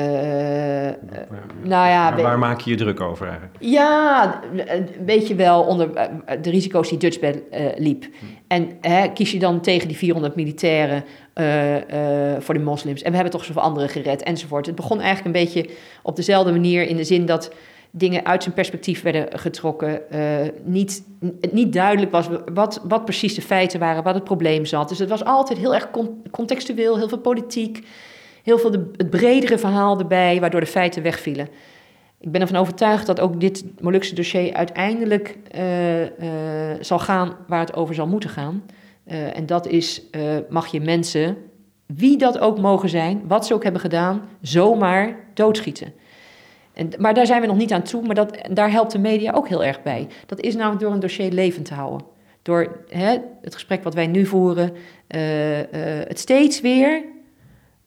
nou 1.63 1.87
ja, 1.87 2.15
waar, 2.15 2.39
maak 2.39 2.59
je 2.59 2.69
je 2.69 2.75
druk 2.75 3.01
over 3.01 3.27
eigenlijk? 3.27 3.57
Ja, 3.59 4.39
weet 5.05 5.27
je 5.27 5.35
wel, 5.35 5.63
onder 5.63 5.93
eh, 5.93 6.41
de 6.41 6.49
risico's 6.49 6.89
die 6.89 6.97
Dutchbed 6.97 7.41
uh, 7.51 7.65
liep. 7.75 8.03
Hm. 8.03 8.25
En 8.47 8.77
hè, 8.81 9.07
kies 9.07 9.31
je 9.31 9.39
dan 9.39 9.61
tegen 9.61 9.87
die 9.87 9.97
400 9.97 10.35
militairen 10.35 11.03
uh, 11.35 11.75
voor 12.39 12.53
de 12.53 12.59
moslims. 12.59 13.01
En 13.01 13.09
we 13.09 13.15
hebben 13.15 13.33
toch 13.33 13.45
zoveel 13.45 13.61
anderen 13.61 13.89
gered 13.89 14.23
enzovoort. 14.23 14.65
Het 14.65 14.75
begon 14.75 15.01
eigenlijk 15.01 15.25
een 15.25 15.43
beetje 15.43 15.69
op 16.03 16.15
dezelfde 16.15 16.51
manier 16.51 16.87
in 16.87 16.95
de 16.95 17.03
zin 17.03 17.25
dat 17.25 17.51
dingen 17.97 18.25
uit 18.25 18.43
zijn 18.43 18.55
perspectief 18.55 19.01
werden 19.01 19.39
getrokken. 19.39 20.01
Uh, 20.11 20.19
niet, 20.63 21.03
niet 21.51 21.73
duidelijk 21.73 22.11
was 22.11 22.27
wat, 22.53 22.81
wat 22.87 23.05
precies 23.05 23.35
de 23.35 23.41
feiten 23.41 23.79
waren, 23.79 24.03
wat 24.03 24.13
het 24.13 24.23
probleem 24.23 24.65
zat. 24.65 24.89
Dus 24.89 24.99
het 24.99 25.09
was 25.09 25.25
altijd 25.25 25.59
heel 25.59 25.73
erg 25.73 25.89
contextueel, 26.31 26.97
heel 26.97 27.07
veel 27.07 27.17
politiek, 27.17 27.87
heel 28.43 28.57
veel 28.57 28.71
de, 28.71 28.91
het 28.97 29.09
bredere 29.09 29.57
verhaal 29.57 29.99
erbij, 29.99 30.39
waardoor 30.39 30.59
de 30.59 30.65
feiten 30.65 31.03
wegvielen. 31.03 31.47
Ik 32.19 32.31
ben 32.31 32.41
ervan 32.41 32.59
overtuigd 32.59 33.05
dat 33.05 33.19
ook 33.19 33.39
dit 33.39 33.65
Molukse 33.81 34.15
dossier 34.15 34.53
uiteindelijk 34.53 35.37
uh, 35.55 36.01
uh, 36.01 36.07
zal 36.79 36.99
gaan 36.99 37.35
waar 37.47 37.59
het 37.59 37.75
over 37.75 37.95
zal 37.95 38.07
moeten 38.07 38.29
gaan. 38.29 38.63
en 39.05 39.45
dat 39.45 39.67
is, 39.67 40.01
mag 40.49 40.67
je 40.67 40.81
mensen, 40.81 41.37
wie 41.85 42.17
dat 42.17 42.39
ook 42.39 42.59
mogen 42.59 42.89
zijn, 42.89 43.23
wat 43.27 43.45
ze 43.45 43.53
ook 43.53 43.63
hebben 43.63 43.81
gedaan, 43.81 44.21
zomaar 44.41 45.15
doodschieten. 45.33 45.93
En, 46.75 46.89
maar 46.97 47.13
daar 47.13 47.25
zijn 47.25 47.41
we 47.41 47.47
nog 47.47 47.57
niet 47.57 47.73
aan 47.73 47.81
toe, 47.81 48.05
maar 48.05 48.15
dat, 48.15 48.37
daar 48.51 48.71
helpt 48.71 48.91
de 48.91 48.99
media 48.99 49.31
ook 49.31 49.47
heel 49.47 49.63
erg 49.63 49.83
bij. 49.83 50.07
Dat 50.25 50.39
is 50.39 50.55
namelijk 50.55 50.81
door 50.81 50.91
een 50.91 50.99
dossier 50.99 51.31
levend 51.31 51.65
te 51.65 51.73
houden. 51.73 52.07
Door 52.41 52.79
hè, 52.89 53.17
het 53.41 53.53
gesprek 53.53 53.83
wat 53.83 53.93
wij 53.93 54.07
nu 54.07 54.25
voeren, 54.25 54.73
uh, 55.15 55.59
uh, 55.59 55.65
het 56.07 56.19
steeds 56.19 56.61
weer 56.61 57.03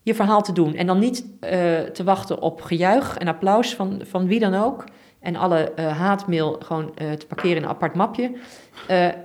je 0.03 0.15
verhaal 0.15 0.43
te 0.43 0.53
doen. 0.53 0.75
En 0.75 0.87
dan 0.87 0.99
niet 0.99 1.25
uh, 1.41 1.51
te 1.81 2.05
wachten 2.05 2.41
op 2.41 2.63
gejuich 2.63 3.17
en 3.17 3.29
applaus 3.29 3.75
van, 3.75 4.01
van 4.05 4.27
wie 4.27 4.41
dan 4.41 4.55
ook. 4.55 4.85
En 5.21 5.37
alle 5.37 5.73
haatmail 5.77 6.57
gewoon 6.59 6.95
te 6.95 7.27
parkeren 7.29 7.57
in 7.57 7.63
een 7.63 7.69
apart 7.69 7.95
mapje. 7.95 8.33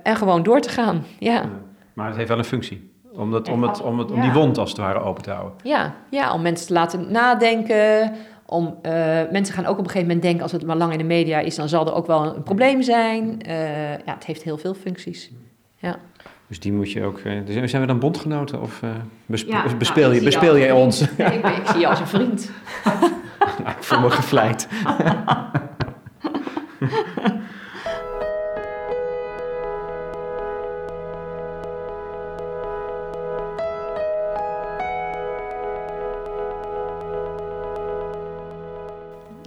en 0.02 0.16
gewoon 0.16 0.42
door 0.42 0.60
te 0.60 0.68
gaan. 0.68 1.04
Ja. 1.18 1.50
Maar 1.92 2.06
het 2.06 2.16
heeft 2.16 2.28
wel 2.28 2.38
een 2.38 2.44
functie. 2.44 2.93
Om, 3.16 3.30
dat, 3.30 3.48
om, 3.48 3.62
het, 3.62 3.82
om, 3.82 3.98
het, 3.98 4.10
om 4.10 4.20
die 4.20 4.32
wond 4.32 4.58
als 4.58 4.70
het 4.70 4.78
ware 4.78 4.98
open 4.98 5.22
te 5.22 5.30
houden. 5.30 5.52
Ja, 5.62 5.94
ja 6.10 6.32
om 6.32 6.42
mensen 6.42 6.66
te 6.66 6.72
laten 6.72 7.12
nadenken 7.12 8.12
om, 8.46 8.78
uh, 8.82 8.92
mensen 9.30 9.54
gaan 9.54 9.66
ook 9.66 9.78
op 9.78 9.84
een 9.84 9.90
gegeven 9.90 10.06
moment 10.06 10.22
denken, 10.22 10.42
als 10.42 10.52
het 10.52 10.66
maar 10.66 10.76
lang 10.76 10.92
in 10.92 10.98
de 10.98 11.04
media 11.04 11.38
is, 11.38 11.54
dan 11.54 11.68
zal 11.68 11.86
er 11.86 11.94
ook 11.94 12.06
wel 12.06 12.36
een 12.36 12.42
probleem 12.42 12.82
zijn. 12.82 13.38
Uh, 13.48 13.90
ja, 13.90 14.14
het 14.14 14.24
heeft 14.24 14.42
heel 14.42 14.58
veel 14.58 14.74
functies. 14.74 15.30
Ja. 15.76 15.96
Dus 16.48 16.60
die 16.60 16.72
moet 16.72 16.92
je 16.92 17.04
ook. 17.04 17.18
Uh, 17.18 17.66
zijn 17.66 17.80
we 17.80 17.86
dan 17.86 17.98
bondgenoten 17.98 18.60
of 18.60 18.80
bespe 19.26 19.50
ja, 19.50 19.64
nou, 19.64 19.76
bespeel, 19.76 20.12
je, 20.12 20.22
bespeel 20.22 20.58
jij 20.58 20.72
ons? 20.72 21.00
ik, 21.00 21.46
ik, 21.46 21.66
zie 21.66 21.80
je 21.80 21.88
als 21.92 22.00
een 22.00 22.06
vriend. 22.06 22.50
nou, 23.62 23.70
ik 23.76 23.82
voel 23.82 24.00
me 24.00 24.10
gevleid. 24.10 24.68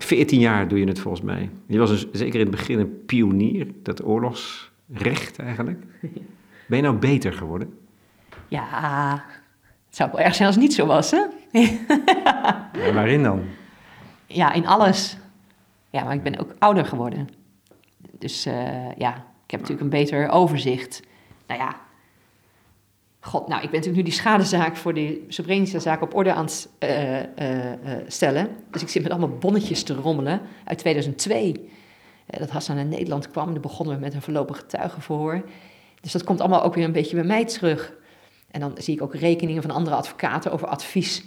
14 0.07 0.39
jaar 0.39 0.67
doe 0.67 0.79
je 0.79 0.87
het 0.87 0.99
volgens 0.99 1.23
mij. 1.23 1.49
Je 1.67 1.77
was 1.77 1.89
dus 1.89 2.07
zeker 2.11 2.39
in 2.39 2.45
het 2.45 2.55
begin 2.55 2.79
een 2.79 3.05
pionier, 3.05 3.67
dat 3.83 4.05
oorlogsrecht 4.05 5.39
eigenlijk. 5.39 5.83
Ben 6.67 6.77
je 6.77 6.83
nou 6.83 6.95
beter 6.95 7.33
geworden? 7.33 7.73
Ja, 8.47 9.23
het 9.85 9.95
zou 9.95 10.09
wel 10.11 10.19
erg 10.19 10.35
zijn 10.35 10.47
als 10.47 10.55
het 10.55 10.65
niet 10.65 10.73
zo 10.73 10.85
was, 10.85 11.11
hè? 11.11 11.21
ja, 12.83 12.93
waarin 12.93 13.23
dan? 13.23 13.41
Ja, 14.25 14.53
in 14.53 14.67
alles. 14.67 15.17
Ja, 15.89 16.03
maar 16.03 16.13
ik 16.13 16.23
ben 16.23 16.39
ook 16.39 16.55
ouder 16.59 16.85
geworden. 16.85 17.29
Dus 18.19 18.47
uh, 18.47 18.95
ja, 18.97 19.15
ik 19.45 19.51
heb 19.51 19.59
natuurlijk 19.59 19.81
een 19.81 19.99
beter 19.99 20.29
overzicht. 20.29 21.01
Nou 21.47 21.59
ja, 21.59 21.75
God, 23.19 23.47
nou, 23.47 23.63
ik 23.63 23.69
ben 23.69 23.79
natuurlijk 23.79 23.95
nu 23.95 24.03
die 24.03 24.19
schadezaak 24.19 24.75
voor 24.75 24.93
die 24.93 25.25
Srebrenica-zaak 25.27 26.01
op 26.01 26.15
orde 26.15 26.33
aan 26.33 26.45
het 26.45 26.69
uh, 26.79 27.19
uh, 27.19 27.25
stellen. 28.07 28.49
Dus 28.71 28.81
ik 28.81 28.89
zit 28.89 29.03
met 29.03 29.11
allemaal 29.11 29.37
bonnetjes 29.37 29.83
te 29.83 29.93
rommelen 29.93 30.41
uit 30.63 30.77
2002. 30.77 31.69
dat 32.25 32.49
Hassan 32.49 32.75
naar 32.75 32.85
Nederland 32.85 33.31
kwam, 33.31 33.53
dan 33.53 33.61
begonnen 33.61 33.95
we 33.95 34.01
met 34.01 34.13
een 34.13 34.21
voorlopig 34.21 34.57
getuigenverhoor. 34.57 35.43
Dus 36.01 36.11
dat 36.11 36.23
komt 36.23 36.39
allemaal 36.39 36.63
ook 36.63 36.75
weer 36.75 36.83
een 36.83 36.91
beetje 36.91 37.15
bij 37.15 37.25
mij 37.25 37.45
terug. 37.45 37.93
En 38.51 38.59
dan 38.59 38.71
zie 38.77 38.95
ik 38.95 39.01
ook 39.01 39.15
rekeningen 39.15 39.61
van 39.61 39.71
andere 39.71 39.95
advocaten 39.95 40.51
over 40.51 40.67
advies 40.67 41.23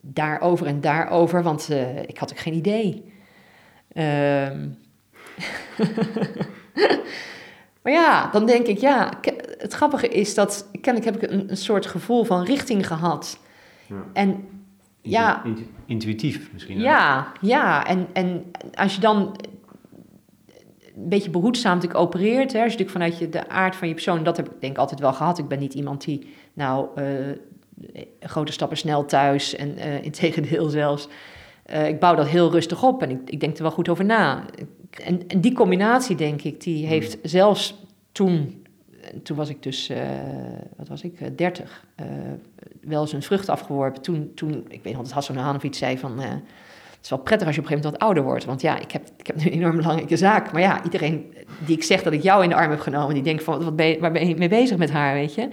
daarover 0.00 0.66
en 0.66 0.80
daarover, 0.80 1.42
want 1.42 1.70
ik 2.06 2.18
had 2.18 2.30
ook 2.30 2.38
geen 2.38 2.54
idee. 2.54 3.12
Ehm. 3.92 4.68
maar 7.82 7.92
ja, 7.92 8.30
dan 8.30 8.46
denk 8.46 8.66
ik, 8.66 8.78
ja, 8.78 9.12
het 9.58 9.72
grappige 9.72 10.08
is 10.08 10.34
dat 10.34 10.68
kennelijk 10.80 11.04
heb 11.04 11.22
ik 11.22 11.30
een, 11.30 11.50
een 11.50 11.56
soort 11.56 11.86
gevoel 11.86 12.24
van 12.24 12.44
richting 12.44 12.86
gehad. 12.86 13.38
Ja. 13.88 14.04
En 14.12 14.48
ja. 15.00 15.42
Intuïtief 15.86 16.52
misschien. 16.52 16.80
Ja, 16.80 17.32
ja. 17.40 17.86
En, 17.86 18.06
en 18.12 18.44
als 18.74 18.94
je 18.94 19.00
dan 19.00 19.36
een 20.96 21.08
beetje 21.08 21.30
behoedzaam 21.30 21.74
natuurlijk 21.74 22.00
opereert, 22.00 22.52
hè, 22.52 22.62
als 22.62 22.72
je 22.72 22.78
natuurlijk 22.78 22.90
vanuit 22.90 23.18
je, 23.18 23.28
de 23.28 23.48
aard 23.48 23.76
van 23.76 23.88
je 23.88 23.94
persoon, 23.94 24.24
dat 24.24 24.36
heb 24.36 24.46
ik 24.46 24.60
denk 24.60 24.72
ik 24.72 24.78
altijd 24.78 25.00
wel 25.00 25.12
gehad. 25.12 25.38
Ik 25.38 25.48
ben 25.48 25.58
niet 25.58 25.74
iemand 25.74 26.04
die 26.04 26.34
nou 26.52 26.88
uh, 26.98 27.04
grote 28.20 28.52
stappen 28.52 28.76
snel 28.76 29.04
thuis 29.04 29.56
en 29.56 29.78
uh, 29.78 30.04
in 30.04 30.10
tegendeel 30.10 30.68
zelfs. 30.68 31.08
Uh, 31.70 31.88
ik 31.88 32.00
bouw 32.00 32.14
dat 32.14 32.26
heel 32.26 32.50
rustig 32.50 32.82
op 32.82 33.02
en 33.02 33.10
ik, 33.10 33.30
ik 33.30 33.40
denk 33.40 33.56
er 33.56 33.62
wel 33.62 33.70
goed 33.70 33.88
over 33.88 34.04
na. 34.04 34.44
En, 35.04 35.28
en 35.28 35.40
die 35.40 35.52
combinatie, 35.52 36.16
denk 36.16 36.42
ik, 36.42 36.60
die 36.60 36.78
hmm. 36.78 36.88
heeft 36.88 37.18
zelfs 37.22 37.74
toen 38.12 38.65
toen 39.22 39.36
was 39.36 39.48
ik 39.48 39.62
dus, 39.62 39.90
uh, 39.90 39.96
wat 40.76 40.88
was 40.88 41.02
ik, 41.02 41.38
30, 41.38 41.84
uh, 42.00 42.06
wel 42.80 43.06
zijn 43.06 43.22
vrucht 43.22 43.48
afgeworpen. 43.48 44.02
Toen, 44.02 44.32
toen 44.34 44.64
ik 44.68 44.82
weet 44.82 44.96
nog 44.96 45.10
Hassan 45.10 45.36
Haan 45.36 45.56
of 45.56 45.62
iets 45.62 45.78
zei 45.78 45.98
van, 45.98 46.18
het 46.20 46.40
is 47.02 47.10
wel 47.10 47.18
prettig 47.18 47.46
als 47.46 47.56
je 47.56 47.62
op 47.62 47.66
een 47.66 47.72
gegeven 47.72 47.90
moment 47.90 47.92
wat 47.92 48.02
ouder 48.02 48.22
wordt. 48.22 48.44
Want 48.44 48.60
ja, 48.60 48.78
ik 48.78 48.90
heb, 48.90 49.08
ik 49.16 49.26
heb 49.26 49.36
nu 49.36 49.44
een 49.44 49.52
enorm 49.52 49.76
belangrijke 49.76 50.16
zaak. 50.16 50.52
Maar 50.52 50.62
ja, 50.62 50.84
iedereen 50.84 51.34
die 51.66 51.76
ik 51.76 51.82
zeg 51.82 52.02
dat 52.02 52.12
ik 52.12 52.22
jou 52.22 52.42
in 52.42 52.48
de 52.48 52.54
arm 52.54 52.70
heb 52.70 52.80
genomen, 52.80 53.14
die 53.14 53.22
denkt 53.22 53.42
van, 53.42 53.64
wat 53.64 53.76
ben 53.76 53.86
je, 53.86 53.98
waar 53.98 54.12
ben 54.12 54.28
je 54.28 54.36
mee 54.36 54.48
bezig 54.48 54.76
met 54.76 54.90
haar, 54.90 55.14
weet 55.14 55.34
je? 55.34 55.48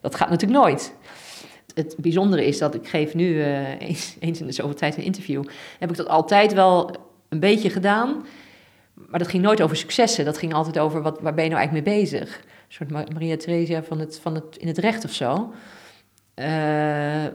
Dat 0.00 0.14
gaat 0.14 0.30
natuurlijk 0.30 0.60
nooit 0.60 0.92
het 1.74 1.94
bijzondere 1.98 2.46
is 2.46 2.58
dat 2.58 2.74
ik 2.74 2.88
geef 2.88 3.14
nu 3.14 3.42
eens, 3.78 4.16
eens 4.20 4.40
in 4.40 4.46
de 4.46 4.52
zoveel 4.52 4.74
tijd 4.74 4.96
een 4.96 5.02
interview. 5.02 5.44
Heb 5.78 5.90
ik 5.90 5.96
dat 5.96 6.08
altijd 6.08 6.52
wel 6.52 6.96
een 7.28 7.40
beetje 7.40 7.70
gedaan. 7.70 8.26
Maar 8.94 9.18
dat 9.18 9.28
ging 9.28 9.42
nooit 9.42 9.62
over 9.62 9.76
successen. 9.76 10.24
Dat 10.24 10.38
ging 10.38 10.54
altijd 10.54 10.78
over 10.78 11.02
wat, 11.02 11.20
waar 11.20 11.34
ben 11.34 11.44
je 11.44 11.50
nou 11.50 11.60
eigenlijk 11.60 11.86
mee 11.86 12.00
bezig? 12.00 12.44
Soort 12.72 12.90
Maria 12.90 13.36
Theresia 13.36 13.82
van 13.82 13.98
het, 13.98 14.18
van 14.18 14.34
het, 14.34 14.56
in 14.56 14.66
het 14.66 14.78
recht 14.78 15.04
of 15.04 15.12
zo. 15.12 15.52
Uh, 16.34 17.26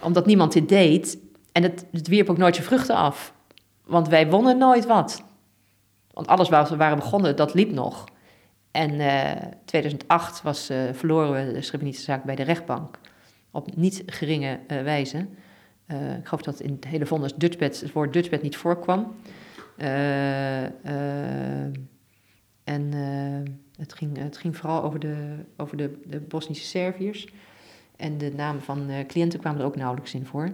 omdat 0.00 0.26
niemand 0.26 0.52
dit 0.52 0.68
deed. 0.68 1.18
En 1.52 1.62
het, 1.62 1.86
het 1.92 2.08
wierp 2.08 2.30
ook 2.30 2.38
nooit 2.38 2.54
zijn 2.54 2.66
vruchten 2.66 2.94
af. 2.94 3.32
Want 3.84 4.08
wij 4.08 4.30
wonnen 4.30 4.58
nooit 4.58 4.86
wat. 4.86 5.22
Want 6.12 6.26
alles 6.26 6.48
waar 6.48 6.68
we 6.68 6.76
waren 6.76 6.98
begonnen, 6.98 7.36
dat 7.36 7.54
liep 7.54 7.72
nog. 7.72 8.04
En 8.70 8.92
uh, 8.94 9.32
2008 9.64 10.42
was, 10.42 10.70
uh, 10.70 10.78
verloren 10.92 11.46
we 11.46 11.52
de 11.52 11.62
Srebrenica 11.62 12.00
zaak 12.00 12.24
bij 12.24 12.34
de 12.34 12.42
rechtbank 12.42 12.98
op 13.50 13.76
niet 13.76 14.02
geringe 14.06 14.60
wijze. 14.66 15.26
Ik 15.88 16.26
geloof 16.26 16.42
dat 16.42 16.60
in 16.60 16.72
het 16.72 16.84
hele 16.84 17.06
vonnis 17.06 17.34
Dutchbed, 17.34 17.80
het 17.80 17.92
woord 17.92 18.12
Dutchbed 18.12 18.42
niet 18.42 18.56
voorkwam. 18.56 19.14
En 22.64 22.92
het, 23.78 23.92
ging, 23.92 24.18
het 24.18 24.36
ging 24.36 24.56
vooral 24.56 24.82
over 24.82 24.98
de, 24.98 25.44
over 25.56 25.76
de, 25.76 26.00
de 26.06 26.20
Bosnische 26.20 26.66
Serviërs. 26.66 27.28
En 27.96 28.18
de 28.18 28.32
namen 28.36 28.62
van 28.62 28.90
cliënten 29.06 29.40
kwamen 29.40 29.60
er 29.60 29.66
ook 29.66 29.76
nauwelijks 29.76 30.14
in 30.14 30.26
voor. 30.26 30.52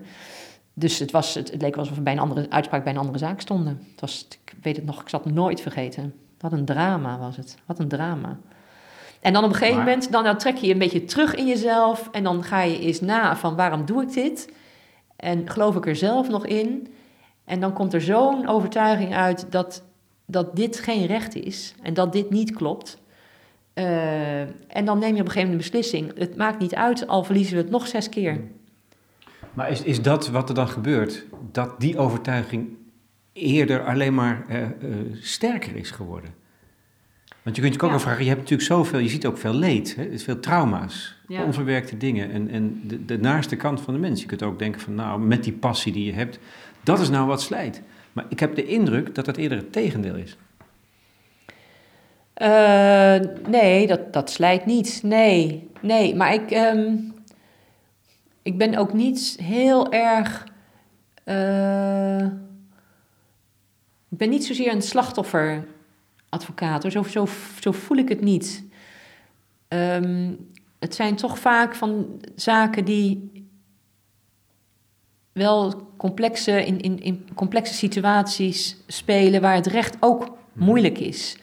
Dus 0.75 0.99
het, 0.99 1.11
was, 1.11 1.35
het, 1.35 1.51
het 1.51 1.63
leek 1.63 1.77
alsof 1.77 1.97
we 1.97 2.03
bij 2.03 2.13
een 2.13 2.19
andere 2.19 2.51
uitspraak 2.51 2.85
bij 2.85 2.93
een 2.93 2.99
andere 2.99 3.19
zaak 3.19 3.41
stonden. 3.41 3.83
Het 3.91 4.01
was, 4.01 4.27
ik 4.45 4.55
weet 4.63 4.77
het 4.77 4.85
nog, 4.85 5.01
ik 5.01 5.09
zat 5.09 5.25
nooit 5.25 5.61
vergeten. 5.61 6.15
Wat 6.39 6.53
een 6.53 6.65
drama 6.65 7.19
was 7.19 7.37
het. 7.37 7.57
Wat 7.67 7.79
een 7.79 7.89
drama. 7.89 8.39
En 9.21 9.33
dan 9.33 9.45
op 9.45 9.51
een 9.51 9.57
gegeven 9.57 9.79
moment, 9.79 10.13
dan, 10.13 10.25
dan 10.25 10.39
trek 10.39 10.57
je 10.57 10.67
je 10.67 10.73
een 10.73 10.79
beetje 10.79 11.05
terug 11.05 11.35
in 11.35 11.47
jezelf. 11.47 12.09
En 12.13 12.25
dan 12.25 12.43
ga 12.43 12.63
je 12.63 12.79
eens 12.79 13.01
na 13.01 13.37
van 13.37 13.57
waarom 13.57 13.85
doe 13.85 14.03
ik 14.03 14.13
dit? 14.13 14.53
En 15.17 15.51
geloof 15.51 15.77
ik 15.77 15.87
er 15.87 15.97
zelf 15.97 16.29
nog 16.29 16.47
in? 16.47 16.95
En 17.45 17.61
dan 17.61 17.73
komt 17.73 17.93
er 17.95 18.01
zo'n 18.01 18.49
overtuiging 18.49 19.15
uit 19.15 19.47
dat, 19.51 19.83
dat 20.27 20.57
dit 20.57 20.79
geen 20.79 21.07
recht 21.07 21.35
is. 21.35 21.75
En 21.83 21.95
dat 21.95 22.13
dit 22.13 22.31
niet 22.31 22.53
klopt. 22.53 22.99
Uh, 23.75 24.41
en 24.77 24.85
dan 24.85 24.99
neem 24.99 25.15
je 25.15 25.21
op 25.21 25.27
een 25.27 25.33
gegeven 25.33 25.51
moment 25.51 25.65
een 25.65 25.71
beslissing. 25.71 26.19
Het 26.19 26.37
maakt 26.37 26.59
niet 26.59 26.75
uit, 26.75 27.07
al 27.07 27.25
verliezen 27.25 27.57
we 27.57 27.63
het 27.63 27.71
nog 27.71 27.87
zes 27.87 28.09
keer. 28.09 28.41
Maar 29.53 29.71
is, 29.71 29.83
is 29.83 30.03
dat 30.03 30.29
wat 30.29 30.49
er 30.49 30.55
dan 30.55 30.69
gebeurt? 30.69 31.25
Dat 31.53 31.81
die 31.81 31.99
overtuiging 31.99 32.69
eerder 33.33 33.85
alleen 33.85 34.15
maar 34.15 34.45
uh, 34.51 34.61
uh, 34.61 34.69
sterker 35.21 35.77
is 35.77 35.91
geworden? 35.91 36.31
Want 37.43 37.57
je 37.57 37.63
kunt 37.63 37.75
je 37.75 37.81
ook 37.81 37.89
ja. 37.89 37.95
afvragen, 37.95 38.23
je 38.23 38.29
hebt 38.29 38.41
natuurlijk 38.41 38.69
zoveel, 38.69 38.99
je 38.99 39.09
ziet 39.09 39.27
ook 39.27 39.39
veel 39.39 39.55
leed, 39.55 39.97
hè? 39.97 40.19
veel 40.19 40.41
trauma's, 40.41 41.17
onverwerkte 41.29 41.97
dingen 41.97 42.31
en, 42.31 42.49
en 42.49 42.81
de, 42.85 43.05
de 43.05 43.19
naaste 43.19 43.57
kant 43.57 43.81
van 43.81 43.95
de 43.95 44.01
mens. 44.01 44.21
Je 44.21 44.27
kunt 44.27 44.43
ook 44.43 44.59
denken 44.59 44.81
van, 44.81 44.95
nou, 44.95 45.21
met 45.21 45.45
die 45.45 45.53
passie 45.53 45.93
die 45.93 46.05
je 46.05 46.13
hebt, 46.13 46.39
dat 46.83 47.01
is 47.01 47.09
nou 47.09 47.27
wat 47.27 47.43
slijt. 47.43 47.83
Maar 48.13 48.25
ik 48.29 48.41
heb 48.41 48.55
de 48.55 48.65
indruk 48.65 49.15
dat 49.15 49.25
dat 49.25 49.37
eerder 49.37 49.59
het 49.59 49.73
tegendeel 49.73 50.15
is. 50.15 50.37
Uh, 52.45 53.17
nee, 53.47 53.87
dat, 53.87 54.13
dat 54.13 54.31
slijt 54.31 54.67
niet. 54.67 55.01
Nee, 55.03 55.71
nee. 55.81 56.15
Maar 56.15 56.35
ik, 56.35 56.51
um, 56.51 57.15
ik 58.43 58.59
ben 58.59 58.77
ook 58.77 58.93
niet 58.93 59.37
heel 59.43 59.93
erg. 59.93 60.47
Uh, 61.25 62.25
ik 64.09 64.19
ben 64.19 64.29
niet 64.29 64.45
zozeer 64.45 64.73
een 64.73 64.83
slachtoffer 64.83 65.67
advocaat. 66.29 66.93
Zo, 66.93 67.03
zo, 67.03 67.27
zo 67.61 67.73
voel 67.73 67.97
ik 67.97 68.09
het 68.09 68.21
niet. 68.21 68.65
Um, 69.69 70.49
het 70.79 70.95
zijn 70.95 71.17
toch 71.17 71.39
vaak 71.39 71.75
van 71.75 72.21
zaken 72.35 72.85
die 72.85 73.31
wel 75.33 75.93
complexe, 75.97 76.67
in, 76.67 76.81
in, 76.81 77.03
in 77.03 77.29
complexe 77.35 77.75
situaties 77.75 78.77
spelen 78.87 79.41
waar 79.41 79.55
het 79.55 79.67
recht 79.67 79.97
ook 80.01 80.37
moeilijk 80.53 80.99
is. 80.99 81.37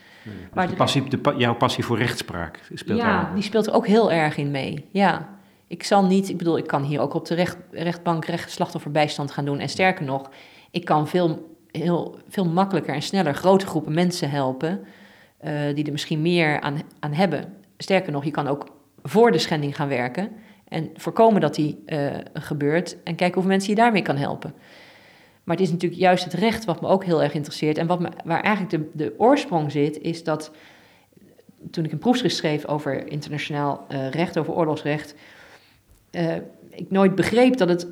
De 0.67 0.75
passie, 0.75 1.10
de, 1.10 1.34
jouw 1.38 1.55
passie 1.55 1.86
voor 1.86 1.97
rechtspraak 1.97 2.60
speelt 2.73 2.99
Ja, 2.99 3.31
die 3.34 3.43
speelt 3.43 3.67
er 3.67 3.73
ook 3.73 3.88
heel 3.88 4.12
erg 4.12 4.38
in 4.38 4.51
mee. 4.51 4.88
Ja. 4.91 5.39
Ik 5.67 5.84
zal 5.84 6.05
niet, 6.05 6.29
ik 6.29 6.38
bedoel, 6.38 6.57
ik 6.57 6.67
kan 6.67 6.84
hier 6.84 6.99
ook 6.99 7.13
op 7.13 7.25
de 7.25 7.36
recht, 7.36 7.57
rechtbank 7.71 8.25
recht 8.25 8.51
slachtofferbijstand 8.51 9.31
gaan 9.31 9.45
doen. 9.45 9.60
En 9.60 9.69
sterker 9.69 10.05
nog, 10.05 10.29
ik 10.71 10.86
kan 10.86 11.07
veel 11.07 11.51
heel, 11.71 12.19
veel 12.29 12.45
makkelijker 12.45 12.93
en 12.93 13.01
sneller 13.01 13.34
grote 13.34 13.65
groepen 13.65 13.93
mensen 13.93 14.29
helpen. 14.29 14.79
Uh, 15.43 15.75
die 15.75 15.86
er 15.86 15.91
misschien 15.91 16.21
meer 16.21 16.62
aan, 16.62 16.81
aan 16.99 17.13
hebben. 17.13 17.53
Sterker 17.77 18.12
nog, 18.12 18.23
je 18.23 18.31
kan 18.31 18.47
ook 18.47 18.67
voor 19.03 19.31
de 19.31 19.38
schending 19.38 19.75
gaan 19.75 19.88
werken. 19.88 20.29
En 20.67 20.89
voorkomen 20.95 21.41
dat 21.41 21.55
die 21.55 21.84
uh, 21.86 22.12
gebeurt. 22.34 22.97
En 23.03 23.15
kijken 23.15 23.34
hoeveel 23.34 23.51
mensen 23.51 23.69
je 23.69 23.75
daarmee 23.75 24.01
kan 24.01 24.17
helpen. 24.17 24.53
Maar 25.43 25.56
het 25.56 25.65
is 25.65 25.71
natuurlijk 25.71 26.01
juist 26.01 26.23
het 26.23 26.34
recht 26.34 26.65
wat 26.65 26.82
me 26.82 26.88
ook 26.88 27.04
heel 27.06 27.23
erg 27.23 27.34
interesseert. 27.34 27.77
En 27.77 27.88
wat 27.88 27.99
waar 28.23 28.41
eigenlijk 28.41 28.69
de, 28.69 29.04
de 29.04 29.13
oorsprong 29.17 29.71
zit, 29.71 30.01
is 30.01 30.23
dat 30.23 30.51
toen 31.71 31.86
ik 31.86 31.91
een 31.91 31.97
proefschrift 31.97 32.36
schreef 32.36 32.65
over 32.65 33.08
internationaal 33.08 33.86
uh, 33.91 34.10
recht, 34.10 34.38
over 34.38 34.54
oorlogsrecht, 34.54 35.15
uh, 36.12 36.36
ik 36.69 36.91
nooit 36.91 37.15
begreep 37.15 37.58
dat 37.58 37.69
het 37.69 37.88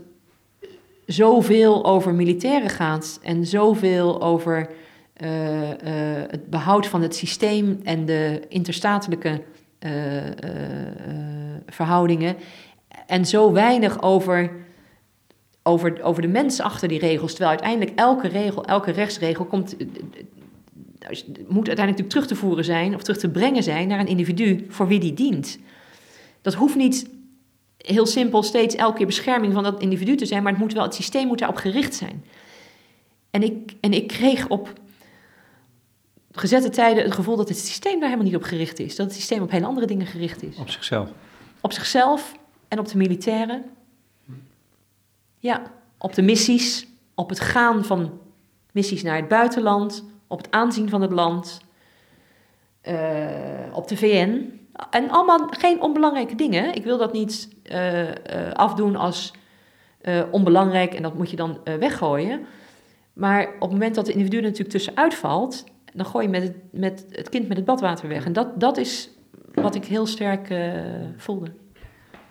zoveel 1.05 1.85
over 1.85 2.13
militairen 2.13 2.69
gaat 2.69 3.19
en 3.23 3.45
zoveel 3.45 4.21
over 4.21 4.69
uh, 5.17 5.29
het 6.27 6.49
behoud 6.49 6.87
van 6.87 7.01
het 7.01 7.15
systeem 7.15 7.79
en 7.83 8.05
de 8.05 8.41
interstatelijke 8.49 9.41
verhoudingen. 11.67 12.35
En 13.07 13.25
zo 13.25 13.51
weinig 13.51 14.01
over, 14.01 14.51
over, 15.63 16.03
over 16.03 16.21
de 16.21 16.27
mens 16.27 16.59
achter 16.59 16.87
die 16.87 16.99
regels. 16.99 17.29
Terwijl 17.31 17.49
uiteindelijk 17.49 17.99
elke 17.99 18.27
regel, 18.27 18.65
elke 18.65 18.91
rechtsregel 18.91 19.45
komt, 19.45 19.75
moet 21.47 21.67
uiteindelijk 21.67 22.09
terug 22.09 22.27
te 22.27 22.35
voeren 22.35 22.65
zijn 22.65 22.95
of 22.95 23.01
terug 23.01 23.19
te 23.19 23.29
brengen 23.29 23.63
zijn 23.63 23.87
naar 23.87 23.99
een 23.99 24.07
individu 24.07 24.65
voor 24.69 24.87
wie 24.87 24.99
die 24.99 25.13
dient. 25.13 25.59
Dat 26.41 26.53
hoeft 26.53 26.75
niet 26.75 27.09
heel 27.77 28.05
simpel 28.05 28.43
steeds 28.43 28.75
elke 28.75 28.97
keer 28.97 29.05
bescherming 29.05 29.53
van 29.53 29.63
dat 29.63 29.81
individu 29.81 30.15
te 30.15 30.25
zijn, 30.25 30.43
maar 30.43 30.51
het, 30.51 30.61
moet 30.61 30.73
wel, 30.73 30.83
het 30.83 30.95
systeem 30.95 31.27
moet 31.27 31.39
daarop 31.39 31.57
gericht 31.57 31.95
zijn. 31.95 32.23
En 33.31 33.43
ik, 33.43 33.75
en 33.79 33.93
ik 33.93 34.07
kreeg 34.07 34.47
op 34.47 34.73
gezette 36.31 36.69
tijden 36.69 37.03
het 37.03 37.13
gevoel 37.13 37.35
dat 37.35 37.49
het 37.49 37.57
systeem 37.57 37.93
daar 37.93 38.09
helemaal 38.09 38.25
niet 38.25 38.35
op 38.35 38.43
gericht 38.43 38.79
is. 38.79 38.95
Dat 38.95 39.05
het 39.05 39.15
systeem 39.15 39.41
op 39.41 39.51
hele 39.51 39.65
andere 39.65 39.85
dingen 39.87 40.05
gericht 40.05 40.43
is. 40.43 40.57
Op 40.57 40.69
zichzelf. 40.69 41.09
Op 41.61 41.73
zichzelf 41.73 42.35
en 42.67 42.79
op 42.79 42.87
de 42.87 42.97
militairen. 42.97 43.65
Ja, 45.39 45.61
op 45.97 46.13
de 46.13 46.21
missies, 46.21 46.87
op 47.15 47.29
het 47.29 47.39
gaan 47.39 47.85
van 47.85 48.19
missies 48.71 49.03
naar 49.03 49.15
het 49.15 49.27
buitenland, 49.27 50.05
op 50.27 50.37
het 50.37 50.51
aanzien 50.51 50.89
van 50.89 51.01
het 51.01 51.11
land, 51.11 51.61
uh, 52.83 52.95
op 53.73 53.87
de 53.87 53.97
VN 53.97 54.59
En 54.89 55.09
allemaal 55.09 55.47
geen 55.49 55.81
onbelangrijke 55.81 56.35
dingen. 56.35 56.75
Ik 56.75 56.83
wil 56.83 56.97
dat 56.97 57.13
niet 57.13 57.49
uh, 57.71 58.07
uh, 58.07 58.11
afdoen 58.53 58.95
als 58.95 59.33
onbelangrijk 60.31 60.93
en 60.93 61.01
dat 61.01 61.13
moet 61.13 61.29
je 61.29 61.35
dan 61.35 61.59
weggooien. 61.79 62.45
Maar 63.13 63.45
op 63.45 63.61
het 63.61 63.71
moment 63.71 63.95
dat 63.95 64.05
de 64.05 64.11
individu 64.11 64.37
er 64.37 64.43
natuurlijk 64.43 64.69
tussenuit 64.69 65.15
valt, 65.15 65.63
dan 65.93 66.05
gooi 66.05 66.25
je 66.25 66.31
met 66.31 66.43
het, 66.43 66.55
met 66.71 67.05
het 67.09 67.29
kind 67.29 67.47
met 67.47 67.57
het 67.57 67.65
badwater 67.65 68.07
weg. 68.07 68.25
En 68.25 68.33
dat, 68.33 68.59
dat 68.59 68.77
is 68.77 69.09
wat 69.53 69.75
ik 69.75 69.85
heel 69.85 70.05
sterk 70.05 70.53
voelde. 71.17 71.51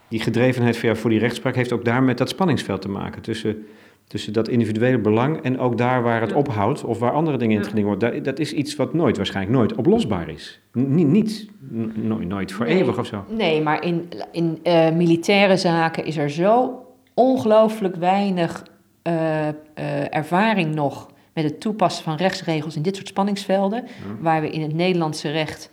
Die 0.09 0.21
gedrevenheid 0.21 0.77
voor, 0.77 0.97
voor 0.97 1.11
die 1.11 1.19
rechtspraak 1.19 1.55
heeft 1.55 1.73
ook 1.73 1.85
daar 1.85 2.03
met 2.03 2.19
dat 2.19 2.29
spanningsveld 2.29 2.83
te 2.83 2.89
maken 2.89 3.23
tussen 3.23 3.67
tussen 4.09 4.33
dat 4.33 4.49
individuele 4.49 4.99
belang 4.99 5.43
en 5.43 5.59
ook 5.59 5.79
daar 5.79 6.03
waar 6.03 6.21
het 6.21 6.33
ophoudt 6.33 6.85
of 6.85 6.99
waar 6.99 7.13
andere 7.13 7.37
dingen 7.37 7.55
in 7.55 7.61
het 7.61 7.69
geding 7.69 7.87
worden. 7.87 8.23
Dat, 8.23 8.39
is 8.39 8.53
iets 8.53 8.77
wat 8.77 8.95
nooit, 8.95 9.17
waarschijnlijk 9.17 9.57
nooit 9.57 9.75
oplosbaar 9.75 10.29
is. 10.29 10.61
niet, 10.73 11.07
niet 11.07 11.49
nooit, 11.95 12.29
nooit 12.29 12.53
voor 12.53 12.67
eeuwig 12.67 12.99
of 12.99 13.07
zo. 13.07 13.25
Nee, 13.29 13.63
maar 13.63 13.85
in, 13.85 14.09
in 14.33 14.59
uh, 14.65 14.91
militaire 14.91 15.57
zaken 15.57 16.05
is 16.05 16.17
er 16.17 16.31
zo 16.31 16.83
ongelooflijk 17.15 17.97
weinig 17.97 18.67
uh, 19.03 19.13
uh, 19.15 20.15
ervaring 20.15 20.75
nog 20.75 21.11
met 21.33 21.45
het 21.45 21.61
toepassen 21.61 22.05
van 22.05 22.17
rechtsregels 22.17 22.77
in 22.77 22.83
dit 22.83 22.97
soort 22.97 23.09
spanningsvelden, 23.09 23.85
waar 24.21 24.41
we 24.41 24.51
in 24.51 24.63
het 24.63 24.75
Nederlandse 24.75 25.31
recht 25.31 25.71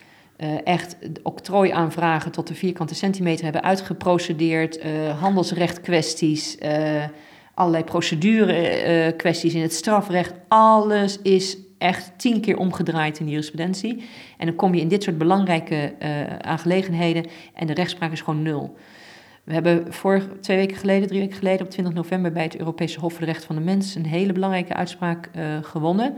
echt 0.64 0.98
octrooiaanvragen 1.24 2.32
tot 2.32 2.48
de 2.48 2.56
vierkante 2.56 2.96
centimeter 2.96 3.44
hebben 3.44 3.64
uitgeprocedeerd, 3.64 4.84
handelsrechtkwesties 5.20 6.58
allerlei 7.56 7.84
procedure 7.84 8.86
uh, 9.08 9.18
kwesties 9.18 9.54
in 9.54 9.62
het 9.62 9.74
strafrecht. 9.74 10.34
Alles 10.48 11.22
is 11.22 11.58
echt 11.78 12.12
tien 12.18 12.42
keer 12.42 12.58
omgedraaid 12.58 13.20
in 13.20 13.26
de 13.26 13.32
jurisprudentie. 13.32 14.04
En 14.38 14.46
dan 14.46 14.56
kom 14.56 14.74
je 14.74 14.82
in 14.82 14.88
dit 14.88 15.04
soort 15.04 15.18
belangrijke 15.18 15.94
uh, 16.04 16.38
aangelegenheden 16.38 17.26
en 17.54 17.68
de 17.68 17.74
rechtspraak 17.74 18.12
is 18.12 18.22
gewoon 18.22 18.42
nul. 18.42 18.76
We 19.44 19.54
hebben 19.54 19.94
vorig, 19.94 20.28
twee 20.40 20.58
weken 20.58 20.78
geleden, 20.78 21.08
drie 21.08 21.20
weken 21.20 21.38
geleden, 21.38 21.66
op 21.66 21.72
20 21.72 21.94
november 21.94 22.32
bij 22.32 22.44
het 22.44 22.58
Europese 22.58 23.00
Hof 23.00 23.12
voor 23.12 23.22
de 23.22 23.26
Rechten 23.26 23.48
van 23.48 23.56
de 23.56 23.62
Mens 23.62 23.96
een 23.96 24.06
hele 24.06 24.34
belangrijke 24.34 24.74
uitspraak 24.74 25.30
uh, 25.36 25.44
gewonnen. 25.62 26.18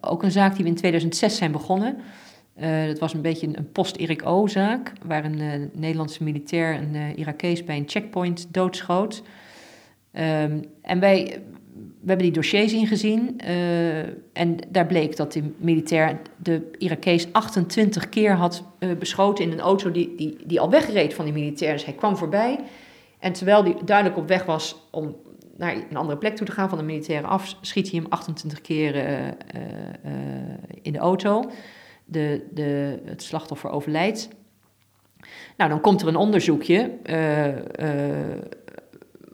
ook 0.00 0.22
een 0.22 0.30
zaak 0.30 0.54
die 0.54 0.62
we 0.62 0.70
in 0.70 0.76
2006 0.76 1.36
zijn 1.36 1.52
begonnen. 1.52 1.96
Dat 2.86 2.98
was 2.98 3.14
een 3.14 3.22
beetje 3.22 3.46
een, 3.46 3.72
post-Erik 3.72 4.26
O-zaak, 4.26 4.92
waar 5.06 5.24
een 5.24 5.70
Nederlandse 5.72 6.24
militair 6.24 6.74
een 6.74 7.16
Irakees 7.16 7.64
bij 7.64 7.76
een 7.76 7.88
checkpoint 7.88 8.46
doodschoot. 8.50 9.22
Um, 10.12 10.64
en 10.82 11.00
wij 11.00 11.42
we 11.74 12.08
hebben 12.08 12.26
die 12.26 12.34
dossiers 12.34 12.72
ingezien 12.72 13.40
en 14.32 14.56
daar 14.68 14.86
bleek 14.86 15.16
dat 15.16 15.32
de 15.32 15.42
militair 15.56 16.20
de 16.36 16.70
Irakees 16.78 17.32
28 17.32 18.08
keer 18.08 18.32
had 18.32 18.64
beschoten 18.98 19.44
in 19.44 19.52
een 19.52 19.60
auto 19.60 19.90
die, 19.90 20.14
die, 20.16 20.36
die 20.44 20.60
al 20.60 20.70
wegreed 20.70 21.14
van 21.14 21.24
die 21.24 21.34
militair. 21.34 21.72
Dus 21.72 21.84
hij 21.84 21.94
kwam 21.94 22.16
voorbij 22.16 22.58
en 23.18 23.32
terwijl 23.32 23.62
hij 23.62 23.76
duidelijk 23.84 24.18
op 24.18 24.28
weg 24.28 24.44
was 24.44 24.88
om 24.90 25.16
naar 25.56 25.74
een 25.90 25.96
andere 25.96 26.18
plek 26.18 26.36
toe 26.36 26.46
te 26.46 26.52
gaan 26.52 26.68
van 26.68 26.78
de 26.78 26.84
militairen 26.84 27.28
af, 27.28 27.56
schiet 27.60 27.90
hij 27.90 28.00
hem 28.00 28.10
28 28.10 28.60
keer 28.60 28.94
in 30.82 30.92
de 30.92 30.98
auto. 30.98 31.50
De, 32.04 32.46
de, 32.50 32.98
het 33.04 33.22
slachtoffer 33.22 33.70
overlijdt. 33.70 34.28
Nou, 35.56 35.70
dan 35.70 35.80
komt 35.80 36.02
er 36.02 36.08
een 36.08 36.16
onderzoekje 36.16 36.98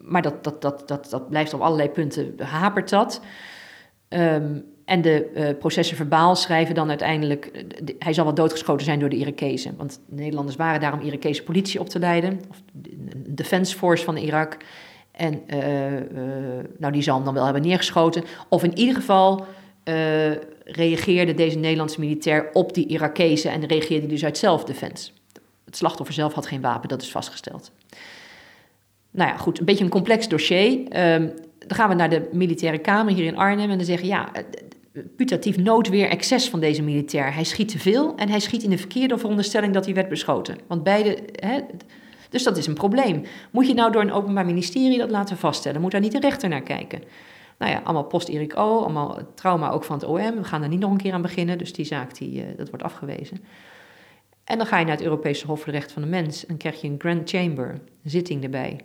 maar 0.09 0.23
dat, 0.23 0.45
dat, 0.45 0.63
dat, 0.63 0.89
dat, 0.89 1.11
dat 1.11 1.29
blijft 1.29 1.55
op 1.55 1.61
allerlei 1.61 1.89
punten 1.89 2.35
hapert 2.41 2.89
dat. 2.89 3.21
Um, 4.09 4.65
en 4.85 5.03
de 5.03 5.31
uh, 5.35 5.59
processen 5.59 5.97
verbaal 5.97 6.37
schrijven 6.37 6.75
dan 6.75 6.89
uiteindelijk... 6.89 7.47
Eh, 7.47 7.63
hij 7.99 8.13
zal 8.13 8.25
wel 8.25 8.35
doodgeschoten 8.35 8.85
zijn 8.85 8.99
door 8.99 9.09
de 9.09 9.17
Irakezen. 9.17 9.77
Want 9.77 10.01
de 10.07 10.15
Nederlanders 10.15 10.57
waren 10.57 10.81
daar 10.81 10.93
om 10.93 11.01
Irakese 11.01 11.43
politie 11.43 11.81
op 11.81 11.89
te 11.89 11.99
leiden. 11.99 12.41
Of 12.51 12.63
de 12.73 13.35
defense 13.35 13.77
force 13.77 14.05
van 14.05 14.17
Irak. 14.17 14.57
En 15.13 15.43
nou, 16.79 16.93
die 16.93 17.03
zal 17.03 17.15
hem 17.15 17.25
dan 17.25 17.35
wel 17.35 17.45
hebben 17.45 17.63
neergeschoten. 17.63 18.25
Of 18.49 18.65
in 18.65 18.79
ieder 18.79 18.95
geval 18.95 19.47
reageerde 20.71 21.35
deze 21.35 21.59
Nederlandse 21.59 22.01
militair 22.01 22.51
op 22.53 22.75
die 22.75 22.87
Irakezen... 22.87 23.51
en 23.51 23.67
reageerde 23.67 24.07
dus 24.07 24.25
uit 24.25 24.39
zelfdefense. 24.39 25.11
Het 25.65 25.77
slachtoffer 25.77 26.15
zelf 26.15 26.33
had 26.33 26.47
geen 26.47 26.61
wapen, 26.61 26.89
dat 26.89 27.03
is 27.03 27.11
vastgesteld 27.11 27.73
nou 29.11 29.31
ja, 29.31 29.37
goed, 29.37 29.59
een 29.59 29.65
beetje 29.65 29.85
een 29.85 29.91
complex 29.91 30.29
dossier. 30.29 30.71
Um, 30.71 31.33
dan 31.59 31.77
gaan 31.77 31.89
we 31.89 31.95
naar 31.95 32.11
de 32.11 32.29
militaire 32.33 32.79
kamer 32.79 33.15
hier 33.15 33.25
in 33.25 33.37
Arnhem 33.37 33.71
en 33.71 33.77
dan 33.77 33.87
zeggen 33.87 34.09
ja, 34.09 34.33
eh, 34.33 34.43
putatief 35.17 35.57
noodweer 35.57 36.09
excess 36.09 36.49
van 36.49 36.61
deze 36.61 36.83
militair. 36.83 37.35
Hij 37.35 37.45
schiet 37.45 37.69
te 37.69 37.79
veel 37.79 38.17
en 38.17 38.29
hij 38.29 38.41
schiet 38.41 38.63
in 38.63 38.71
de 38.71 38.79
verkeerde 38.79 39.19
veronderstelling 39.19 39.75
dat 39.75 39.85
hij 39.85 39.95
werd 39.95 40.09
beschoten. 40.09 40.59
Want 40.67 40.83
beide, 40.83 41.19
hè, 41.33 41.61
dus 42.31 42.43
dat 42.43 42.57
is 42.57 42.67
een 42.67 42.75
probleem. 42.75 43.23
Moet 43.51 43.67
je 43.67 43.75
nou 43.75 43.93
door 43.93 44.03
een 44.03 44.13
openbaar 44.13 44.47
ministerie 44.47 44.99
dat 44.99 45.11
laten 45.11 45.37
vaststellen? 45.37 45.81
Moet 45.81 45.91
daar 45.91 46.01
niet 46.01 46.13
de 46.13 46.21
rechter 46.21 46.49
naar 46.49 46.63
kijken? 46.63 47.03
Nou 47.59 47.73
ja, 47.73 47.81
allemaal 47.85 48.05
post-Erik 48.05 48.57
O, 48.57 48.79
allemaal 48.81 49.19
trauma 49.35 49.71
ook 49.71 49.85
van 49.85 49.97
het 49.99 50.09
OM. 50.09 50.37
We 50.37 50.45
gaan 50.45 50.63
er 50.63 50.69
niet 50.69 50.81
nog 50.81 50.91
een 50.91 50.97
keer 50.97 51.13
aan 51.13 51.23
beginnen, 51.23 51.59
dus 51.59 51.73
die 51.73 51.85
zaak 51.85 52.19
die, 52.19 52.41
uh, 52.41 52.57
dat 52.57 52.69
wordt 52.69 52.85
afgewezen. 52.85 53.39
En 54.45 54.59
dan 54.59 54.67
ga 54.67 54.79
je 54.79 54.85
naar 54.85 54.97
het 54.97 55.05
Europese 55.05 55.47
Hof 55.47 55.59
voor 55.59 55.73
de 55.73 55.79
Rechten 55.79 55.93
van 55.93 56.03
de 56.03 56.09
Mens 56.09 56.47
en 56.47 56.57
krijg 56.57 56.81
je 56.81 56.89
een 56.89 56.99
Grand 56.99 57.29
Chamber, 57.31 57.81
zitting 58.05 58.43
erbij 58.43 58.81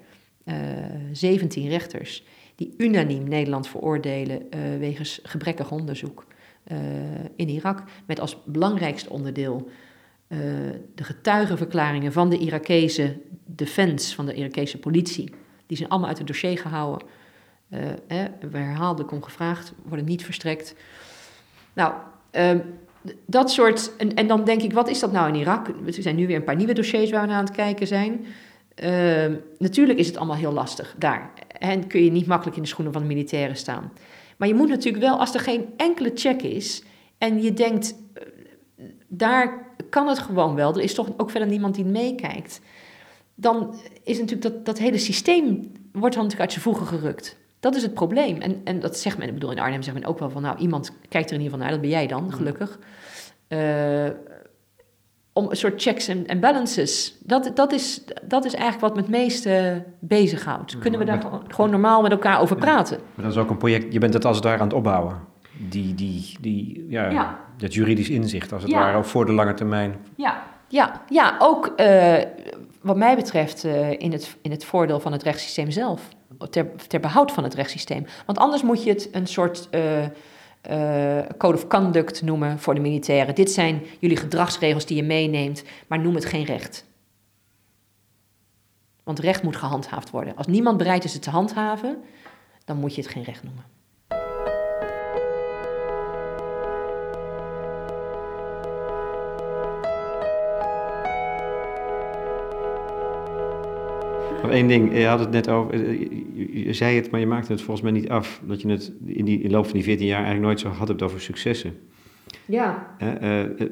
uh, 0.46 0.84
eh, 0.84 1.02
17 1.12 1.70
rechters 1.70 2.24
die 2.56 2.74
unaniem 2.78 3.28
Nederland 3.28 3.68
veroordelen 3.68 4.42
uh, 4.42 4.60
wegens 4.80 5.20
gebrekkig 5.24 5.72
onderzoek 5.72 6.26
in 7.36 7.50
Irak. 7.50 7.84
Met 8.06 8.20
als 8.20 8.44
belangrijkste 8.46 9.10
onderdeel 9.10 9.70
de 10.96 11.04
getuigenverklaringen 11.04 12.12
van 12.12 12.30
de 12.30 12.38
Irakese 12.38 13.18
defense, 13.46 14.16
van 14.16 14.26
de 14.26 14.34
Irakese 14.34 14.80
politie. 14.80 15.34
Die 15.68 15.78
zijn 15.78 15.90
allemaal 15.90 16.10
uit 16.10 16.18
het 16.18 16.28
dossier 16.28 16.58
gehouden. 16.58 17.08
Eh, 17.74 18.24
we 18.52 18.58
herhaaldelijk 18.58 19.12
om 19.12 19.24
gevraagd, 19.24 19.74
worden 19.84 20.06
niet 20.06 20.24
verstrekt. 20.24 20.76
Nou, 21.74 21.94
ehm, 22.32 22.60
dat 23.26 23.52
soort. 23.52 23.92
En, 24.16 24.28
dan 24.28 24.44
denk 24.44 24.62
ik, 24.62 24.74
wat 24.74 24.90
is 24.90 25.00
dat 25.00 25.12
nou 25.12 25.28
in 25.28 25.36
Irak? 25.36 25.68
Er 25.68 25.94
zijn 25.94 26.16
nu 26.16 26.28
weer 26.28 26.36
een 26.36 26.44
paar 26.44 26.56
nieuwe 26.56 26.74
dossiers 26.74 27.12
waar 27.12 27.22
we 27.22 27.28
naar 27.28 27.38
aan 27.38 27.44
het 27.44 27.56
kijken 27.56 27.88
zijn. 27.88 28.26
Uh, 28.84 29.36
natuurlijk 29.58 30.00
is 30.00 30.08
het 30.08 30.18
allemaal 30.18 30.36
heel 30.36 30.52
lastig 30.52 30.96
daar. 30.98 31.32
En 31.48 31.88
kun 31.88 32.04
je 32.04 32.12
niet 32.12 32.26
makkelijk 32.28 32.56
in 32.58 32.64
de 32.64 32.70
schoenen 32.70 32.94
van 32.94 33.02
de 33.02 33.08
militairen 33.08 33.56
staan. 33.56 33.92
Maar 34.38 34.48
je 34.48 34.54
moet 34.54 34.70
natuurlijk 34.70 35.04
wel, 35.04 35.20
als 35.20 35.34
er 35.34 35.40
geen 35.40 35.66
enkele 35.78 36.12
check 36.16 36.42
is 36.42 36.84
en 37.18 37.42
je 37.42 37.54
denkt, 37.54 37.96
uh, 38.18 38.86
daar 39.08 39.68
kan 39.90 40.08
het 40.08 40.20
gewoon 40.20 40.56
wel, 40.56 40.74
er 40.74 40.82
is 40.82 40.94
toch 40.94 41.10
ook 41.18 41.30
verder 41.30 41.50
niemand 41.50 41.76
die 41.76 41.86
meekijkt, 41.86 42.62
dan 43.36 43.76
is 44.04 44.20
natuurlijk 44.20 44.54
dat, 44.54 44.66
dat 44.66 44.78
hele 44.78 44.98
systeem 44.98 45.72
wordt 45.92 46.16
dan 46.16 46.24
natuurlijk 46.24 46.40
uit 46.40 46.52
zijn 46.52 46.64
voegen 46.64 46.88
gerukt. 46.88 47.38
Dat 47.64 47.76
is 47.76 47.82
het 47.82 47.94
probleem. 47.94 48.42
En, 48.42 48.62
en 48.64 48.80
dat 48.80 48.98
zegt 48.98 49.18
men, 49.18 49.28
ik 49.28 49.34
bedoel, 49.34 49.52
in 49.52 49.60
Arnhem 49.60 49.82
zegt 49.82 49.98
men 49.98 50.06
ook 50.06 50.20
wel 50.20 50.30
van, 50.30 50.42
nou, 50.42 50.58
iemand 50.58 50.92
kijkt 51.10 51.30
er 51.30 51.36
in 51.36 51.42
ieder 51.42 51.58
geval 51.58 51.60
naar, 51.60 51.70
dat 51.72 51.82
ben 51.82 51.90
jij 51.90 52.08
dan, 52.08 52.34
gelukkig. 52.34 52.80
Uh, 53.50 54.10
om 55.34 55.50
een 55.50 55.56
soort 55.56 55.82
checks 55.82 56.08
en 56.08 56.40
balances. 56.40 57.18
Dat, 57.20 57.52
dat, 57.56 57.72
is, 57.72 58.04
dat 58.24 58.46
is 58.46 58.54
eigenlijk 58.54 58.82
wat 58.82 58.96
me 58.96 59.02
het 59.02 59.10
meeste 59.10 59.84
bezighoudt. 60.00 60.80
Kunnen 60.80 61.00
we 61.00 61.06
daar 61.06 61.24
gewoon 61.48 61.70
normaal 61.70 62.02
met 62.02 62.12
elkaar 62.12 62.40
over 62.40 62.56
praten? 62.56 63.00
Maar 63.16 63.26
dat 63.26 63.34
is 63.34 63.40
ook 63.40 63.50
een 63.50 63.58
project, 63.58 63.94
je 63.94 64.00
bent 64.00 64.14
het 64.14 64.26
als 64.26 64.36
het 64.36 64.46
ware 64.46 64.60
aan 64.60 64.68
het 64.68 64.76
opbouwen. 64.76 65.20
Die, 65.70 65.96
die, 65.96 66.38
die, 66.42 66.86
ja, 66.90 67.40
Dat 67.58 67.74
juridisch 67.74 68.10
inzicht, 68.10 68.54
als 68.54 68.64
het 68.64 68.72
ware, 68.72 68.98
ook 68.98 69.06
voor 69.06 69.26
de 69.26 69.34
lange 69.34 69.54
termijn. 69.54 69.96
Ja, 70.16 70.44
ja, 70.68 71.02
ja 71.10 71.36
ook 71.40 71.74
uh, 71.78 72.16
wat 72.82 72.98
mij 72.98 73.16
betreft 73.16 73.66
uh, 73.66 73.92
in, 73.92 74.12
het, 74.12 74.38
in 74.42 74.52
het 74.52 74.66
voordeel 74.66 75.00
van 75.00 75.12
het 75.12 75.24
rechtssysteem 75.24 75.72
zelf. 75.72 76.10
Ter, 76.50 76.72
ter 76.88 77.00
behoud 77.00 77.32
van 77.32 77.44
het 77.44 77.54
rechtssysteem. 77.54 78.06
Want 78.26 78.38
anders 78.38 78.62
moet 78.64 78.84
je 78.84 78.90
het 78.90 79.10
een 79.12 79.28
soort... 79.28 79.68
Uh, 79.72 80.06
uh, 80.70 81.20
code 81.38 81.58
of 81.58 81.68
conduct 81.68 82.22
noemen 82.22 82.60
voor 82.60 82.76
de 82.76 82.80
militairen. 82.80 83.36
Dit 83.36 83.52
zijn 83.52 83.82
jullie 84.00 84.18
gedragsregels 84.18 84.86
die 84.86 84.98
je 84.98 85.04
meeneemt, 85.04 85.64
maar 85.88 86.00
noem 86.00 86.16
het 86.16 86.26
geen 86.26 86.46
recht. 86.46 86.86
Want 89.04 89.20
recht 89.20 89.44
moet 89.44 89.56
gehandhaafd 89.56 90.10
worden. 90.10 90.36
Als 90.36 90.48
niemand 90.48 90.78
bereid 90.78 91.04
is 91.04 91.14
het 91.14 91.22
te 91.22 91.30
handhaven, 91.30 92.04
dan 92.66 92.78
moet 92.78 92.96
je 92.96 93.02
het 93.02 93.12
geen 93.12 93.24
recht 93.24 93.44
noemen. 93.44 93.64
Nog 104.44 104.52
één 104.52 104.68
ding, 104.68 104.98
je 104.98 105.06
had 105.06 105.20
het 105.20 105.32
net 105.32 105.50
over, 105.50 105.74
eh, 105.74 106.66
je, 106.66 106.74
zei 106.74 106.96
het, 106.96 107.12
maar 107.12 107.20
je 107.20 107.26
maakte 107.26 107.52
het 107.52 107.62
volgens 107.62 107.82
mij 107.82 107.92
niet 107.92 108.10
af. 108.10 108.42
Dat 108.46 108.62
je 108.62 108.70
het 108.70 108.92
in, 109.06 109.26
die, 109.26 109.38
in 109.40 109.48
de 109.48 109.56
loop 109.56 109.66
van 109.66 109.74
die 109.74 109.84
14 109.84 110.06
jaar 110.06 110.24
eigenlijk 110.24 110.46
nooit 110.46 110.60
zo 110.60 110.70
gehad 110.70 110.88
hebt 110.88 111.02
over 111.02 111.22
successen. 111.22 111.74
Ja. 112.46 112.96
Uh, 113.22 113.44
uh, 113.44 113.70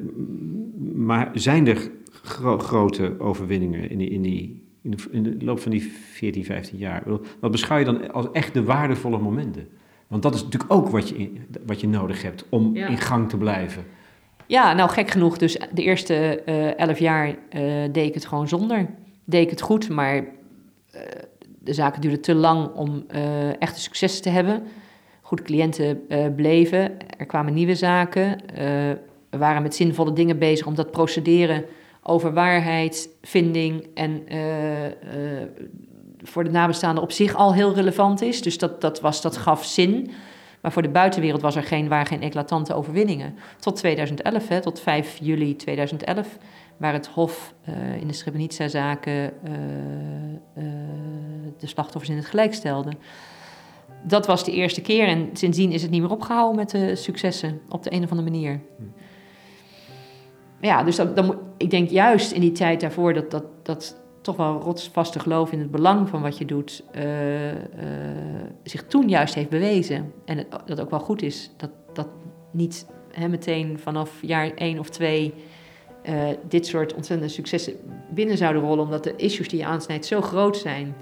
maar 0.94 1.30
zijn 1.34 1.66
er 1.66 1.90
grote 2.22 3.14
overwinningen 3.18 3.90
in, 3.90 3.98
die, 3.98 4.10
in, 4.10 4.22
die, 4.22 4.64
in, 4.82 4.90
de, 4.90 4.96
in 5.10 5.22
de 5.22 5.44
loop 5.44 5.60
van 5.60 5.70
die 5.70 5.92
14, 6.12 6.44
15 6.44 6.78
jaar? 6.78 7.02
Wat 7.40 7.50
beschouw 7.50 7.78
je 7.78 7.84
dan 7.84 8.12
als 8.12 8.26
echt 8.32 8.54
de 8.54 8.64
waardevolle 8.64 9.18
momenten? 9.18 9.68
Want 10.08 10.22
dat 10.22 10.34
is 10.34 10.42
natuurlijk 10.44 10.72
ook 10.72 10.88
wat 10.88 11.08
je, 11.08 11.30
wat 11.66 11.80
je 11.80 11.88
nodig 11.88 12.22
hebt 12.22 12.46
om 12.48 12.76
in 12.76 12.98
gang 12.98 13.28
te 13.28 13.36
blijven. 13.36 13.84
Ja, 14.46 14.72
nou 14.72 14.90
gek 14.90 15.10
genoeg. 15.10 15.38
Dus 15.38 15.58
de 15.72 15.82
eerste 15.82 16.42
eh, 16.44 16.78
elf 16.78 16.98
jaar 16.98 17.36
eh, 17.48 17.62
deed 17.92 18.06
ik 18.06 18.14
het 18.14 18.26
gewoon 18.26 18.48
zonder. 18.48 18.86
Deed 19.24 19.42
ik 19.42 19.50
het 19.50 19.60
goed, 19.60 19.88
maar 19.88 20.16
eh, 20.16 20.22
de 21.58 21.72
zaken 21.72 22.00
duurden 22.00 22.20
te 22.20 22.34
lang 22.34 22.74
om 22.74 23.04
eh, 23.08 23.60
echte 23.60 23.80
successen 23.80 24.22
te 24.22 24.28
hebben. 24.28 24.62
Goede 25.20 25.42
cliënten 25.42 26.08
eh, 26.08 26.26
bleven. 26.36 26.96
Er 27.18 27.26
kwamen 27.26 27.54
nieuwe 27.54 27.74
zaken. 27.74 28.46
Eh, 28.46 28.64
we 29.30 29.38
waren 29.38 29.62
met 29.62 29.74
zinvolle 29.74 30.12
dingen 30.12 30.38
bezig 30.38 30.66
om 30.66 30.74
dat 30.74 30.90
procederen 30.90 31.64
over 32.02 32.32
waarheid, 32.32 33.08
vinding 33.22 33.86
en 33.94 34.22
eh, 34.28 34.86
eh, 34.86 34.92
voor 36.18 36.44
de 36.44 36.50
nabestaanden 36.50 37.02
op 37.02 37.12
zich 37.12 37.34
al 37.34 37.54
heel 37.54 37.74
relevant 37.74 38.22
is. 38.22 38.42
Dus 38.42 38.58
dat, 38.58 38.80
dat, 38.80 39.00
was, 39.00 39.22
dat 39.22 39.36
gaf 39.36 39.64
zin. 39.64 40.10
Maar 40.60 40.72
voor 40.72 40.82
de 40.82 40.88
buitenwereld 40.88 41.42
was 41.42 41.56
er 41.56 41.62
geen, 41.62 41.88
waren 41.88 42.06
geen 42.06 42.22
eclatante 42.22 42.74
overwinningen. 42.74 43.34
Tot 43.58 43.76
2011, 43.76 44.48
hè, 44.48 44.60
tot 44.60 44.80
5 44.80 45.18
juli 45.20 45.56
2011, 45.56 46.38
waar 46.76 46.92
het 46.92 47.06
Hof 47.06 47.54
eh, 47.64 48.00
in 48.00 48.06
de 48.06 48.12
Srebrenica-zaken 48.12 49.12
eh, 49.12 49.52
eh, 50.54 50.64
de 51.58 51.66
slachtoffers 51.66 52.10
in 52.10 52.16
het 52.16 52.26
gelijk 52.26 52.54
stelde. 52.54 52.90
Dat 54.02 54.26
was 54.26 54.44
de 54.44 54.52
eerste 54.52 54.80
keer 54.80 55.06
en 55.06 55.28
sindsdien 55.32 55.72
is 55.72 55.82
het 55.82 55.90
niet 55.90 56.00
meer 56.00 56.10
opgehouden 56.10 56.56
met 56.56 56.70
de 56.70 56.96
successen 56.96 57.60
op 57.68 57.82
de 57.82 57.92
een 57.92 58.04
of 58.04 58.10
andere 58.10 58.30
manier. 58.30 58.60
Ja, 60.60 60.82
dus 60.82 60.98
moet- 60.98 61.36
ik 61.56 61.70
denk 61.70 61.90
juist 61.90 62.32
in 62.32 62.40
die 62.40 62.52
tijd 62.52 62.80
daarvoor 62.80 63.14
dat, 63.14 63.30
dat, 63.30 63.44
dat 63.62 64.00
toch 64.20 64.36
wel 64.36 64.60
rotsvaste 64.60 65.18
geloof 65.18 65.52
in 65.52 65.58
het 65.58 65.70
belang 65.70 66.08
van 66.08 66.22
wat 66.22 66.38
je 66.38 66.44
doet, 66.44 66.84
zich 68.62 68.86
toen 68.86 69.08
juist 69.08 69.34
heeft 69.34 69.48
bewezen. 69.48 70.12
En 70.24 70.38
het, 70.38 70.46
dat 70.66 70.80
ook 70.80 70.90
wel 70.90 71.00
goed 71.00 71.22
is. 71.22 71.50
Dat, 71.56 71.70
dat 71.92 72.08
niet 72.50 72.86
hè, 73.12 73.28
meteen 73.28 73.78
vanaf 73.78 74.18
jaar 74.22 74.50
één 74.54 74.78
of 74.78 74.88
twee 74.88 75.34
eh, 76.02 76.28
dit 76.48 76.66
soort 76.66 76.94
ontzettende 76.94 77.32
successen 77.32 77.74
binnen 78.10 78.36
zouden 78.36 78.62
rollen, 78.62 78.84
omdat 78.84 79.04
de 79.04 79.16
issues 79.16 79.48
die 79.48 79.58
je 79.58 79.66
aansnijdt 79.66 80.06
zo 80.06 80.20
groot 80.20 80.56
zijn. 80.56 80.94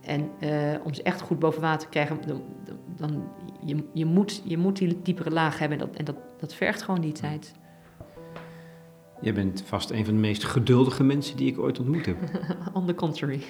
En 0.00 0.30
eh, 0.40 0.84
om 0.84 0.94
ze 0.94 1.02
echt 1.02 1.20
goed 1.20 1.38
boven 1.38 1.60
water 1.60 1.80
te 1.80 1.88
krijgen, 1.88 2.18
dan, 2.26 2.42
dan, 2.64 2.78
dan 2.96 3.22
je, 3.64 3.84
je, 3.92 4.04
moet, 4.04 4.42
je 4.44 4.58
moet 4.58 4.76
die 4.76 4.98
diepere 5.02 5.30
laag 5.30 5.58
hebben. 5.58 5.78
En 5.80 5.86
dat, 5.86 5.96
en 5.96 6.04
dat, 6.04 6.16
dat 6.38 6.54
vergt 6.54 6.82
gewoon 6.82 7.00
die 7.00 7.12
tijd. 7.12 7.52
Je 9.20 9.32
bent 9.32 9.62
vast 9.66 9.90
een 9.90 10.04
van 10.04 10.14
de 10.14 10.20
meest 10.20 10.44
geduldige 10.44 11.04
mensen 11.04 11.36
die 11.36 11.50
ik 11.52 11.58
ooit 11.58 11.78
ontmoet 11.78 12.06
heb. 12.06 12.16
On 12.72 12.86
the 12.86 12.94
contrary. 12.94 13.42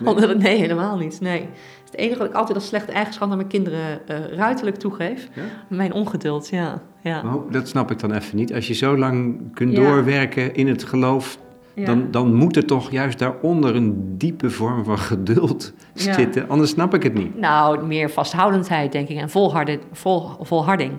nee. 0.00 0.34
nee, 0.44 0.58
helemaal 0.58 0.96
niet. 0.96 1.20
Nee. 1.20 1.48
Het 1.94 2.02
enige 2.02 2.18
wat 2.18 2.28
ik 2.28 2.34
altijd 2.34 2.56
als 2.58 2.66
slechte 2.66 2.92
eigenschap 2.92 3.28
naar 3.28 3.36
mijn 3.36 3.48
kinderen 3.48 4.08
eh, 4.08 4.36
ruiterlijk 4.36 4.76
toegeef. 4.76 5.28
Ja? 5.34 5.42
Mijn 5.68 5.92
ongeduld, 5.92 6.48
ja. 6.48 6.82
ja. 7.02 7.22
Dat 7.50 7.68
snap 7.68 7.90
ik 7.90 7.98
dan 7.98 8.12
even 8.12 8.36
niet. 8.36 8.54
Als 8.54 8.66
je 8.68 8.74
zo 8.74 8.98
lang 8.98 9.40
kunt 9.52 9.72
Ja. 9.72 9.80
doorwerken 9.80 10.54
in 10.54 10.68
het 10.68 10.84
geloof, 10.84 11.38
dan, 11.74 12.10
dan 12.10 12.34
moet 12.34 12.56
er 12.56 12.64
toch 12.64 12.90
juist 12.90 13.18
daaronder 13.18 13.76
een 13.76 14.18
diepe 14.18 14.50
vorm 14.50 14.84
van 14.84 14.98
geduld 14.98 15.72
zitten. 15.94 16.48
Anders 16.48 16.70
snap 16.70 16.94
ik 16.94 17.02
het 17.02 17.14
niet. 17.14 17.38
Nou, 17.38 17.86
meer 17.86 18.10
vasthoudendheid, 18.10 18.92
denk 18.92 19.08
ik. 19.08 19.16
En 19.16 19.30
volharden, 19.30 19.80
vol, 19.92 20.30
volharding. 20.40 20.92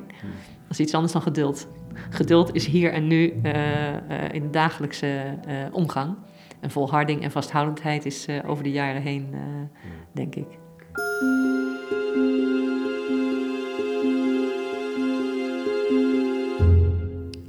Dat 0.68 0.70
is 0.70 0.80
iets 0.80 0.94
anders 0.94 1.14
dan 1.14 1.22
geduld. 1.22 1.68
Geduld 2.10 2.56
is 2.56 2.66
hier 2.66 2.92
en 2.92 3.08
nu 3.08 3.34
eh, 3.44 3.90
eh, 3.94 4.00
in 4.32 4.42
de 4.42 4.50
dagelijkse 4.50 5.38
omgang. 5.72 6.16
En 6.60 6.72
volharding 6.72 7.22
en 7.24 7.32
vasthoudendheid 7.32 8.06
is 8.06 8.28
over 8.48 8.64
de 8.64 8.72
jaren 8.72 9.02
heen, 9.02 9.28
denk 10.14 10.36
ik. 10.36 10.46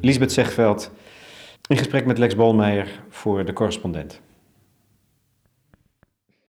Lisbeth 0.01 0.33
Zegveld 0.33 0.91
in 1.69 1.77
gesprek 1.77 2.07
met 2.07 2.19
Lex 2.19 2.37
Bolmeijer 2.37 2.89
voor 3.09 3.45
de 3.45 3.53
correspondent. 3.53 4.21